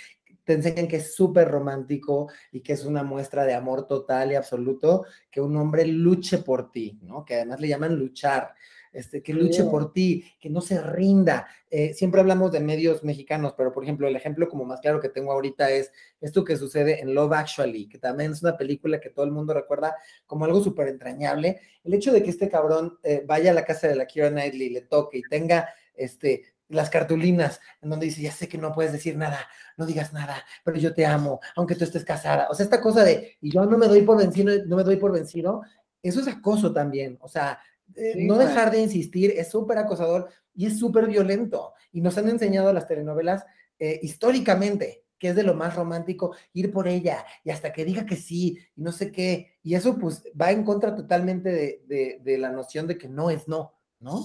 Te 0.44 0.52
enseñan 0.52 0.86
que 0.86 0.96
es 0.96 1.14
súper 1.14 1.48
romántico 1.48 2.28
y 2.52 2.60
que 2.60 2.74
es 2.74 2.84
una 2.84 3.02
muestra 3.02 3.44
de 3.44 3.54
amor 3.54 3.86
total 3.86 4.32
y 4.32 4.34
absoluto 4.34 5.06
que 5.30 5.40
un 5.40 5.56
hombre 5.56 5.86
luche 5.86 6.38
por 6.38 6.70
ti, 6.70 6.98
¿no? 7.02 7.24
Que 7.24 7.36
además 7.36 7.60
le 7.60 7.68
llaman 7.68 7.96
luchar 7.96 8.54
este, 8.92 9.22
que 9.22 9.32
luche 9.32 9.64
por 9.64 9.92
ti, 9.92 10.24
que 10.40 10.50
no 10.50 10.60
se 10.60 10.80
rinda. 10.80 11.46
Eh, 11.70 11.94
siempre 11.94 12.20
hablamos 12.20 12.52
de 12.52 12.60
medios 12.60 13.04
mexicanos, 13.04 13.54
pero 13.56 13.72
por 13.72 13.84
ejemplo, 13.84 14.08
el 14.08 14.16
ejemplo 14.16 14.48
como 14.48 14.64
más 14.64 14.80
claro 14.80 15.00
que 15.00 15.08
tengo 15.08 15.32
ahorita 15.32 15.70
es 15.70 15.92
esto 16.20 16.44
que 16.44 16.56
sucede 16.56 17.00
en 17.00 17.14
Love 17.14 17.32
Actually, 17.32 17.88
que 17.88 17.98
también 17.98 18.32
es 18.32 18.42
una 18.42 18.56
película 18.56 19.00
que 19.00 19.10
todo 19.10 19.24
el 19.24 19.32
mundo 19.32 19.54
recuerda 19.54 19.96
como 20.26 20.44
algo 20.44 20.62
súper 20.62 20.88
entrañable. 20.88 21.60
El 21.84 21.94
hecho 21.94 22.12
de 22.12 22.22
que 22.22 22.30
este 22.30 22.48
cabrón 22.48 22.98
eh, 23.02 23.22
vaya 23.26 23.50
a 23.50 23.54
la 23.54 23.64
casa 23.64 23.88
de 23.88 23.96
la 23.96 24.06
Kira 24.06 24.30
Knightley, 24.30 24.70
le 24.70 24.82
toque 24.82 25.18
y 25.18 25.22
tenga 25.22 25.68
este, 25.94 26.54
las 26.68 26.90
cartulinas 26.90 27.60
en 27.80 27.90
donde 27.90 28.06
dice, 28.06 28.22
ya 28.22 28.32
sé 28.32 28.48
que 28.48 28.58
no 28.58 28.72
puedes 28.72 28.92
decir 28.92 29.16
nada, 29.16 29.40
no 29.76 29.86
digas 29.86 30.12
nada, 30.12 30.44
pero 30.64 30.78
yo 30.78 30.94
te 30.94 31.06
amo, 31.06 31.40
aunque 31.56 31.74
tú 31.74 31.84
estés 31.84 32.04
casada. 32.04 32.48
O 32.50 32.54
sea, 32.54 32.64
esta 32.64 32.80
cosa 32.80 33.04
de, 33.04 33.36
y 33.40 33.50
yo 33.50 33.64
no 33.64 33.78
me 33.78 33.88
doy 33.88 34.02
por 34.02 34.18
vencido, 34.18 34.52
no 34.66 34.76
me 34.76 34.84
doy 34.84 34.96
por 34.96 35.12
vencido, 35.12 35.62
eso 36.02 36.20
es 36.20 36.28
acoso 36.28 36.72
también. 36.72 37.18
O 37.20 37.28
sea, 37.28 37.60
eh, 37.96 38.14
no 38.26 38.38
dejar 38.38 38.70
de 38.70 38.80
insistir, 38.82 39.32
es 39.36 39.50
súper 39.50 39.78
acosador 39.78 40.28
y 40.54 40.66
es 40.66 40.78
súper 40.78 41.06
violento. 41.06 41.72
Y 41.92 42.00
nos 42.00 42.16
han 42.18 42.28
enseñado 42.28 42.72
las 42.72 42.86
telenovelas 42.86 43.44
eh, 43.78 44.00
históricamente 44.02 45.04
que 45.18 45.28
es 45.28 45.36
de 45.36 45.42
lo 45.42 45.54
más 45.54 45.74
romántico, 45.74 46.34
ir 46.52 46.72
por 46.72 46.86
ella 46.88 47.26
y 47.44 47.50
hasta 47.50 47.72
que 47.72 47.84
diga 47.84 48.06
que 48.06 48.16
sí 48.16 48.58
y 48.76 48.82
no 48.82 48.92
sé 48.92 49.10
qué. 49.10 49.58
Y 49.62 49.74
eso 49.74 49.98
pues 49.98 50.22
va 50.40 50.52
en 50.52 50.64
contra 50.64 50.94
totalmente 50.94 51.82
de, 51.86 52.38
la 52.38 52.50
noción 52.50 52.86
de 52.86 52.96
que 52.96 53.08
no 53.08 53.30
es 53.30 53.48
no, 53.48 53.74
¿no? 53.98 54.24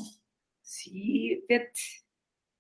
Sí, 0.62 1.44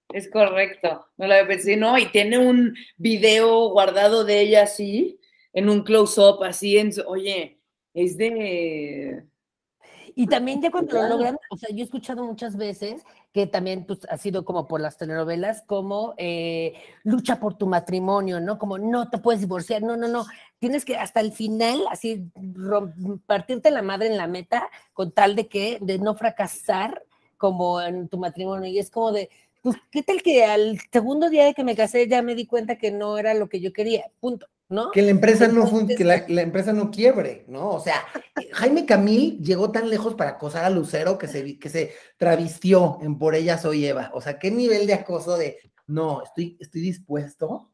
es 0.10 0.30
correcto. 0.30 1.06
No 1.18 1.28
lo 1.28 1.34
había 1.34 1.48
pensado, 1.48 1.78
no, 1.78 1.98
y 1.98 2.12
tiene 2.12 2.38
un 2.38 2.76
video 2.98 3.70
guardado 3.70 4.24
de 4.24 4.42
ella 4.42 4.64
así, 4.64 5.20
en 5.54 5.70
un 5.70 5.84
close-up, 5.84 6.44
así, 6.44 6.78
en, 6.78 6.92
oye, 7.06 7.60
es 7.94 8.18
de 8.18 9.24
y 10.16 10.28
también 10.28 10.62
ya 10.62 10.72
cuando 10.72 10.94
lo 10.94 11.08
logran, 11.08 11.38
o 11.50 11.58
sea, 11.58 11.70
yo 11.70 11.80
he 11.80 11.84
escuchado 11.84 12.24
muchas 12.24 12.56
veces 12.56 13.04
que 13.34 13.48
también 13.48 13.86
pues, 13.86 14.00
ha 14.10 14.18
sido 14.18 14.46
como 14.46 14.68
por 14.68 14.80
las 14.80 14.98
telenovelas, 14.98 15.64
como 15.64 16.14
eh, 16.18 16.74
lucha 17.04 17.40
por 17.40 17.56
tu 17.56 17.68
matrimonio, 17.68 18.40
¿no? 18.40 18.60
Como 18.60 18.78
no 18.78 19.10
te 19.10 19.18
puedes 19.18 19.42
divorciar, 19.42 19.82
no, 19.82 19.98
no, 19.98 20.08
no, 20.08 20.26
tienes 20.60 20.86
que 20.86 20.98
hasta 20.98 21.20
el 21.20 21.32
final, 21.32 21.84
así, 21.90 22.32
partirte 23.26 23.72
la 23.72 23.82
madre 23.82 24.08
en 24.08 24.18
la 24.18 24.28
meta 24.28 24.70
con 24.94 25.12
tal 25.12 25.36
de 25.36 25.48
que, 25.48 25.80
de 25.82 25.98
no 25.98 26.16
fracasar 26.16 27.04
como 27.38 27.82
en 27.82 28.08
tu 28.08 28.18
matrimonio. 28.18 28.70
Y 28.70 28.80
es 28.80 28.92
como 28.92 29.12
de, 29.12 29.30
pues, 29.62 29.78
¿qué 29.92 30.04
tal 30.04 30.22
que 30.22 30.46
al 30.46 30.80
segundo 30.92 31.30
día 31.30 31.46
de 31.46 31.54
que 31.54 31.64
me 31.64 31.76
casé 31.76 32.08
ya 32.08 32.22
me 32.22 32.36
di 32.36 32.46
cuenta 32.46 32.78
que 32.78 32.92
no 32.92 33.18
era 33.18 33.34
lo 33.34 33.50
que 33.50 33.60
yo 33.60 33.74
quería? 33.74 34.12
Punto. 34.20 34.48
¿No? 34.70 34.92
Que 34.92 35.02
la 35.02 35.12
empresa 35.12 35.48
no 35.48 35.70
que 35.88 36.04
la, 36.04 36.16
empresa 36.42 36.74
no 36.74 36.90
quiebre, 36.90 37.46
¿no? 37.48 37.70
O 37.70 37.80
sea, 37.80 38.06
Jaime 38.54 38.86
Camil 38.86 39.40
llegó 39.40 39.72
tan 39.72 39.90
lejos 39.90 40.16
para 40.16 40.32
acosar 40.32 40.64
a 40.64 40.70
Lucero 40.70 41.18
que 41.18 41.28
se, 41.28 41.60
que 41.60 41.70
se 41.70 41.94
travistió 42.18 42.98
en 43.02 43.20
Por 43.20 43.36
ella 43.36 43.58
soy 43.58 43.86
Eva. 43.86 44.10
O 44.14 44.22
sea, 44.22 44.40
qué 44.40 44.50
nivel 44.50 44.88
de 44.88 44.94
acoso 44.94 45.38
de 45.38 45.58
no, 45.86 46.24
estoy, 46.24 46.58
estoy 46.60 46.82
dispuesto 46.82 47.73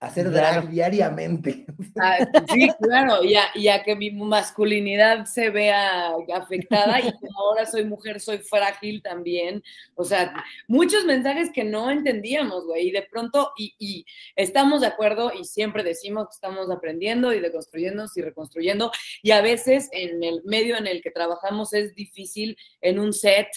hacer 0.00 0.30
drag 0.30 0.70
diariamente. 0.70 1.66
Ah, 2.00 2.18
sí, 2.52 2.70
claro, 2.80 3.22
y 3.22 3.68
a, 3.68 3.82
que 3.82 3.94
mi 3.94 4.10
masculinidad 4.10 5.26
se 5.26 5.50
vea 5.50 6.12
afectada 6.34 6.98
y 7.00 7.12
como 7.12 7.38
ahora 7.38 7.66
soy 7.66 7.84
mujer, 7.84 8.18
soy 8.18 8.38
frágil 8.38 9.02
también. 9.02 9.62
O 9.94 10.04
sea, 10.04 10.32
muchos 10.66 11.04
mensajes 11.04 11.50
que 11.52 11.64
no 11.64 11.90
entendíamos, 11.90 12.64
güey, 12.64 12.88
y 12.88 12.90
de 12.92 13.02
pronto, 13.02 13.52
y, 13.58 13.74
y, 13.78 14.06
estamos 14.36 14.80
de 14.80 14.86
acuerdo 14.86 15.32
y 15.38 15.44
siempre 15.44 15.82
decimos 15.82 16.28
que 16.28 16.34
estamos 16.34 16.70
aprendiendo 16.70 17.34
y 17.34 17.40
deconstruyéndonos 17.40 18.16
y 18.16 18.22
reconstruyendo, 18.22 18.90
y 19.22 19.32
a 19.32 19.42
veces 19.42 19.90
en 19.92 20.24
el 20.24 20.42
medio 20.44 20.78
en 20.78 20.86
el 20.86 21.02
que 21.02 21.10
trabajamos 21.10 21.74
es 21.74 21.94
difícil 21.94 22.56
en 22.80 22.98
un 22.98 23.12
set 23.12 23.48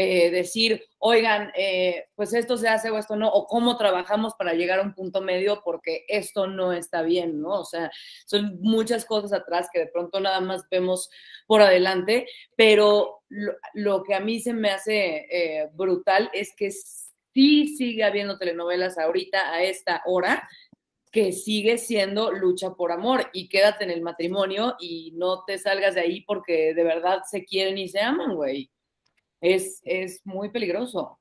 eh, 0.00 0.30
decir, 0.30 0.84
oigan, 0.98 1.50
eh, 1.56 2.04
pues 2.14 2.32
esto 2.32 2.56
se 2.56 2.68
hace 2.68 2.88
o 2.88 2.98
esto 2.98 3.16
no, 3.16 3.28
o 3.32 3.48
cómo 3.48 3.76
trabajamos 3.76 4.32
para 4.34 4.54
llegar 4.54 4.78
a 4.78 4.82
un 4.82 4.94
punto 4.94 5.20
medio 5.20 5.60
porque 5.64 6.04
esto 6.06 6.46
no 6.46 6.72
está 6.72 7.02
bien, 7.02 7.40
¿no? 7.40 7.62
O 7.62 7.64
sea, 7.64 7.90
son 8.24 8.60
muchas 8.60 9.04
cosas 9.04 9.32
atrás 9.32 9.68
que 9.72 9.80
de 9.80 9.86
pronto 9.88 10.20
nada 10.20 10.40
más 10.40 10.62
vemos 10.70 11.10
por 11.48 11.62
adelante, 11.62 12.28
pero 12.54 13.24
lo, 13.74 14.04
que 14.04 14.14
a 14.14 14.20
mí 14.20 14.38
se 14.38 14.52
me 14.52 14.70
hace 14.70 15.26
eh, 15.32 15.68
brutal 15.72 16.30
es 16.32 16.54
que 16.54 16.70
sí 16.70 17.76
sigue 17.76 18.04
habiendo 18.04 18.38
telenovelas 18.38 18.98
ahorita 18.98 19.52
a 19.52 19.64
esta 19.64 20.02
hora 20.06 20.48
que 21.10 21.32
sigue 21.32 21.76
siendo 21.76 22.30
lucha 22.30 22.74
por 22.74 22.92
amor 22.92 23.30
y 23.32 23.48
quédate 23.48 23.82
en 23.82 23.90
el 23.90 24.02
matrimonio 24.02 24.76
y 24.78 25.10
no 25.16 25.42
te 25.44 25.58
salgas 25.58 25.96
de 25.96 26.02
ahí 26.02 26.20
porque 26.20 26.72
de 26.72 26.84
verdad 26.84 27.22
se 27.28 27.44
quieren 27.44 27.78
y 27.78 27.88
se 27.88 27.98
aman, 27.98 28.36
güey 28.36 28.70
es, 29.40 29.80
es 29.84 30.20
muy 30.24 30.50
peligroso. 30.50 31.18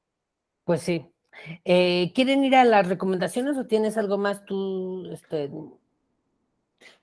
Pues 0.63 0.81
sí. 0.81 1.05
Eh, 1.65 2.11
¿Quieren 2.15 2.43
ir 2.43 2.55
a 2.55 2.65
las 2.65 2.87
recomendaciones 2.87 3.57
o 3.57 3.65
tienes 3.65 3.97
algo 3.97 4.17
más 4.17 4.45
tú? 4.45 5.09
Este... 5.11 5.49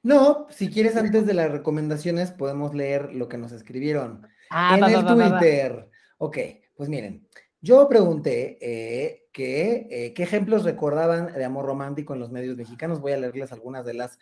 No, 0.02 0.46
si 0.50 0.70
quieres 0.70 0.96
antes 0.96 1.26
de 1.26 1.34
las 1.34 1.50
recomendaciones 1.50 2.32
podemos 2.32 2.74
leer 2.74 3.14
lo 3.14 3.28
que 3.28 3.38
nos 3.38 3.52
escribieron 3.52 4.26
ah, 4.50 4.76
en 4.76 4.84
el 4.84 5.06
Twitter. 5.06 5.88
ok, 6.18 6.38
pues 6.76 6.88
miren, 6.88 7.26
yo 7.60 7.88
pregunté 7.88 8.58
eh, 8.60 9.26
que, 9.32 9.86
eh, 9.90 10.14
qué 10.14 10.22
ejemplos 10.22 10.64
recordaban 10.64 11.32
de 11.32 11.44
amor 11.44 11.64
romántico 11.66 12.14
en 12.14 12.20
los 12.20 12.30
medios 12.30 12.56
mexicanos. 12.56 13.00
Voy 13.00 13.12
a 13.12 13.16
leerles 13.16 13.52
algunas 13.52 13.84
de 13.84 13.94
las 13.94 14.18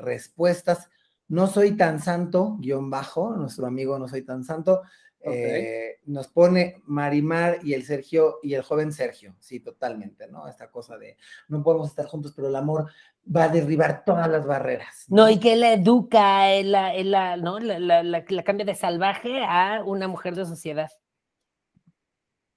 respuestas. 0.00 0.88
No 1.28 1.46
soy 1.46 1.72
tan 1.72 2.00
santo, 2.00 2.56
guion 2.58 2.90
bajo, 2.90 3.36
nuestro 3.36 3.66
amigo 3.66 3.98
No 3.98 4.08
soy 4.08 4.22
tan 4.22 4.44
santo, 4.44 4.82
eh, 5.22 5.98
nos 6.06 6.28
pone 6.28 6.80
Marimar 6.86 7.58
y 7.62 7.74
el 7.74 7.84
Sergio 7.84 8.38
y 8.42 8.54
el 8.54 8.62
joven 8.62 8.92
Sergio, 8.92 9.34
sí, 9.38 9.60
totalmente, 9.60 10.26
¿no? 10.28 10.48
Esta 10.48 10.70
cosa 10.70 10.96
de 10.96 11.18
no 11.48 11.62
podemos 11.62 11.88
estar 11.88 12.06
juntos, 12.06 12.32
pero 12.34 12.48
el 12.48 12.56
amor 12.56 12.90
va 13.24 13.44
a 13.44 13.48
derribar 13.48 14.04
todas 14.04 14.28
las 14.28 14.46
barreras. 14.46 15.04
No, 15.08 15.28
y 15.28 15.38
que 15.38 15.56
la 15.56 15.74
educa, 15.74 16.50
él 16.50 16.72
la, 16.72 17.36
¿no? 17.36 17.58
La, 17.60 18.24
cambia 18.44 18.64
de 18.64 18.74
salvaje 18.74 19.44
a 19.44 19.82
una 19.84 20.08
mujer 20.08 20.34
de 20.34 20.46
sociedad. 20.46 20.90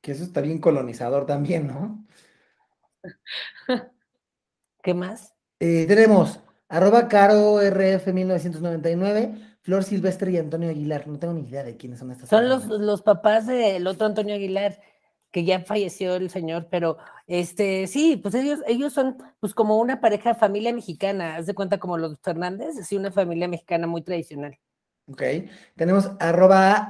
Que 0.02 0.14
eso 0.14 0.24
está 0.24 0.42
bien 0.42 0.60
colonizador 0.60 1.26
también, 1.26 1.68
¿no? 1.68 2.06
¿Qué 4.82 4.94
más? 4.94 5.34
Eh, 5.60 5.86
tenemos 5.86 6.40
arroba 6.70 7.08
caro 7.08 7.60
rf 7.62 8.08
1999 8.08 9.53
Flor 9.64 9.84
Silvestre 9.86 10.32
y 10.32 10.38
Antonio 10.38 10.70
Aguilar. 10.70 11.08
No 11.08 11.18
tengo 11.18 11.34
ni 11.34 11.48
idea 11.48 11.64
de 11.64 11.78
quiénes 11.78 12.00
son 12.00 12.12
estas 12.12 12.30
Son 12.30 12.48
los, 12.50 12.66
los, 12.68 13.02
papás 13.02 13.48
del 13.48 13.88
otro 13.88 14.06
Antonio 14.06 14.36
Aguilar, 14.36 14.80
que 15.32 15.46
ya 15.46 15.62
falleció 15.62 16.16
el 16.16 16.30
señor, 16.30 16.68
pero 16.70 16.98
este, 17.28 17.88
sí, 17.88 18.18
pues 18.18 18.36
ellos, 18.36 18.60
ellos 18.68 18.92
son 18.92 19.18
pues 19.40 19.54
como 19.54 19.80
una 19.80 20.02
pareja 20.02 20.36
familia 20.36 20.74
mexicana, 20.74 21.38
haz 21.38 21.46
de 21.46 21.56
cuenta 21.56 21.80
como 21.80 21.98
los 21.98 22.20
Fernández, 22.20 22.76
sí, 22.86 22.98
una 22.98 23.12
familia 23.12 23.48
mexicana 23.48 23.88
muy 23.88 24.02
tradicional. 24.02 24.60
Ok, 25.08 25.24
tenemos 25.76 26.12
arroba 26.20 26.88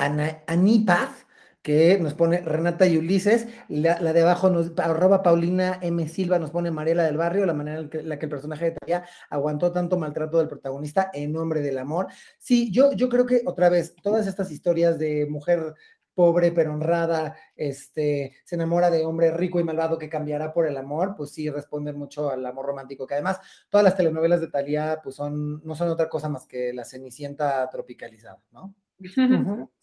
Anipaz, 0.47 1.25
que 1.63 1.97
nos 1.97 2.13
pone 2.13 2.41
Renata 2.41 2.85
y 2.85 2.97
Ulises, 2.97 3.47
la, 3.69 3.95
de 3.95 4.21
abajo 4.21 4.49
nos, 4.49 4.77
arroba 4.77 5.23
Paulina 5.23 5.79
M. 5.81 6.07
Silva 6.09 6.37
nos 6.37 6.51
pone 6.51 6.71
Mariela 6.71 7.03
del 7.03 7.15
Barrio, 7.15 7.45
la 7.45 7.53
manera 7.53 7.79
en 7.79 7.89
que, 7.89 8.03
la 8.03 8.19
que 8.19 8.25
el 8.25 8.29
personaje 8.29 8.65
de 8.65 8.71
Talía 8.71 9.05
aguantó 9.29 9.71
tanto 9.71 9.97
maltrato 9.97 10.39
del 10.39 10.49
protagonista 10.49 11.09
en 11.13 11.31
nombre 11.31 11.61
del 11.61 11.77
amor. 11.77 12.07
Sí, 12.37 12.69
yo, 12.69 12.91
yo 12.91 13.07
creo 13.07 13.25
que 13.25 13.43
otra 13.45 13.69
vez, 13.69 13.95
todas 14.03 14.27
estas 14.27 14.51
historias 14.51 14.99
de 14.99 15.25
mujer 15.25 15.73
pobre 16.13 16.51
pero 16.51 16.73
honrada, 16.73 17.37
este, 17.55 18.33
se 18.43 18.55
enamora 18.55 18.91
de 18.91 19.05
hombre 19.05 19.31
rico 19.31 19.59
y 19.59 19.63
malvado 19.63 19.97
que 19.97 20.09
cambiará 20.09 20.53
por 20.53 20.67
el 20.67 20.75
amor, 20.75 21.15
pues 21.15 21.31
sí 21.31 21.49
responden 21.49 21.97
mucho 21.97 22.29
al 22.29 22.45
amor 22.45 22.65
romántico, 22.65 23.07
que 23.07 23.15
además 23.15 23.39
todas 23.69 23.85
las 23.85 23.95
telenovelas 23.95 24.41
de 24.41 24.49
Talía 24.49 24.99
pues 25.01 25.15
son, 25.15 25.63
no 25.63 25.75
son 25.75 25.87
otra 25.87 26.09
cosa 26.09 26.27
más 26.27 26.45
que 26.45 26.73
la 26.73 26.83
Cenicienta 26.83 27.69
tropicalizada, 27.69 28.43
¿no? 28.51 28.75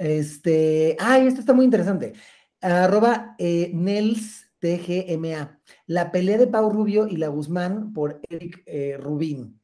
Este, 0.00 0.96
ay, 0.98 1.26
esto 1.26 1.40
está 1.40 1.52
muy 1.52 1.66
interesante. 1.66 2.14
Arroba 2.62 3.34
eh, 3.38 3.70
Nels 3.74 4.50
TGMA. 4.58 5.60
La 5.84 6.10
pelea 6.10 6.38
de 6.38 6.46
Pau 6.46 6.70
Rubio 6.70 7.06
y 7.06 7.18
la 7.18 7.28
Guzmán 7.28 7.92
por 7.92 8.18
Eric 8.30 8.62
eh, 8.64 8.96
Rubín. 8.98 9.60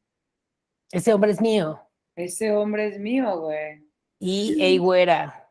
Ese 0.91 1.11
hombre 1.11 1.31
es 1.31 1.41
mío. 1.41 1.81
Ese 2.15 2.51
hombre 2.51 2.87
es 2.87 2.99
mío, 2.99 3.39
güey. 3.39 3.83
Y 4.19 4.61
Ey 4.61 4.77
Güera. 4.77 5.49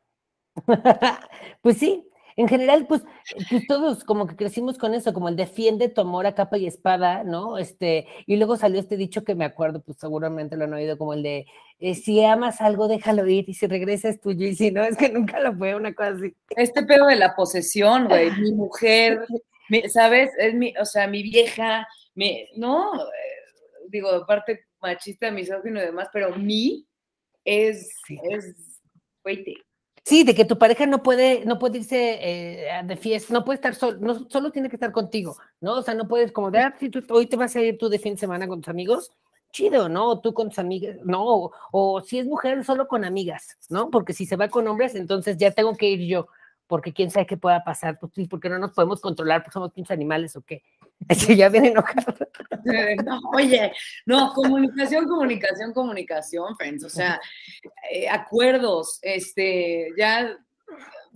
pues 1.63 1.79
sí, 1.79 2.09
en 2.37 2.49
general, 2.49 2.87
pues, 2.87 3.03
pues, 3.49 3.67
todos 3.67 4.05
como 4.05 4.27
que 4.27 4.37
crecimos 4.37 4.77
con 4.77 4.93
eso, 4.93 5.15
como 5.15 5.31
el 5.31 5.37
defiende 5.37 5.89
tu 5.89 6.03
amor 6.03 6.27
a 6.27 6.35
capa 6.35 6.59
y 6.59 6.67
espada, 6.67 7.25
¿no? 7.25 7.57
Este, 7.57 8.07
y 8.27 8.37
luego 8.37 8.57
salió 8.57 8.79
este 8.79 8.99
dicho 8.99 9.25
que 9.25 9.35
me 9.35 9.47
acuerdo, 9.47 9.81
pues 9.81 9.99
seguramente 9.99 10.57
lo 10.57 10.65
han 10.65 10.75
oído, 10.75 10.99
como 10.99 11.15
el 11.15 11.23
de 11.23 11.47
eh, 11.79 11.95
si 11.95 12.23
amas 12.23 12.61
algo, 12.61 12.89
déjalo 12.89 13.27
ir, 13.27 13.49
y 13.49 13.55
si 13.55 13.67
regresa 13.67 14.11
es 14.11 14.21
tuyo, 14.21 14.47
y 14.47 14.55
si 14.55 14.71
no, 14.71 14.83
es 14.85 14.97
que 14.97 15.09
nunca 15.09 15.41
lo 15.41 15.55
fue, 15.57 15.75
una 15.75 15.95
cosa 15.95 16.11
así. 16.11 16.35
Este 16.51 16.83
pedo 16.83 17.07
de 17.07 17.17
la 17.17 17.35
posesión, 17.35 18.07
güey, 18.07 18.31
mi 18.33 18.53
mujer, 18.55 19.27
¿sabes? 19.89 20.31
Es 20.39 20.55
mi, 20.55 20.75
o 20.79 20.85
sea, 20.85 21.07
mi 21.07 21.23
vieja, 21.23 21.89
mi, 22.15 22.49
no, 22.57 22.95
eh, 22.95 23.89
digo, 23.89 24.11
aparte 24.11 24.67
machista, 24.81 25.31
misógino 25.31 25.81
y 25.81 25.87
demás, 25.87 26.09
pero 26.13 26.37
mi 26.37 26.87
es, 27.45 27.91
es, 28.31 28.81
güey, 29.23 29.66
Sí, 30.07 30.23
de 30.23 30.37
que 30.37 30.45
tu 30.45 30.57
pareja 30.57 30.87
no 30.87 31.03
puede, 31.03 31.45
no 31.47 31.59
puede 31.59 31.79
irse 31.79 32.19
eh, 32.23 32.83
de 32.85 32.97
fiesta, 32.97 33.35
no 33.35 33.45
puede 33.45 33.57
estar 33.57 33.75
solo, 33.75 33.99
no, 33.99 34.31
solo 34.31 34.53
tiene 34.53 34.69
que 34.69 34.77
estar 34.77 34.93
contigo, 34.93 35.37
¿no? 35.61 35.79
O 35.79 35.83
sea, 35.83 35.95
no 35.95 36.07
puedes 36.07 36.31
como 36.31 36.53
de, 36.53 36.61
ah, 36.61 36.77
si 36.79 36.91
tú, 36.91 37.03
hoy 37.11 37.27
te 37.27 37.37
vas 37.37 37.57
a 37.57 37.61
ir 37.61 37.77
tú 37.77 37.89
de 37.89 37.99
fin 37.99 38.15
de 38.15 38.21
semana 38.21 38.47
con 38.47 38.61
tus 38.61 38.69
amigos, 38.69 39.11
chido, 39.51 39.89
¿no? 39.89 40.11
O 40.11 40.21
tú 40.21 40.33
con 40.33 40.51
tus 40.51 40.61
amigas, 40.61 40.97
no, 41.05 41.51
o, 41.73 42.03
si 42.03 42.21
es 42.21 42.27
mujer, 42.27 42.65
solo 42.65 42.87
con 42.87 43.05
amigas, 43.05 43.59
¿no? 43.69 43.91
Porque 43.91 44.13
si 44.13 44.27
se 44.27 44.37
va 44.37 44.49
con 44.49 44.69
hombres, 44.69 44.95
entonces 44.95 45.39
ya 45.39 45.51
tengo 45.51 45.75
que 45.75 45.91
ir 45.91 46.07
yo, 46.07 46.29
porque 46.69 46.93
quién 46.93 47.11
sabe 47.11 47.27
qué 47.27 47.37
pueda 47.37 47.65
pasar, 47.65 47.99
pues 47.99 48.13
porque 48.31 48.49
no 48.49 48.61
nos 48.61 48.75
podemos 48.75 49.01
controlar, 49.01 49.43
porque 49.43 49.55
somos 49.55 49.73
pinches 49.73 49.91
animales 49.91 50.37
o 50.37 50.43
qué. 50.43 50.63
Ya 51.37 51.49
viene 51.49 51.69
enojado. 51.69 52.15
No, 53.05 53.21
oye, 53.33 53.73
no, 54.07 54.33
comunicación, 54.33 55.07
comunicación, 55.07 55.73
comunicación, 55.73 56.57
friends. 56.57 56.83
O 56.83 56.89
sea, 56.89 57.21
eh, 57.93 58.09
acuerdos, 58.09 58.99
este, 59.03 59.91
ya 59.97 60.37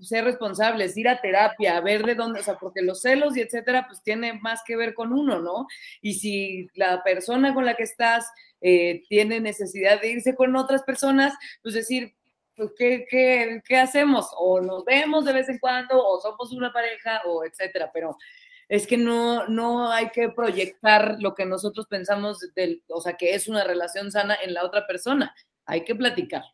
ser 0.00 0.24
responsables, 0.24 0.96
ir 0.96 1.08
a 1.08 1.20
terapia, 1.20 1.80
ver 1.80 2.04
de 2.04 2.14
dónde, 2.14 2.40
o 2.40 2.42
sea, 2.42 2.56
porque 2.56 2.82
los 2.82 3.02
celos 3.02 3.36
y 3.36 3.40
etcétera, 3.40 3.86
pues 3.88 4.00
tiene 4.02 4.34
más 4.34 4.60
que 4.64 4.76
ver 4.76 4.94
con 4.94 5.12
uno, 5.12 5.40
¿no? 5.40 5.66
Y 6.00 6.14
si 6.14 6.68
la 6.74 7.02
persona 7.02 7.52
con 7.52 7.64
la 7.64 7.74
que 7.74 7.82
estás 7.82 8.30
eh, 8.60 9.02
tiene 9.08 9.40
necesidad 9.40 10.00
de 10.00 10.10
irse 10.10 10.34
con 10.34 10.54
otras 10.56 10.82
personas, 10.84 11.34
pues 11.62 11.74
decir, 11.74 12.14
pues, 12.56 12.70
¿qué, 12.76 13.06
qué, 13.10 13.60
qué 13.66 13.76
hacemos? 13.76 14.30
O 14.38 14.60
nos 14.60 14.84
vemos 14.84 15.24
de 15.24 15.32
vez 15.32 15.48
en 15.48 15.58
cuando, 15.58 16.06
o 16.06 16.20
somos 16.20 16.52
una 16.52 16.72
pareja, 16.72 17.22
o 17.26 17.44
etcétera, 17.44 17.90
pero 17.92 18.16
es 18.70 18.86
que 18.86 18.96
no, 18.96 19.48
no 19.48 19.90
hay 19.90 20.10
que 20.10 20.28
proyectar 20.28 21.16
lo 21.18 21.34
que 21.34 21.44
nosotros 21.44 21.88
pensamos, 21.88 22.38
del, 22.54 22.84
o 22.88 23.00
sea, 23.00 23.14
que 23.14 23.34
es 23.34 23.48
una 23.48 23.64
relación 23.64 24.12
sana 24.12 24.36
en 24.40 24.54
la 24.54 24.64
otra 24.64 24.86
persona. 24.86 25.34
Hay 25.66 25.82
que 25.82 25.96
platicar. 25.96 26.44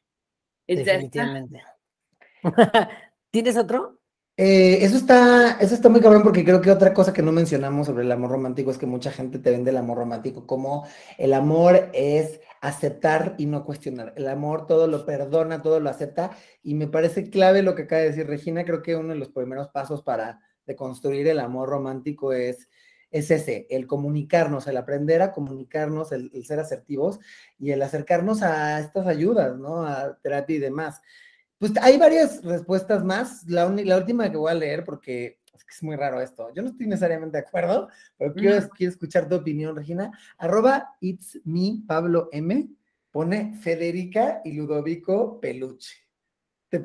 Definitivamente. 0.67 1.63
¿Tienes 3.31 3.59
otro? 3.59 4.01
Eh, 4.39 4.79
eso 4.81 4.97
está, 4.97 5.59
eso 5.61 5.75
está 5.75 5.91
muy 5.91 6.01
cabrón 6.01 6.23
porque 6.23 6.43
creo 6.43 6.63
que 6.63 6.71
otra 6.71 6.95
cosa 6.95 7.13
que 7.13 7.21
no 7.21 7.33
mencionamos 7.33 7.87
sobre 7.87 8.05
el 8.05 8.13
amor 8.13 8.31
romántico 8.31 8.71
es 8.71 8.79
que 8.79 8.87
mucha 8.87 9.11
gente 9.11 9.39
te 9.39 9.51
vende 9.51 9.71
el 9.71 9.77
amor 9.77 9.99
romántico 9.99 10.47
como 10.47 10.87
el 11.19 11.35
amor 11.35 11.91
es 11.93 12.41
aceptar 12.63 13.35
y 13.37 13.45
no 13.45 13.63
cuestionar. 13.67 14.15
El 14.17 14.29
amor 14.29 14.67
todo 14.67 14.87
lo 14.87 15.05
perdona, 15.05 15.61
todo 15.61 15.81
lo 15.81 15.91
acepta 15.91 16.31
y 16.63 16.75
me 16.75 16.87
parece 16.87 17.29
clave 17.29 17.61
lo 17.61 17.75
que 17.75 17.83
acaba 17.83 18.01
de 18.01 18.09
decir 18.09 18.27
Regina. 18.27 18.65
Creo 18.65 18.83
que 18.83 18.97
uno 18.97 19.11
de 19.11 19.19
los 19.19 19.29
primeros 19.29 19.69
pasos 19.69 20.03
para 20.03 20.41
de 20.67 20.77
construir 20.77 21.29
el 21.29 21.41
amor 21.41 21.69
romántico 21.69 22.33
es, 22.33 22.69
es 23.11 23.31
ese, 23.31 23.67
el 23.71 23.87
comunicarnos, 23.87 24.67
el 24.67 24.77
aprender 24.77 25.23
a 25.23 25.33
comunicarnos, 25.33 26.13
el, 26.13 26.31
ser 26.45 26.59
asertivos 26.59 27.21
y 27.59 27.71
el 27.71 27.83
acercarnos 27.83 28.43
a 28.43 28.81
estas 28.81 29.07
ayudas, 29.07 29.57
¿no? 29.59 29.87
A 29.87 30.19
terapia 30.19 30.57
y 30.57 30.61
demás. 30.61 31.01
Pues 31.59 31.73
hay 31.81 31.97
varias 31.97 32.43
respuestas 32.45 33.05
más. 33.05 33.45
La, 33.47 33.69
la 33.69 33.97
última 33.97 34.31
que 34.31 34.37
voy 34.37 34.51
a 34.51 34.55
leer, 34.55 34.85
porque 34.85 35.41
es 35.55 35.65
que 35.65 35.75
es 35.75 35.83
muy 35.83 35.97
raro 35.97 36.21
esto. 36.21 36.53
Yo 36.55 36.63
no 36.63 36.69
estoy 36.69 36.87
necesariamente 36.87 37.39
de 37.39 37.45
acuerdo, 37.47 37.89
pero 38.19 38.35
quiero, 38.35 38.69
quiero 38.71 38.93
escuchar 38.93 39.29
tu 39.29 39.37
opinión, 39.37 39.75
Regina. 39.75 40.11
Arroba 40.37 40.97
It's 41.01 41.41
Me 41.45 41.83
Pablo 41.87 42.29
M. 42.33 42.69
Pone 43.11 43.55
Federica 43.63 44.43
y 44.45 44.53
Ludovico 44.53 45.41
Peluche. 45.41 45.97
¿Te 46.69 46.83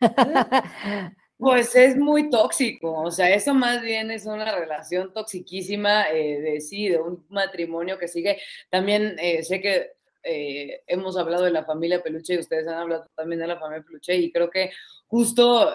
Pues 1.42 1.74
es 1.74 1.96
muy 1.96 2.30
tóxico, 2.30 2.92
o 3.02 3.10
sea, 3.10 3.34
eso 3.34 3.52
más 3.52 3.82
bien 3.82 4.12
es 4.12 4.26
una 4.26 4.56
relación 4.56 5.12
toxiquísima 5.12 6.08
eh, 6.10 6.40
de 6.40 6.60
sí, 6.60 6.88
de 6.88 6.98
un 7.00 7.26
matrimonio 7.30 7.98
que 7.98 8.06
sigue. 8.06 8.38
También 8.70 9.16
eh, 9.18 9.42
sé 9.42 9.60
que 9.60 9.90
eh, 10.22 10.84
hemos 10.86 11.16
hablado 11.16 11.42
de 11.42 11.50
la 11.50 11.64
familia 11.64 12.00
Peluche 12.00 12.34
y 12.34 12.38
ustedes 12.38 12.68
han 12.68 12.74
hablado 12.76 13.10
también 13.16 13.40
de 13.40 13.48
la 13.48 13.58
familia 13.58 13.84
Peluche 13.84 14.14
y 14.14 14.30
creo 14.30 14.50
que 14.50 14.70
justo 15.08 15.74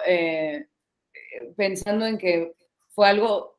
pensando 1.54 2.06
en 2.06 2.16
que 2.16 2.54
fue 2.88 3.06
algo 3.06 3.58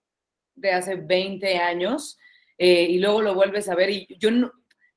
de 0.56 0.72
hace 0.72 0.96
20 0.96 1.58
años 1.60 2.18
y 2.58 2.98
luego 2.98 3.22
lo 3.22 3.36
vuelves 3.36 3.70
a 3.70 3.76
ver 3.76 3.92
y 3.92 4.08
yo 4.18 4.32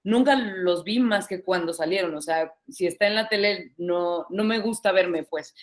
nunca 0.05 0.36
los 0.36 0.84
vi 0.84 0.98
más 0.98 1.26
que 1.26 1.42
cuando 1.42 1.72
salieron, 1.72 2.14
o 2.14 2.22
sea, 2.22 2.53
si 2.68 2.86
está 2.86 3.07
en 3.07 3.14
la 3.14 3.28
tele 3.28 3.72
no, 3.76 4.26
no 4.30 4.44
me 4.44 4.59
gusta 4.59 4.92
verme 4.92 5.24
pues. 5.24 5.55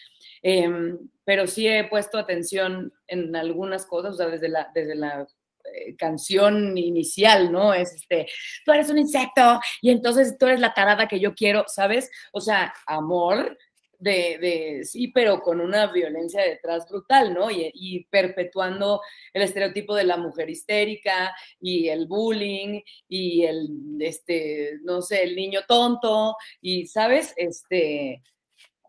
Em, 0.41 0.97
pero 1.25 1.47
sí 1.47 1.67
he 1.67 1.83
puesto 1.85 2.17
atención 2.17 2.93
en 3.07 3.35
algunas 3.35 3.85
cosas, 3.85 4.13
o 4.13 4.17
sea, 4.17 4.27
desde 4.27 4.49
la, 4.49 4.69
desde 4.73 4.95
la 4.95 5.27
eh, 5.65 5.95
canción 5.97 6.77
inicial, 6.77 7.51
¿no? 7.51 7.73
Es 7.73 7.93
este, 7.93 8.27
tú 8.65 8.71
eres 8.71 8.89
un 8.89 8.97
insecto 8.97 9.59
y 9.81 9.91
entonces 9.91 10.37
tú 10.37 10.47
eres 10.47 10.59
la 10.59 10.73
tarada 10.73 11.07
que 11.07 11.19
yo 11.19 11.35
quiero, 11.35 11.65
¿sabes? 11.67 12.09
O 12.31 12.39
sea, 12.39 12.73
amor, 12.87 13.57
de, 13.99 14.37
de, 14.39 14.85
sí, 14.85 15.09
pero 15.09 15.41
con 15.41 15.59
una 15.59 15.91
violencia 15.91 16.41
detrás 16.41 16.87
brutal, 16.89 17.33
¿no? 17.33 17.51
Y, 17.51 17.69
y, 17.73 18.05
perpetuando 18.05 19.01
el 19.33 19.41
estereotipo 19.41 19.93
de 19.93 20.05
la 20.05 20.17
mujer 20.17 20.49
histérica 20.49 21.35
y 21.59 21.89
el 21.89 22.07
bullying 22.07 22.81
y 23.09 23.43
el, 23.43 23.67
este, 23.99 24.79
no 24.83 25.01
sé, 25.01 25.23
el 25.23 25.35
niño 25.35 25.61
tonto 25.67 26.35
y, 26.61 26.87
¿sabes? 26.87 27.33
Este, 27.35 28.23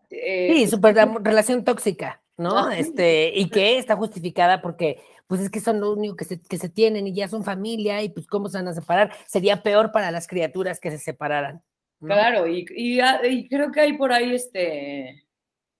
eh, 0.09 0.53
sí, 0.53 0.67
súper 0.67 0.95
relación 1.21 1.65
tóxica, 1.65 2.23
¿no? 2.37 2.71
Este, 2.71 3.33
y 3.35 3.49
que 3.49 3.77
está 3.77 3.97
justificada 3.97 4.61
porque, 4.61 5.01
pues 5.27 5.41
es 5.41 5.49
que 5.49 5.59
son 5.59 5.81
lo 5.81 5.91
único 5.91 6.15
que 6.15 6.25
se, 6.25 6.41
que 6.41 6.57
se 6.57 6.69
tienen 6.69 7.05
y 7.07 7.13
ya 7.13 7.27
son 7.27 7.43
familia 7.43 8.01
y 8.01 8.09
pues 8.09 8.27
cómo 8.27 8.47
se 8.47 8.57
van 8.57 8.67
a 8.69 8.73
separar. 8.73 9.11
Sería 9.27 9.61
peor 9.61 9.91
para 9.91 10.11
las 10.11 10.27
criaturas 10.27 10.79
que 10.79 10.91
se 10.91 10.99
separaran. 10.99 11.61
Claro, 12.01 12.47
y, 12.47 12.65
y, 12.75 13.47
creo 13.47 13.71
que 13.71 13.81
hay 13.81 13.93
por 13.93 14.11
ahí 14.11 14.33
este, 14.33 15.23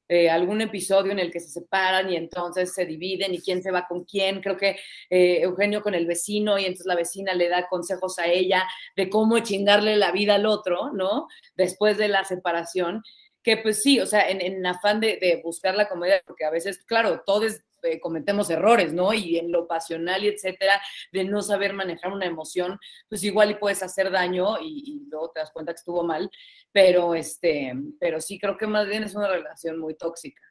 eh, 0.08 0.30
algún 0.30 0.62
episodio 0.62 1.12
en 1.12 1.20
el 1.20 1.32
que 1.32 1.40
se 1.40 1.50
separan 1.50 2.12
y 2.12 2.16
entonces 2.16 2.74
se 2.74 2.86
dividen 2.86 3.34
y 3.34 3.42
quién 3.42 3.64
se 3.64 3.72
va 3.72 3.88
con 3.88 4.04
quién. 4.04 4.42
Creo 4.42 4.56
que 4.56 4.78
eh, 5.10 5.42
Eugenio 5.42 5.82
con 5.82 5.96
el 5.96 6.06
vecino 6.06 6.60
y 6.60 6.66
entonces 6.66 6.86
la 6.86 6.96
vecina 6.96 7.34
le 7.34 7.50
da 7.50 7.68
consejos 7.68 8.20
a 8.20 8.28
ella 8.28 8.68
de 8.96 9.10
cómo 9.10 9.40
chingarle 9.40 9.96
la 9.96 10.12
vida 10.12 10.36
al 10.36 10.46
otro, 10.46 10.92
¿no? 10.94 11.28
Después 11.56 11.98
de 11.98 12.08
la 12.08 12.24
separación 12.24 13.02
que 13.44 13.58
pues 13.58 13.82
sí, 13.82 14.00
o 14.00 14.06
sea, 14.06 14.30
en, 14.30 14.66
afán 14.66 15.00
de, 15.00 15.42
buscar 15.44 15.76
la 15.76 15.90
comedia, 15.90 16.22
porque 16.26 16.46
a 16.46 16.52
veces, 16.52 16.84
claro, 16.86 17.24
todos 17.26 17.60
eh, 17.84 18.00
cometemos 18.00 18.50
errores, 18.50 18.94
¿no? 18.94 19.14
Y 19.14 19.38
en 19.38 19.52
lo 19.52 19.68
pasional 19.68 20.24
y 20.24 20.28
etcétera, 20.28 20.82
de 21.12 21.24
no 21.24 21.42
saber 21.42 21.74
manejar 21.74 22.12
una 22.12 22.26
emoción, 22.26 22.80
pues 23.10 23.24
igual 23.24 23.52
y 23.52 23.56
puedes 23.56 23.84
hacer 23.84 24.12
daño 24.12 24.60
y, 24.62 25.08
luego 25.10 25.32
te 25.32 25.42
das 25.42 25.52
cuenta 25.52 25.74
que 25.74 25.78
estuvo 25.78 26.04
mal, 26.04 26.30
pero 26.72 27.16
este, 27.16 27.74
pero 28.00 28.22
sí 28.22 28.40
creo 28.40 28.58
que 28.58 28.68
más 28.68 28.88
bien 28.88 29.04
es 29.04 29.16
una 29.16 29.28
relación 29.28 29.78
muy 29.80 29.96
tóxica, 29.96 30.42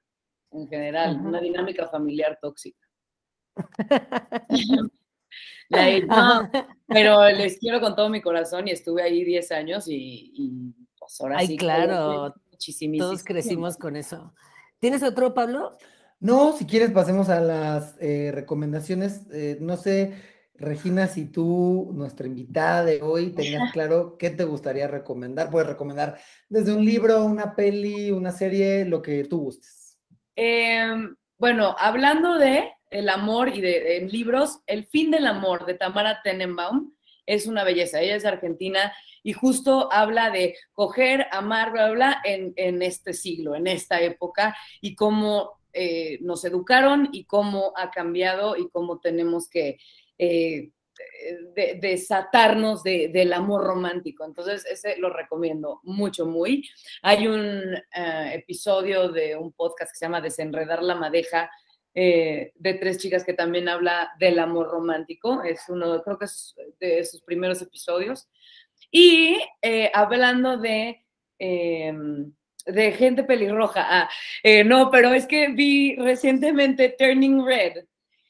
en 0.53 0.69
general, 0.69 1.21
una 1.25 1.41
dinámica 1.41 1.89
familiar 1.89 2.39
tóxica. 2.41 2.87
pero 6.89 7.29
les 7.31 7.59
quiero 7.59 7.81
con 7.81 7.95
todo 7.95 8.09
mi 8.09 8.21
corazón 8.21 8.69
y 8.69 8.73
estuve 8.73 9.03
ahí 9.03 9.25
10 9.25 9.53
años 9.53 9.85
y, 9.87 10.75
pues 10.99 11.21
ahora 11.21 11.37
Ay, 11.39 11.47
sí. 11.47 11.57
claro, 11.57 12.35
todos 12.99 13.25
crecimos 13.25 13.77
con 13.77 13.97
eso. 13.97 14.35
¿Tienes 14.79 15.03
otro, 15.03 15.35
Pablo? 15.35 15.77
No, 16.21 16.53
si 16.53 16.67
quieres 16.67 16.91
pasemos 16.91 17.31
a 17.31 17.41
las 17.41 17.97
eh, 17.99 18.31
recomendaciones. 18.33 19.23
Eh, 19.33 19.57
no 19.59 19.79
sé, 19.79 20.15
Regina, 20.55 21.07
si 21.07 21.25
tú, 21.25 21.91
nuestra 21.95 22.27
invitada 22.27 22.85
de 22.85 23.01
hoy, 23.01 23.31
tengas 23.31 23.73
claro 23.73 24.19
qué 24.19 24.29
te 24.29 24.45
gustaría 24.45 24.87
recomendar. 24.87 25.51
Puedes 25.51 25.71
recomendar 25.71 26.21
desde 26.51 26.75
un 26.75 26.85
libro, 26.85 27.25
una 27.25 27.57
peli, 27.57 28.11
una 28.11 28.33
serie, 28.33 28.85
lo 28.85 29.01
que 29.01 29.25
tú 29.25 29.41
gustes. 29.41 29.99
Em, 30.37 31.17
bueno, 31.39 31.75
hablando 31.79 32.37
de 32.37 32.71
el 32.91 33.09
amor 33.09 33.49
y 33.49 33.63
de, 33.63 34.07
libros, 34.11 34.61
El 34.67 34.85
fin 34.85 35.11
del 35.11 35.27
amor 35.27 35.65
de 35.65 35.75
Tamara 35.75 36.21
Tenenbaum 36.23 36.93
es 37.25 37.47
una 37.47 37.65
belleza. 37.65 38.03
Ella 38.03 38.17
es 38.17 38.27
argentina 38.27 38.93
y 39.23 39.33
justo 39.33 39.91
habla 39.91 40.29
de 40.31 40.55
coger, 40.73 41.27
amar, 41.31 41.73
bla, 41.73 41.91
bla, 41.91 42.21
en, 42.25 42.53
en 42.57 42.83
este 42.83 43.15
siglo, 43.15 43.55
en 43.55 43.67
esta 43.67 44.03
época 44.03 44.55
y 44.83 44.95
cómo 44.95 45.60
eh, 45.73 46.19
nos 46.23 46.45
educaron 46.45 47.09
y 47.13 47.25
cómo 47.25 47.73
ha 47.77 47.91
cambiado 47.91 48.57
y 48.57 48.69
cómo 48.71 49.01
tenemos 49.01 49.49
que 49.49 49.79
eh, 50.19 50.71
desatarnos 51.81 52.83
del 52.83 53.33
amor 53.33 53.65
romántico. 53.65 54.25
Entonces, 54.25 54.67
ese 54.67 54.97
lo 54.99 55.11
recomiendo 55.11 55.81
mucho, 55.85 56.27
muy. 56.27 56.69
Hay 57.03 57.27
un 57.27 57.75
eh, 57.75 58.33
episodio 58.35 59.09
de 59.09 59.37
un 59.37 59.53
podcast 59.53 59.93
que 59.93 59.99
se 59.99 60.05
llama 60.05 60.21
Desenredar 60.21 60.83
la 60.83 60.95
Madeja. 60.95 61.51
de 61.93 62.79
tres 62.81 62.99
chicas 62.99 63.25
que 63.25 63.33
también 63.33 63.69
habla 63.69 64.13
del 64.19 64.39
amor 64.39 64.69
romántico, 64.71 65.43
es 65.43 65.69
uno, 65.69 66.03
creo 66.03 66.19
que 66.19 66.27
es 66.27 66.55
de 66.79 67.05
sus 67.05 67.23
primeros 67.23 67.61
episodios. 67.63 68.29
Y 68.91 69.39
hablando 69.93 70.57
de 70.57 71.05
em, 71.39 72.33
de 72.67 72.93
gente 72.93 73.25
pelirroja. 73.25 73.87
Ah, 73.89 74.11
eh, 74.43 74.65
no, 74.65 74.91
pero 74.91 75.13
es 75.13 75.27
que 75.27 75.49
vi 75.49 75.97
recientemente 75.97 76.95
Turning 76.99 77.45
Red 77.45 77.85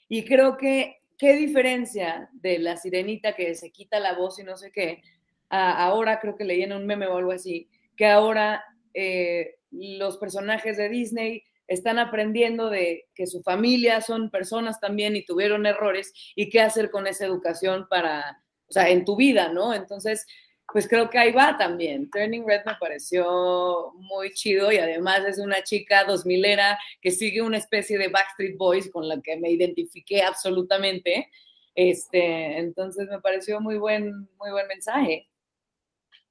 y 0.09 0.25
creo 0.25 0.57
que 0.57 1.01
qué 1.19 1.35
diferencia 1.37 2.31
de 2.33 2.59
la 2.59 2.77
sirenita 2.77 3.35
que 3.35 3.55
se 3.55 3.71
quita 3.71 4.01
la 4.01 4.15
voz 4.15 4.39
y 4.39 4.43
no 4.43 4.57
sé 4.57 4.73
qué, 4.73 5.03
ahora 5.51 6.19
creo 6.19 6.35
que 6.35 6.45
leí 6.45 6.63
en 6.63 6.73
un 6.73 6.87
meme 6.87 7.07
o 7.07 7.19
algo 7.19 7.33
así, 7.33 7.69
que 7.97 8.07
ahora 8.07 8.65
eh, 8.95 9.57
los 9.71 10.17
personajes 10.17 10.77
de 10.77 10.89
Disney 10.89 11.45
están 11.69 11.99
aprendiendo 11.99 12.71
de 12.71 13.07
que 13.15 13.27
su 13.27 13.43
familia 13.43 14.01
son 14.01 14.31
personas 14.31 14.81
también 14.81 15.15
y 15.15 15.25
tuvieron 15.25 15.67
errores 15.67 16.13
y 16.35 16.49
qué 16.49 16.61
hacer 16.61 16.91
con 16.91 17.07
esa 17.07 17.27
educación 17.27 17.87
para, 17.89 18.43
o 18.69 18.73
sea, 18.73 18.89
en 18.89 19.05
tu 19.05 19.15
vida, 19.15 19.53
¿no? 19.53 19.75
Entonces, 19.75 20.27
pues 20.73 20.89
creo 20.89 21.11
que 21.11 21.19
ahí 21.19 21.33
va 21.33 21.57
también. 21.57 22.11
Turning 22.11 22.47
Red 22.47 22.65
me 22.65 22.75
pareció 22.79 23.93
muy 23.97 24.33
chido 24.33 24.71
y 24.71 24.79
además 24.79 25.21
es 25.27 25.39
una 25.39 25.63
chica 25.63 26.05
dos 26.05 26.25
milera 26.25 26.79
que 27.01 27.11
sigue 27.11 27.43
una 27.43 27.57
especie 27.57 27.99
de 27.99 28.09
Backstreet 28.09 28.57
Boys 28.57 28.91
con 28.91 29.09
la 29.09 29.21
que 29.21 29.37
me 29.37 29.51
identifiqué 29.51 30.23
absolutamente. 30.23 31.31
Este, 31.75 32.59
entonces 32.59 33.09
me 33.09 33.21
pareció 33.21 33.61
muy 33.61 33.79
buen, 33.79 34.29
muy 34.39 34.51
buen 34.51 34.67
mensaje. 34.69 35.29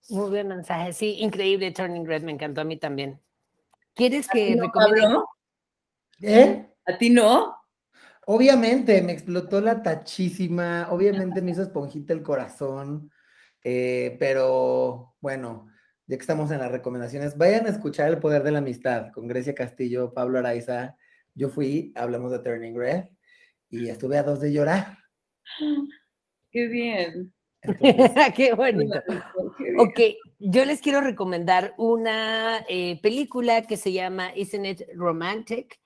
Muy 0.09 0.29
buen 0.29 0.47
mensaje, 0.47 0.93
sí, 0.93 1.17
increíble 1.19 1.71
Turning 1.71 2.05
Red, 2.05 2.23
me 2.23 2.31
encantó 2.31 2.61
a 2.61 2.63
mí 2.63 2.77
también. 2.77 3.21
¿Quieres 3.93 4.27
que 4.27 4.57
recomiende? 4.59 5.19
¿Eh? 6.21 6.65
¿A 6.85 6.97
ti 6.97 7.09
no? 7.09 7.55
Obviamente, 8.25 9.01
me 9.01 9.11
explotó 9.11 9.59
la 9.59 9.81
tachísima, 9.81 10.87
obviamente 10.91 11.41
me 11.41 11.51
hizo 11.51 11.63
esponjita 11.63 12.13
el 12.13 12.23
corazón. 12.23 13.11
Eh, 13.63 14.15
pero 14.19 15.15
bueno, 15.21 15.67
ya 16.07 16.17
que 16.17 16.21
estamos 16.21 16.51
en 16.51 16.59
las 16.59 16.71
recomendaciones, 16.71 17.37
vayan 17.37 17.65
a 17.67 17.69
escuchar 17.69 18.09
El 18.09 18.19
Poder 18.19 18.43
de 18.43 18.51
la 18.51 18.59
Amistad 18.59 19.11
con 19.11 19.27
Grecia 19.27 19.53
Castillo, 19.53 20.13
Pablo 20.13 20.39
Araiza. 20.39 20.95
Yo 21.35 21.49
fui, 21.49 21.93
hablamos 21.95 22.31
de 22.31 22.39
Turning 22.39 22.75
Red 22.75 23.05
y 23.69 23.89
estuve 23.89 24.17
a 24.17 24.23
dos 24.23 24.41
de 24.41 24.51
llorar. 24.51 24.97
Qué 26.51 26.67
bien. 26.67 27.33
Qué 28.35 28.53
bonito. 28.53 28.99
Ok, 29.77 29.99
yo 30.39 30.65
les 30.65 30.81
quiero 30.81 31.01
recomendar 31.01 31.73
una 31.77 32.65
eh, 32.69 32.99
película 33.01 33.63
que 33.63 33.77
se 33.77 33.91
llama 33.91 34.35
Isn't 34.35 34.65
It 34.65 34.81
Romantic? 34.95 35.79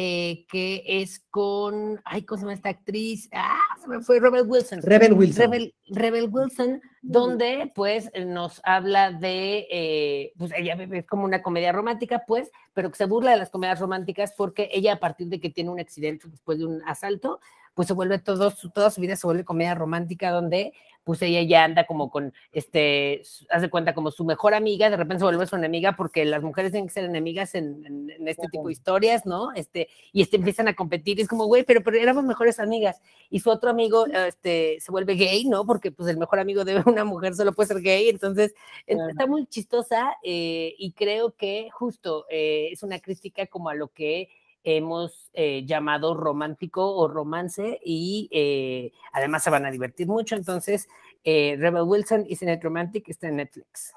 Eh, 0.00 0.46
que 0.48 0.84
es 0.86 1.26
con, 1.28 2.00
ay, 2.04 2.22
¿cómo 2.22 2.38
se 2.38 2.42
llama 2.44 2.54
esta 2.54 2.68
actriz? 2.68 3.28
Ah, 3.32 3.58
se 3.82 3.88
me 3.88 4.00
fue 4.00 4.20
Rebel 4.20 4.44
Wilson. 4.46 4.80
Rebel 4.80 5.12
Wilson. 5.12 5.72
Rebel, 5.88 6.28
Wilson, 6.30 6.80
donde 7.02 7.72
pues 7.74 8.08
nos 8.24 8.60
habla 8.62 9.10
de, 9.10 9.66
eh, 9.68 10.32
pues 10.38 10.52
ella 10.56 10.74
es 10.74 11.04
como 11.04 11.24
una 11.24 11.42
comedia 11.42 11.72
romántica, 11.72 12.22
pues, 12.28 12.52
pero 12.74 12.92
que 12.92 12.96
se 12.96 13.06
burla 13.06 13.32
de 13.32 13.38
las 13.38 13.50
comedias 13.50 13.80
románticas 13.80 14.34
porque 14.36 14.68
ella 14.72 14.92
a 14.92 15.00
partir 15.00 15.26
de 15.26 15.40
que 15.40 15.50
tiene 15.50 15.70
un 15.70 15.80
accidente 15.80 16.28
después 16.28 16.58
de 16.60 16.66
un 16.66 16.80
asalto, 16.86 17.40
pues 17.78 17.86
se 17.86 17.94
vuelve 17.94 18.18
todo, 18.18 18.52
toda 18.74 18.90
su 18.90 19.00
vida 19.00 19.14
se 19.14 19.24
vuelve 19.24 19.44
comedia 19.44 19.72
romántica 19.72 20.32
donde 20.32 20.72
pues 21.04 21.22
ella 21.22 21.42
ya 21.42 21.62
anda 21.62 21.86
como 21.86 22.10
con, 22.10 22.34
este, 22.50 23.22
hace 23.50 23.70
cuenta 23.70 23.94
como 23.94 24.10
su 24.10 24.24
mejor 24.24 24.52
amiga, 24.52 24.90
de 24.90 24.96
repente 24.96 25.20
se 25.20 25.24
vuelve 25.26 25.46
su 25.46 25.54
enemiga 25.54 25.94
porque 25.94 26.24
las 26.24 26.42
mujeres 26.42 26.72
tienen 26.72 26.88
que 26.88 26.94
ser 26.94 27.04
enemigas 27.04 27.54
en, 27.54 28.10
este 28.26 28.48
tipo 28.48 28.66
de 28.66 28.72
historias, 28.72 29.26
¿no? 29.26 29.52
Este, 29.52 29.88
y 30.12 30.22
este, 30.22 30.38
empiezan 30.38 30.66
a 30.66 30.74
competir, 30.74 31.20
y 31.20 31.22
es 31.22 31.28
como, 31.28 31.46
güey, 31.46 31.62
pero, 31.62 31.84
pero 31.84 31.96
éramos 31.96 32.24
mejores 32.24 32.58
amigas. 32.58 33.00
Y 33.30 33.38
su 33.38 33.48
otro 33.48 33.70
amigo 33.70 34.06
este, 34.06 34.78
se 34.80 34.90
vuelve 34.90 35.14
gay, 35.14 35.44
¿no? 35.44 35.64
Porque 35.64 35.92
pues 35.92 36.08
el 36.08 36.18
mejor 36.18 36.40
amigo 36.40 36.64
de 36.64 36.82
una 36.84 37.04
mujer 37.04 37.36
solo 37.36 37.52
puede 37.52 37.68
ser 37.68 37.80
gay, 37.80 38.08
entonces 38.08 38.56
está 38.86 39.28
muy 39.28 39.46
chistosa 39.46 40.16
eh, 40.24 40.74
y 40.78 40.92
creo 40.94 41.30
que 41.36 41.70
justo 41.70 42.26
eh, 42.28 42.70
es 42.72 42.82
una 42.82 42.98
crítica 42.98 43.46
como 43.46 43.68
a 43.68 43.74
lo 43.74 43.88
que 43.88 44.28
hemos 44.76 45.30
eh, 45.32 45.64
llamado 45.64 46.14
romántico 46.14 46.94
o 46.94 47.08
romance 47.08 47.80
y 47.84 48.28
eh, 48.32 48.92
además 49.12 49.42
se 49.42 49.50
van 49.50 49.66
a 49.66 49.70
divertir 49.70 50.06
mucho. 50.06 50.36
Entonces, 50.36 50.88
eh, 51.24 51.56
Rebel 51.58 51.82
Wilson 51.82 52.24
y 52.28 52.36
Cinet 52.36 52.62
Romantic 52.62 53.08
está 53.08 53.28
en 53.28 53.36
Netflix. 53.36 53.92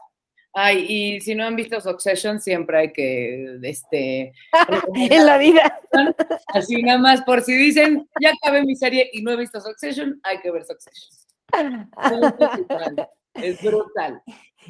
Ay, 0.54 0.86
y 0.88 1.22
si 1.22 1.34
no 1.34 1.46
han 1.46 1.56
visto 1.56 1.80
Succession, 1.80 2.42
siempre 2.42 2.78
hay 2.78 2.94
que, 2.94 3.58
este... 3.64 4.34
en 4.96 5.26
la 5.26 5.38
vida. 5.38 5.80
Así 6.48 6.84
nada 6.84 7.00
más, 7.00 7.22
por 7.22 7.42
si 7.42 7.54
dicen, 7.54 8.08
ya 8.20 8.32
acabé 8.32 8.64
mi 8.66 8.76
serie 8.76 9.10
y 9.14 9.22
no 9.22 9.32
he 9.32 9.38
visto 9.38 9.62
Succession, 9.62 10.20
hay 10.24 10.40
que 10.42 10.52
ver 10.52 10.66
Succession. 10.66 11.90
Es 13.34 13.62
brutal. 13.62 14.22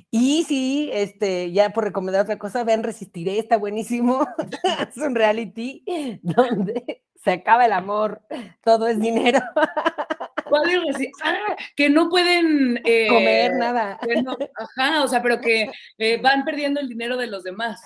Y 0.10 0.44
sí, 0.44 0.90
este, 0.94 1.52
ya 1.52 1.72
por 1.72 1.84
recomendar 1.84 2.24
otra 2.24 2.38
cosa, 2.38 2.64
vean 2.64 2.84
Resistiré, 2.84 3.40
está 3.40 3.58
buenísimo. 3.58 4.28
es 4.90 4.98
un 4.98 5.16
reality 5.16 5.84
donde 6.22 7.04
se 7.24 7.32
acaba 7.32 7.66
el 7.66 7.74
amor, 7.74 8.22
todo 8.64 8.88
es 8.88 9.00
dinero. 9.00 9.40
¿Cuál 10.50 10.70
es 10.70 11.12
ah, 11.24 11.56
que 11.76 11.90
no 11.90 12.10
pueden 12.10 12.82
eh, 12.84 13.08
comer 13.08 13.56
nada. 13.56 13.98
ajá, 14.56 15.04
o 15.04 15.08
sea, 15.08 15.22
pero 15.22 15.40
que 15.40 15.72
eh, 15.98 16.20
van 16.22 16.44
perdiendo 16.44 16.82
el 16.82 16.90
dinero 16.90 17.16
de 17.16 17.28
los 17.28 17.44
demás. 17.44 17.82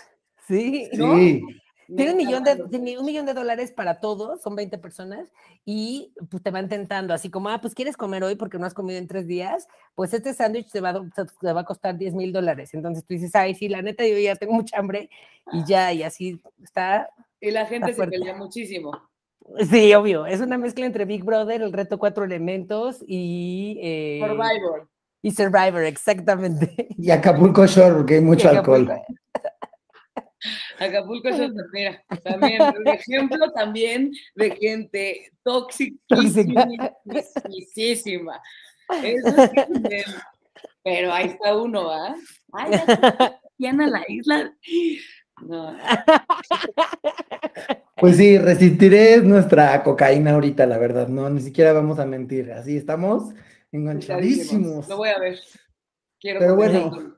Sí, 0.47 0.89
¿no? 0.93 1.15
sí. 1.15 1.43
Tiene 1.87 2.11
un 2.11 2.17
millón, 2.17 2.43
de, 2.43 2.97
un 2.97 3.05
millón 3.05 3.25
de 3.25 3.33
dólares 3.33 3.71
para 3.71 3.99
todos, 3.99 4.41
son 4.41 4.55
20 4.55 4.77
personas, 4.79 5.31
y 5.65 6.13
pues 6.29 6.41
te 6.41 6.51
van 6.51 6.67
tentando, 6.67 7.13
así 7.13 7.29
como, 7.29 7.49
ah, 7.49 7.61
pues 7.61 7.75
quieres 7.75 7.95
comer 7.95 8.23
hoy 8.23 8.35
porque 8.35 8.57
no 8.57 8.65
has 8.65 8.73
comido 8.73 8.97
en 8.97 9.07
tres 9.07 9.27
días, 9.27 9.67
pues 9.93 10.13
este 10.13 10.33
sándwich 10.33 10.71
te 10.71 10.81
va, 10.81 10.93
te 10.93 11.53
va 11.53 11.61
a 11.61 11.65
costar 11.65 11.97
10 11.97 12.13
mil 12.15 12.33
dólares. 12.33 12.73
Entonces 12.73 13.05
tú 13.05 13.13
dices, 13.13 13.35
ay, 13.35 13.53
sí, 13.53 13.69
la 13.69 13.81
neta, 13.81 14.05
yo 14.05 14.17
ya 14.17 14.35
tengo 14.35 14.53
mucha 14.53 14.77
hambre, 14.77 15.09
y 15.51 15.63
ya, 15.65 15.93
y 15.93 16.03
así 16.03 16.41
está. 16.63 17.09
Y 17.39 17.51
la 17.51 17.65
gente 17.65 17.93
se 17.93 18.07
pelea 18.07 18.35
muchísimo. 18.35 18.91
Sí, 19.69 19.93
obvio, 19.93 20.25
es 20.25 20.41
una 20.41 20.57
mezcla 20.57 20.85
entre 20.85 21.05
Big 21.05 21.23
Brother, 21.23 21.61
el 21.61 21.71
reto 21.71 21.99
cuatro 21.99 22.23
elementos 22.23 23.03
y... 23.05 23.77
Eh, 23.81 24.19
Survivor. 24.21 24.89
Y 25.21 25.31
Survivor, 25.31 25.83
exactamente. 25.83 26.87
Y 26.97 27.11
Acapulco 27.11 27.65
Shore, 27.67 27.95
porque 27.95 28.15
hay 28.15 28.21
mucho 28.21 28.49
alcohol. 28.49 28.91
Acapulco 30.79 31.29
es 31.29 31.39
mira, 31.73 32.03
también 32.23 32.61
un 32.61 32.87
ejemplo 32.87 33.51
también 33.51 34.11
de 34.35 34.51
gente 34.51 35.31
tóxica, 35.43 35.97
pero 40.83 41.13
ahí 41.13 41.27
está 41.27 41.57
uno, 41.57 41.89
¿ah? 41.89 42.15
Ay, 42.53 42.71
ya 43.57 43.71
a 43.71 43.73
la 43.73 44.03
isla. 44.07 44.55
No. 45.41 45.77
Pues 47.97 48.17
sí, 48.17 48.37
resistiré 48.37 49.21
nuestra 49.21 49.81
cocaína 49.83 50.31
ahorita, 50.33 50.65
la 50.65 50.77
verdad, 50.77 51.07
no, 51.07 51.29
ni 51.29 51.41
siquiera 51.41 51.73
vamos 51.73 51.99
a 51.99 52.05
mentir, 52.05 52.51
así 52.51 52.77
estamos 52.77 53.33
enganchadísimos. 53.71 54.87
Lo 54.87 54.97
voy 54.97 55.09
a 55.09 55.19
ver. 55.19 55.39
Quiero 56.19 56.39
Pero 56.39 56.55
bueno, 56.55 57.15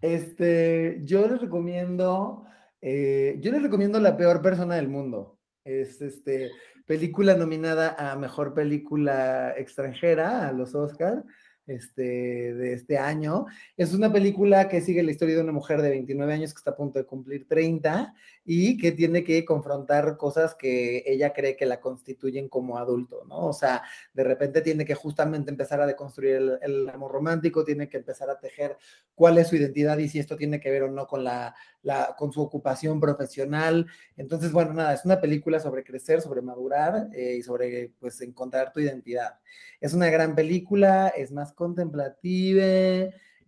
este, 0.00 1.00
yo 1.04 1.26
les 1.28 1.40
recomiendo, 1.40 2.44
eh, 2.80 3.38
yo 3.40 3.52
les 3.52 3.62
recomiendo 3.62 4.00
La 4.00 4.16
peor 4.16 4.42
persona 4.42 4.76
del 4.76 4.88
mundo. 4.88 5.38
Es 5.64 6.00
este, 6.00 6.50
película 6.86 7.34
nominada 7.34 7.96
a 7.98 8.16
mejor 8.16 8.54
película 8.54 9.54
extranjera 9.56 10.48
a 10.48 10.52
los 10.52 10.74
Oscars. 10.74 11.24
Este, 11.66 12.54
de 12.54 12.72
este 12.72 12.98
año. 12.98 13.46
Es 13.76 13.92
una 13.92 14.12
película 14.12 14.68
que 14.68 14.80
sigue 14.80 15.02
la 15.02 15.10
historia 15.10 15.36
de 15.36 15.42
una 15.42 15.52
mujer 15.52 15.82
de 15.82 15.90
29 15.90 16.32
años 16.32 16.54
que 16.54 16.58
está 16.58 16.70
a 16.70 16.76
punto 16.76 16.98
de 16.98 17.06
cumplir 17.06 17.46
30 17.48 18.14
y 18.44 18.78
que 18.78 18.92
tiene 18.92 19.24
que 19.24 19.44
confrontar 19.44 20.16
cosas 20.16 20.54
que 20.54 21.02
ella 21.06 21.32
cree 21.32 21.56
que 21.56 21.66
la 21.66 21.80
constituyen 21.80 22.48
como 22.48 22.78
adulto, 22.78 23.24
¿no? 23.26 23.46
O 23.46 23.52
sea, 23.52 23.82
de 24.14 24.24
repente 24.24 24.60
tiene 24.60 24.84
que 24.84 24.94
justamente 24.94 25.50
empezar 25.50 25.80
a 25.80 25.86
deconstruir 25.86 26.58
el, 26.62 26.88
amor 26.88 27.12
romántico, 27.12 27.64
tiene 27.64 27.88
que 27.88 27.96
empezar 27.96 28.30
a 28.30 28.38
tejer 28.38 28.76
cuál 29.14 29.38
es 29.38 29.48
su 29.48 29.56
identidad 29.56 29.98
y 29.98 30.08
si 30.08 30.20
esto 30.20 30.36
tiene 30.36 30.60
que 30.60 30.70
ver 30.70 30.84
o 30.84 30.90
no 30.90 31.06
con, 31.06 31.24
la, 31.24 31.54
la, 31.86 32.16
con 32.18 32.32
su 32.32 32.42
ocupación 32.42 32.98
profesional. 32.98 33.86
Entonces, 34.16 34.50
bueno, 34.50 34.72
nada, 34.72 34.92
es 34.92 35.04
una 35.04 35.20
película 35.20 35.60
sobre 35.60 35.84
crecer, 35.84 36.20
sobre 36.20 36.42
madurar 36.42 37.08
eh, 37.12 37.36
y 37.38 37.42
sobre, 37.42 37.92
pues, 38.00 38.20
encontrar 38.22 38.72
tu 38.72 38.80
identidad. 38.80 39.38
Es 39.80 39.94
una 39.94 40.10
gran 40.10 40.34
película, 40.34 41.08
es 41.08 41.30
más 41.30 41.52
contemplativa, 41.52 42.64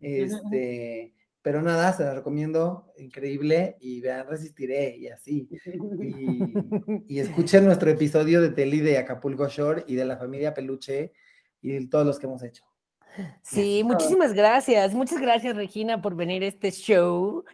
este... 0.00 1.12
Pero 1.40 1.62
nada, 1.62 1.92
se 1.94 2.02
la 2.02 2.14
recomiendo, 2.14 2.92
increíble, 2.98 3.76
y 3.80 4.00
vean, 4.02 4.26
resistiré, 4.26 4.96
y 4.98 5.06
así. 5.06 5.48
Y, 7.08 7.20
escuchen 7.20 7.64
nuestro 7.64 7.88
episodio 7.90 8.42
de 8.42 8.50
Teli 8.50 8.80
de 8.80 8.98
Acapulco 8.98 9.48
Shore 9.48 9.84
y 9.86 9.94
de 9.94 10.04
la 10.04 10.18
familia 10.18 10.52
Peluche 10.52 11.12
y 11.62 11.72
de 11.72 11.86
todos 11.86 12.04
los 12.04 12.18
que 12.18 12.26
hemos 12.26 12.42
hecho. 12.42 12.64
Sí, 13.42 13.82
muchísimas 13.84 14.32
gracias. 14.32 14.94
Muchas 14.94 15.20
gracias, 15.20 15.56
Regina, 15.56 16.00
por 16.00 16.14
venir 16.14 16.42
a 16.42 16.46
este 16.46 16.70
show. 16.70 17.44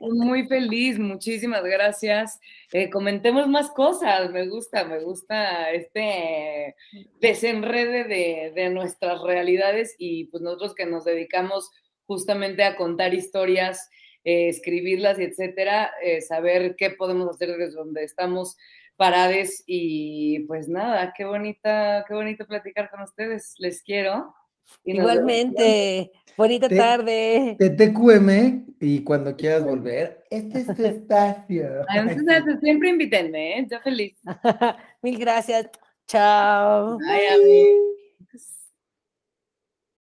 Muy 0.00 0.46
feliz, 0.46 0.98
muchísimas 0.98 1.62
gracias. 1.64 2.40
Eh, 2.72 2.88
comentemos 2.90 3.48
más 3.48 3.70
cosas, 3.70 4.30
me 4.30 4.48
gusta, 4.48 4.84
me 4.84 5.00
gusta 5.00 5.70
este 5.70 6.74
desenrede 7.20 8.04
de, 8.04 8.52
de 8.54 8.70
nuestras 8.70 9.20
realidades 9.22 9.94
y 9.98 10.24
pues 10.26 10.42
nosotros 10.42 10.74
que 10.74 10.86
nos 10.86 11.04
dedicamos 11.04 11.70
justamente 12.06 12.64
a 12.64 12.76
contar 12.76 13.14
historias, 13.14 13.90
eh, 14.24 14.48
escribirlas 14.48 15.18
y 15.18 15.24
etcétera, 15.24 15.92
eh, 16.02 16.20
saber 16.20 16.76
qué 16.76 16.90
podemos 16.90 17.28
hacer 17.28 17.56
desde 17.56 17.76
donde 17.76 18.04
estamos 18.04 18.56
parades 18.96 19.62
y 19.66 20.40
pues 20.46 20.68
nada, 20.68 21.12
qué 21.16 21.24
bonita, 21.24 22.04
qué 22.08 22.14
bonito 22.14 22.46
platicar 22.46 22.90
con 22.90 23.02
ustedes, 23.02 23.54
les 23.58 23.82
quiero. 23.82 24.34
Igualmente, 24.84 26.12
bonita 26.36 26.68
tarde. 26.68 27.56
Te 27.58 27.70
TQM 27.70 28.66
y 28.80 29.02
cuando 29.02 29.36
quieras 29.36 29.64
volver, 29.64 30.24
este 30.30 30.60
es 30.60 30.66
tu 30.74 30.84
espacio. 30.84 31.84
siempre 32.60 32.90
invítenme, 32.90 33.58
¿eh? 33.58 33.66
yo 33.70 33.80
feliz. 33.80 34.16
Mil 35.02 35.18
gracias. 35.18 35.68
Chao. 36.06 36.98
Bye, 36.98 37.96